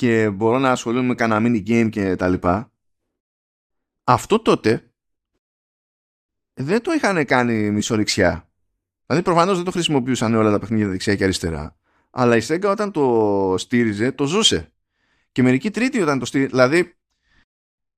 [0.00, 2.72] και μπορώ να ασχολούμαι με κανένα mini game και τα λοιπά.
[4.04, 4.92] Αυτό τότε
[6.52, 8.50] δεν το είχαν κάνει μισοριξιά
[9.06, 11.76] δηλαδή προφανώς δεν το χρησιμοποιούσαν όλα τα παιχνίδια δεξιά και αριστερά.
[12.10, 14.72] Αλλά η Sega όταν το στήριζε το ζούσε.
[15.32, 16.94] Και μερικοί τρίτοι όταν το στήριζε δηλαδή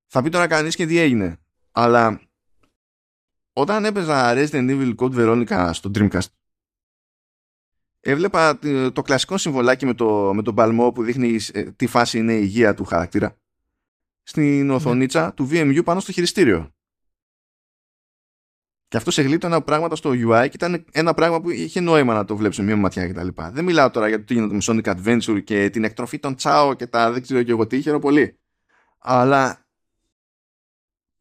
[0.06, 1.36] θα πει τώρα κανείς και τι έγινε.
[1.72, 2.20] Αλλά
[3.52, 6.26] όταν έπαιζα Resident Evil Code Veronica στο Dreamcast
[8.02, 8.58] έβλεπα
[8.92, 12.40] το κλασικό συμβολάκι με, το, με τον παλμό που δείχνει ε, τι φάση είναι η
[12.42, 13.36] υγεία του χαρακτήρα
[14.22, 14.72] στην ναι.
[14.72, 16.70] οθονίτσα του VMU πάνω στο χειριστήριο.
[18.88, 22.24] Και αυτό σε γλίτωνα πράγματα στο UI και ήταν ένα πράγμα που είχε νόημα να
[22.24, 23.28] το βλέπεις με μια ματιά κτλ.
[23.52, 26.74] Δεν μιλάω τώρα για το τι γίνεται με Sonic Adventure και την εκτροφή των Τσάο
[26.74, 28.40] και τα δεν ξέρω και εγώ τι, χαίρομαι πολύ.
[28.98, 29.61] Αλλά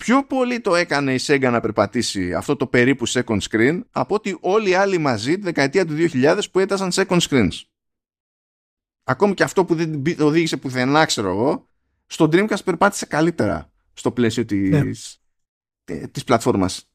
[0.02, 4.38] πιο πολύ το έκανε η Sega να περπατήσει αυτό το περίπου second screen από ότι
[4.42, 7.62] όλοι οι άλλοι μαζί τη δεκαετία του 2000 που έτασαν second screens.
[9.04, 11.70] Ακόμη και αυτό που δεν οδήγησε πουθενά, ξέρω εγώ,
[12.06, 15.20] στο Dreamcast περπάτησε καλύτερα στο πλαίσιο της,
[15.86, 16.12] yeah.
[16.12, 16.90] της πλατφόρμας.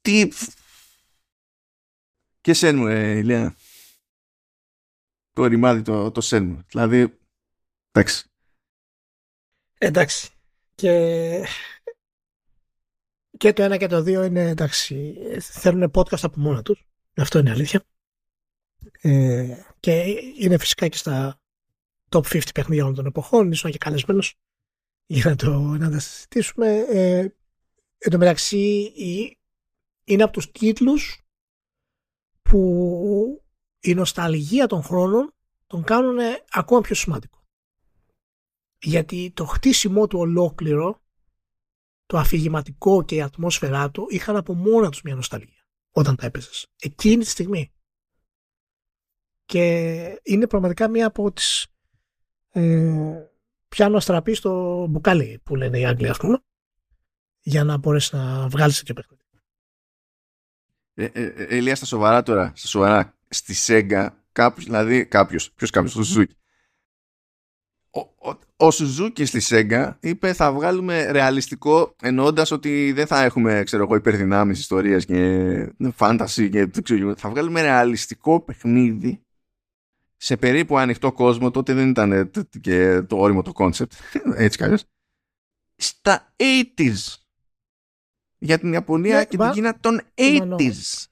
[0.00, 0.28] Τι...
[2.40, 3.56] Και σεν μου, ε, Ηλία.
[5.32, 6.64] το ρημάδι το, το σέρνου.
[6.68, 7.18] Δηλαδή,
[7.92, 8.24] εντάξει.
[9.78, 10.30] Εντάξει.
[10.80, 11.44] Και...
[13.36, 15.16] και το ένα και το δύο είναι εντάξει.
[15.40, 16.88] Θέλουν podcast από μόνα τους.
[17.16, 17.84] Αυτό είναι αλήθεια.
[19.00, 20.04] Ε, και
[20.38, 21.40] είναι φυσικά και στα
[22.08, 23.52] top 50 παιχνίδια όλων των εποχών.
[23.52, 24.34] Ήσουν και καλεσμένος
[25.06, 26.84] για να, το, να τα συζητήσουμε.
[26.88, 27.18] Ε,
[27.98, 28.92] εν τω μεταξύ
[30.04, 31.22] είναι από τους τίτλους
[32.42, 33.42] που
[33.80, 35.34] η νοσταλγία των χρόνων
[35.66, 36.18] τον κάνουν
[36.50, 37.39] ακόμα πιο σημαντικό.
[38.82, 41.02] Γιατί το χτίσιμό του ολόκληρο,
[42.06, 46.66] το αφηγηματικό και η ατμόσφαιρά του είχαν από μόνα τους μια νοσταλγία όταν τα έπαιζες.
[46.80, 47.72] Εκείνη τη στιγμή.
[49.44, 51.66] Και είναι πραγματικά μία από τις
[52.50, 53.28] ε,
[53.68, 56.42] πιάνω αστραπή στο μπουκάλι που λένε οι Άγγλοι ας πούμε
[57.40, 59.18] για να μπορέσεις να βγάλεις τέτοιο παιχνίδι.
[60.94, 65.70] Ε, ε, ε, Ηλία στα σοβαρά τώρα, στα σοβαρά, στη Sega κάποιος, δηλαδή κάποιος, ποιος
[65.70, 66.34] κάποιος, ο Σουζούκι.
[67.90, 73.62] Ο, ο, ο Σουζούκι στη Sega είπε θα βγάλουμε ρεαλιστικό εννοώντας ότι δεν θα έχουμε
[73.64, 79.22] ξέρω εγώ υπερδυνάμεις ιστορίες και fantasy και δεν ξέρω, θα βγάλουμε ρεαλιστικό παιχνίδι
[80.16, 82.30] σε περίπου ανοιχτό κόσμο, τότε δεν ήταν
[82.60, 83.92] και το ώριμο το concept,
[84.36, 84.84] έτσι κι αλλιώς,
[85.76, 87.14] στα 80s.
[88.38, 90.00] Για την Ιαπωνία Ναι, και μα- την Κίνα των
[90.38, 90.56] Μανώ.
[90.58, 91.04] 80s.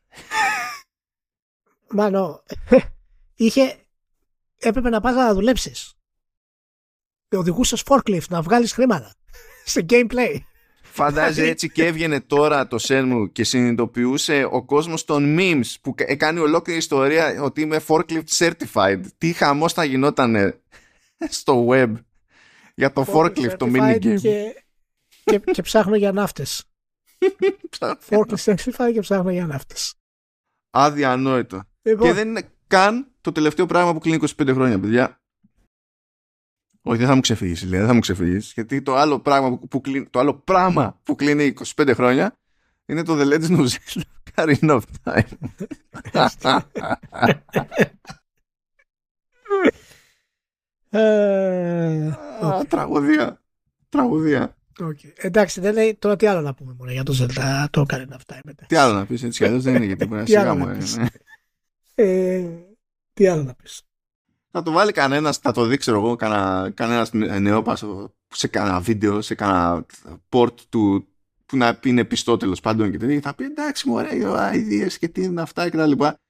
[1.91, 2.43] Μάνο,
[3.35, 3.77] είχε,
[4.59, 5.98] έπρεπε να πας να δουλέψεις.
[7.37, 9.15] Οδηγούσες forklift να βγάλεις χρήματα
[9.65, 10.37] σε gameplay.
[10.83, 16.17] Φαντάζει έτσι και έβγαινε τώρα το Shenmue και συνειδητοποιούσε ο κόσμος των memes που κα-
[16.17, 19.01] κάνει ολόκληρη ιστορία ότι είμαι forklift certified.
[19.19, 20.61] Τι χαμός θα γινόταν
[21.29, 21.93] στο web
[22.75, 24.21] για το forklift, το Certified minigame.
[24.21, 24.55] Και,
[25.25, 26.65] και, και ψάχνω για ναύτες.
[28.11, 29.95] forklift certified και ψάχνω για ναύτες.
[30.71, 31.63] Αδιανόητο.
[31.83, 35.18] Λοιπόν, Και δεν είναι καν το τελευταίο πράγμα που κλείνει 25 χρόνια, παιδιά.
[36.83, 38.53] Όχι, δεν θα μου ξεφύγεις, λέει, δεν θα μου ξεφύγεις.
[38.55, 42.33] Γιατί το άλλο πράγμα που, που κλείνει, το άλλο πράγμα που κλείνει 25 χρόνια
[42.87, 44.03] είναι το The Legend of Zelda
[44.35, 45.23] Ocarina of Time.
[50.91, 52.07] ε,
[52.47, 53.43] Α, Τραγωδία.
[53.89, 54.57] Τραγωδία.
[54.81, 54.99] οκ.
[55.17, 57.67] Εντάξει, δεν λέει τώρα τι άλλο να πούμε μόνο για το Zelda.
[57.71, 58.41] Το έκανε αυτά.
[58.45, 58.67] μετά.
[58.67, 60.65] Τι άλλο να πεις, έτσι κι αλλιώς δεν είναι γιατί μπορεί να Τι άλλο σιγά
[60.65, 60.73] να μου.
[60.73, 60.97] ε, πεις.
[60.97, 61.07] ναι.
[61.95, 62.49] Ε,
[63.13, 63.83] τι άλλο να πεις.
[64.59, 66.17] Θα το βάλει κανένας, θα το δείξω εγώ,
[66.75, 67.77] κανένας νεόπα
[68.29, 69.87] σε κανένα βίντεο, σε κανένα
[70.29, 71.09] port του
[71.47, 73.15] που να πει είναι πιστό τέλος πάντων και τέτοια.
[73.15, 76.21] και Θα πει εντάξει, μου ωραία, ιδέε και τι είναι αυτά και τα λοιπά.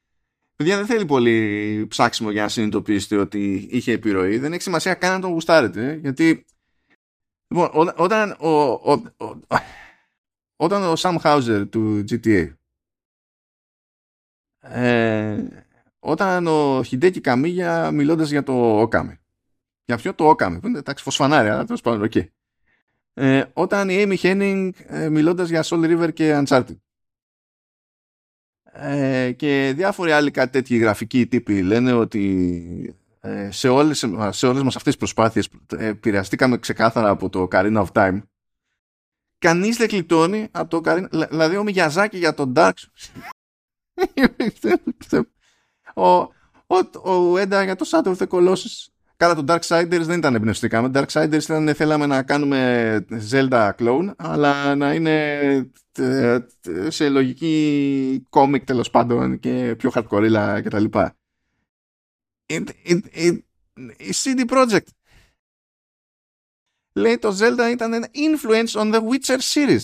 [0.57, 4.39] Παιδιά δεν θέλει πολύ ψάξιμο για να συνειδητοποιήσετε ότι είχε επιρροή.
[4.39, 5.89] Δεν έχει σημασία καν να τον γουστάρετε.
[5.91, 6.45] ε, Γιατί
[7.49, 9.41] λοιπόν, ό- όταν ο, ο, ο-
[10.57, 12.53] όταν ο Sam Houser του GTA
[14.61, 15.45] ε,
[15.99, 19.21] όταν ο Hideki Kamiya μιλώντας για το Okami.
[19.85, 22.15] Για ποιο το Okami, που είναι εντάξει φως φανάρι, αλλά τέλος πάντων, οκ.
[23.15, 26.77] Ε, όταν η Amy Hennig ε, μιλώντας για Soul Reaver και Uncharted.
[28.73, 34.63] Ε, και διάφοροι άλλοι κάτι τέτοιοι γραφικοί τύποι λένε ότι ε, σε, όλες, σε όλες
[34.63, 38.21] μας αυτές τις προσπάθειες ε, επηρεαστήκαμε ξεκάθαρα από το Karina of Time.
[39.39, 43.23] Κανείς δεν κλειτώνει από το Karina, δηλαδή, δηλαδή ο Μιγιαζάκη για τον Dark Souls.
[46.03, 46.33] ο,
[46.67, 48.87] ο, ο Έντα για το Shadow of the Colossus.
[49.17, 50.91] Καλά, το Darksiders δεν ήταν εμπνευστήκαμε.
[50.95, 55.37] Darksiders ήταν θέλαμε να κάνουμε Zelda clone, αλλά να είναι
[55.93, 61.17] ε, ε, σε λογική κόμικ τέλος πάντων και πιο hardcore και τα λοιπά.
[62.47, 63.45] Η- η- η-
[63.99, 64.89] Η CD Projekt
[66.93, 69.81] λέει το Zelda ήταν ένα influence on the Witcher series.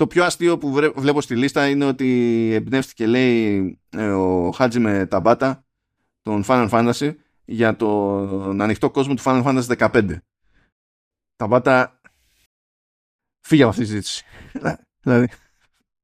[0.00, 2.08] Το πιο αστείο που βρε- βλέπω στη λίστα είναι ότι
[2.52, 5.64] εμπνεύστηκε λέει ε, ο Χάτζι με Ταμπάτα
[6.22, 10.16] τον Final Fantasy για τον ανοιχτό κόσμο του Final Fantasy 15.
[11.36, 12.00] Ταμπάτα
[13.40, 14.24] φύγε από αυτή τη συζήτηση.
[15.04, 15.28] δηλαδή,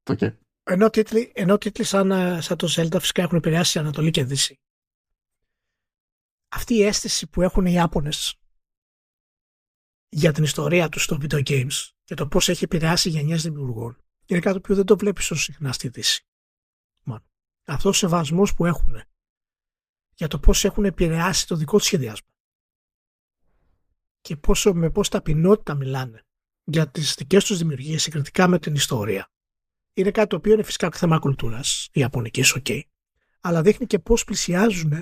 [0.03, 0.33] το και.
[0.63, 4.59] Ενώ τίτλοι, ενώ τίτλοι σαν, ε, σαν το Zelda φυσικά έχουν επηρεάσει Ανατολή και Δύση.
[6.55, 8.39] Αυτή η αίσθηση που έχουν οι Ιάπωνες
[10.09, 14.39] για την ιστορία τους στο video games και το πώς έχει επηρεάσει γενιές δημιουργών είναι
[14.39, 16.25] κάτι που δεν το βλέπεις τόσο συχνά στη Δύση.
[17.03, 17.23] Μόνο.
[17.65, 19.01] Αυτός ο σεβασμός που έχουν
[20.13, 22.27] για το πώς έχουν επηρεάσει το δικό του σχεδιάσμα
[24.21, 26.25] και πόσο, με πώς ταπεινότητα μιλάνε
[26.63, 29.31] για τις δικές τους δημιουργίες συγκριτικά με την ιστορία
[29.93, 32.81] είναι κάτι το οποίο είναι φυσικά θέμα κουλτούρας ιαπωνική, ok.
[33.41, 34.93] Αλλά δείχνει και πώς πλησιάζουν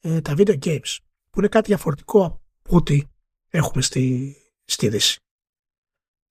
[0.00, 0.96] ε, τα video games,
[1.30, 3.02] που είναι κάτι διαφορετικό από ό,τι
[3.48, 5.20] έχουμε στη, στη Δύση.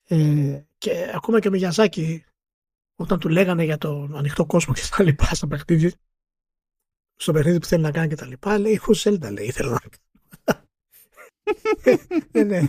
[0.08, 2.24] Ε, και ακόμα και ο Μιγιαζάκη,
[2.96, 5.92] όταν του λέγανε για τον ανοιχτό κόσμο και τα λοιπά στα παιχνίδια,
[7.16, 9.80] στο παιχνίδι που θέλει να κάνει και τα λοιπά, λέει Who's Zelda, λέει, ήθελα να
[12.32, 12.62] δεν, ναι,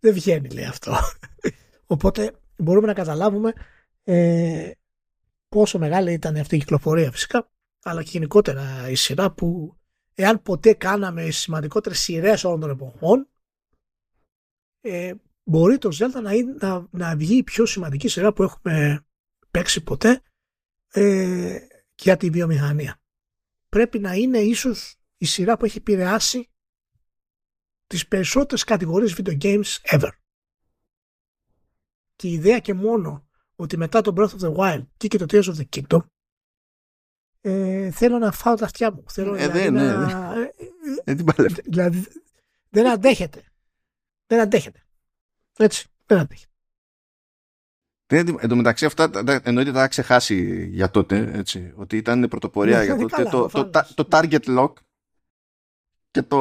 [0.00, 0.96] δεν βγαίνει, λέει αυτό.
[1.86, 3.52] Οπότε μπορούμε να καταλάβουμε
[4.04, 4.70] ε,
[5.48, 7.50] πόσο μεγάλη ήταν αυτή η κυκλοφορία φυσικά,
[7.82, 9.76] αλλά και γενικότερα η σειρά που
[10.14, 13.28] εάν ποτέ κάναμε σημαντικότερες σειρές όλων των εποχών,
[14.80, 15.12] ε,
[15.48, 19.06] μπορεί το Zelda να, να, να βγει η πιο σημαντική σειρά που έχουμε
[19.50, 20.22] παίξει ποτέ
[20.88, 21.58] ε,
[21.94, 23.00] για τη βιομηχανία.
[23.68, 26.50] Πρέπει να είναι ίσως η σειρά που έχει επηρεάσει
[27.86, 30.10] τις περισσότερες κατηγορίες video games ever.
[32.16, 35.26] Και η ιδέα και μόνο ότι μετά το Breath of the Wild και, και το
[35.28, 36.00] Tears of the Kingdom
[37.40, 39.04] ε, θέλω να φάω τα αυτιά μου.
[39.08, 40.34] Θέλω Ε, δηλαδή δεν, ναι, να...
[40.34, 40.42] ναι.
[40.42, 40.50] ε,
[41.04, 41.54] Δεν την παλεύω.
[41.64, 42.06] Δηλαδή
[42.68, 43.52] δεν αντέχεται.
[44.26, 44.82] Δεν αντέχεται.
[45.58, 46.52] Έτσι, δεν αντέχεται.
[48.10, 51.96] Δεν- Εν τω μεταξύ αυτά τα- τα- εννοείται τα είχα ξεχάσει για τότε, έτσι, ότι
[51.96, 53.70] ήταν πρωτοπορία Ναι, για ναι, τότε καλά, το, το, προφανώς.
[53.94, 54.72] τα- το target lock
[56.10, 56.38] και το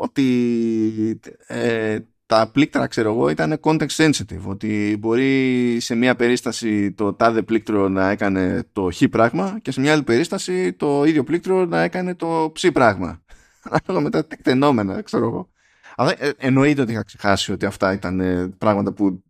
[0.00, 7.14] ότι ε, τα πλήκτρα ξέρω εγώ ήταν context sensitive ότι μπορεί σε μια περίσταση το
[7.14, 11.64] τάδε πλήκτρο να έκανε το χ πράγμα και σε μια άλλη περίσταση το ίδιο πλήκτρο
[11.66, 13.22] να έκανε το ψ πράγμα
[13.70, 15.48] ανάλογα με τα τεκτενόμενα ξέρω εγώ
[15.96, 19.22] αλλά ε, εννοείται ότι είχα ξεχάσει ότι αυτά ήταν ε, πράγματα που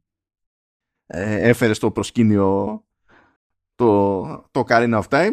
[1.07, 2.85] ε, έφερε στο προσκήνιο
[3.75, 4.21] το,
[4.51, 5.33] το Karina of Time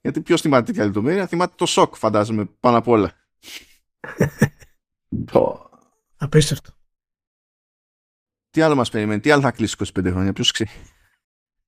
[0.00, 3.12] γιατί ποιος θυμάται τέτοια λεπτομέρεια θυμάται το σοκ φαντάζομαι πάνω απ' όλα
[5.26, 5.70] Το-
[6.16, 6.72] Απίστευτο.
[8.50, 10.70] τι άλλο μας περιμένει τι άλλο θα κλείσει 25 χρόνια ποιος ξέρει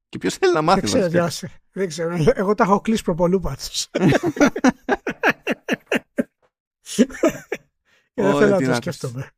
[0.08, 1.20] και ποιος θέλει να μάθει Δεν ξέρω, βασικά.
[1.22, 1.50] διάσε.
[1.72, 2.16] δεν ξέρω.
[2.34, 3.90] Εγώ τα έχω κλείσει προπολού πάντως.
[8.16, 9.30] Και δεν Ω, θέλω να τι το να σκέφτομαι.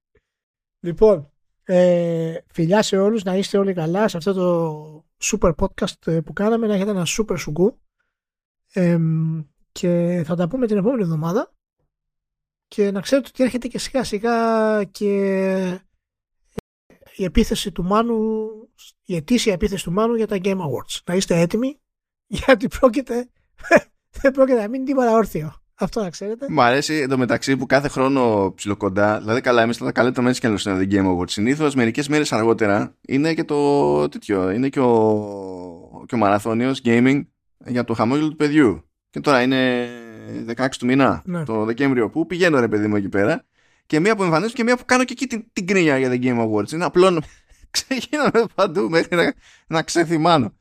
[0.86, 1.32] λοιπόν,
[1.64, 6.32] ε, φιλιά σε όλους, να είστε όλοι καλά σε αυτό το super podcast ε, που
[6.32, 7.80] κάναμε, να έχετε ένα super σουγκού.
[8.72, 8.98] Ε,
[9.72, 11.54] και θα τα πούμε την επόμενη εβδομάδα.
[12.68, 15.80] Και να ξέρετε ότι έρχεται και σιγά σιγά και
[17.16, 18.48] η επίθεση του Μάνου,
[19.04, 21.00] η ετήσια επίθεση του Μάνου για τα Game Awards.
[21.04, 21.80] Να είστε έτοιμοι,
[22.40, 23.30] γιατί πρόκειται,
[24.20, 25.61] δεν πρόκειται να μείνει τίποτα όρθιο.
[25.82, 26.46] Αυτό να ξέρετε.
[26.48, 30.46] Μου αρέσει εντωμεταξύ που κάθε χρόνο ψιλοκοντά, δηλαδή καλά, εμείς θα τα καλέσουμε έτσι κι
[30.46, 31.30] αλλιώς στην Game Awards.
[31.30, 37.20] Συνήθως μερικές μέρες αργότερα είναι και το τέτοιο, είναι και ο, και ο μαραθώνιος gaming
[37.66, 38.84] για το χαμόγελο του παιδιού.
[39.10, 39.88] Και τώρα είναι
[40.56, 41.44] 16 του μήνα, Ναι.
[41.44, 43.44] το Δεκέμβριο, που πηγαίνω ρε παιδί μου εκεί πέρα.
[43.86, 46.18] Και μία που εμφανίζομαι και μία που κάνω και εκεί την, την κρίνια για τα
[46.22, 46.72] Game Awards.
[46.72, 47.22] Είναι απλό.
[47.70, 49.32] Ξεγίνομαι παντού μέχρι να,
[49.66, 50.52] να ξεθυμάνω.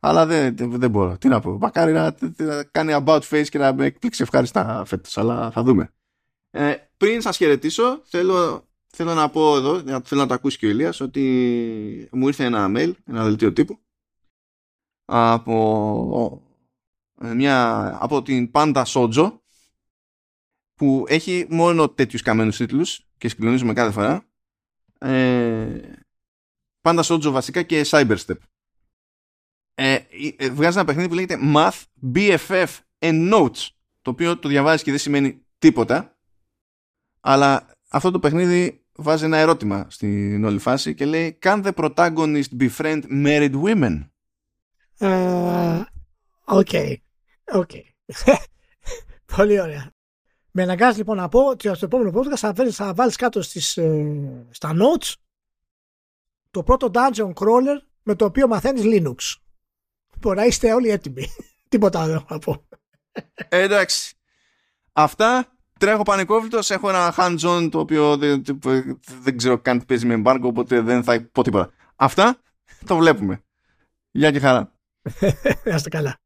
[0.00, 1.18] Αλλά δεν, δεν, δεν μπορώ.
[1.18, 1.58] Τι να πω.
[1.58, 5.18] Μακάρι να, να κάνει about face και να με εκπλήξει ευχάριστα φέτος.
[5.18, 5.92] Αλλά θα δούμε.
[6.50, 10.68] Ε, πριν σας χαιρετήσω, θέλω, θέλω να πω εδώ, θέλω να το ακούσει και ο
[10.68, 13.78] Ηλίας, ότι μου ήρθε ένα mail, ένα δελτίο τύπου,
[15.04, 16.42] από,
[17.20, 19.38] ε, μια, από την Panda Sojo,
[20.74, 24.24] που έχει μόνο τέτοιους καμένους τίτλους και συγκλονίζουμε κάθε φορά.
[24.98, 25.80] Ε,
[26.82, 28.36] Panda Shojo βασικά και Cyberstep.
[29.82, 31.82] Ε, ε, βγάζει ένα παιχνίδι που λέγεται Math
[32.14, 32.66] BFF
[32.98, 33.68] and Notes,
[34.02, 36.16] το οποίο το διαβάζεις και δεν σημαίνει τίποτα,
[37.20, 42.44] αλλά αυτό το παιχνίδι βάζει ένα ερώτημα στην όλη φάση και λέει Can the protagonist
[42.60, 44.08] befriend married women?
[44.98, 45.82] Ε,
[46.44, 46.70] Οκ.
[47.52, 47.70] Οκ.
[49.36, 49.90] Πολύ ωραία.
[50.50, 53.76] Με αναγκάζει λοιπόν να πω ότι στο επόμενο podcast θα, βάλεις, θα βάλεις κάτω στις,
[53.76, 55.14] ε, στα notes
[56.50, 59.40] το πρώτο dungeon crawler με το οποίο μαθαίνεις Linux.
[60.20, 61.26] Μπορεί να είστε όλοι έτοιμοι.
[61.68, 62.64] Τίποτα άλλο να πω.
[63.48, 64.14] Ε, εντάξει.
[64.92, 65.46] Αυτά.
[65.78, 68.42] Τρέχω πανικόβλητος, έχω ένα hands-on το οποίο δεν,
[69.22, 71.70] δεν ξέρω καν τι παίζει με embargo, οπότε δεν θα πω τίποτα.
[71.96, 72.36] Αυτά
[72.86, 73.42] το βλέπουμε.
[74.10, 74.72] Γεια και χαρά.
[75.64, 76.18] Να είστε καλά.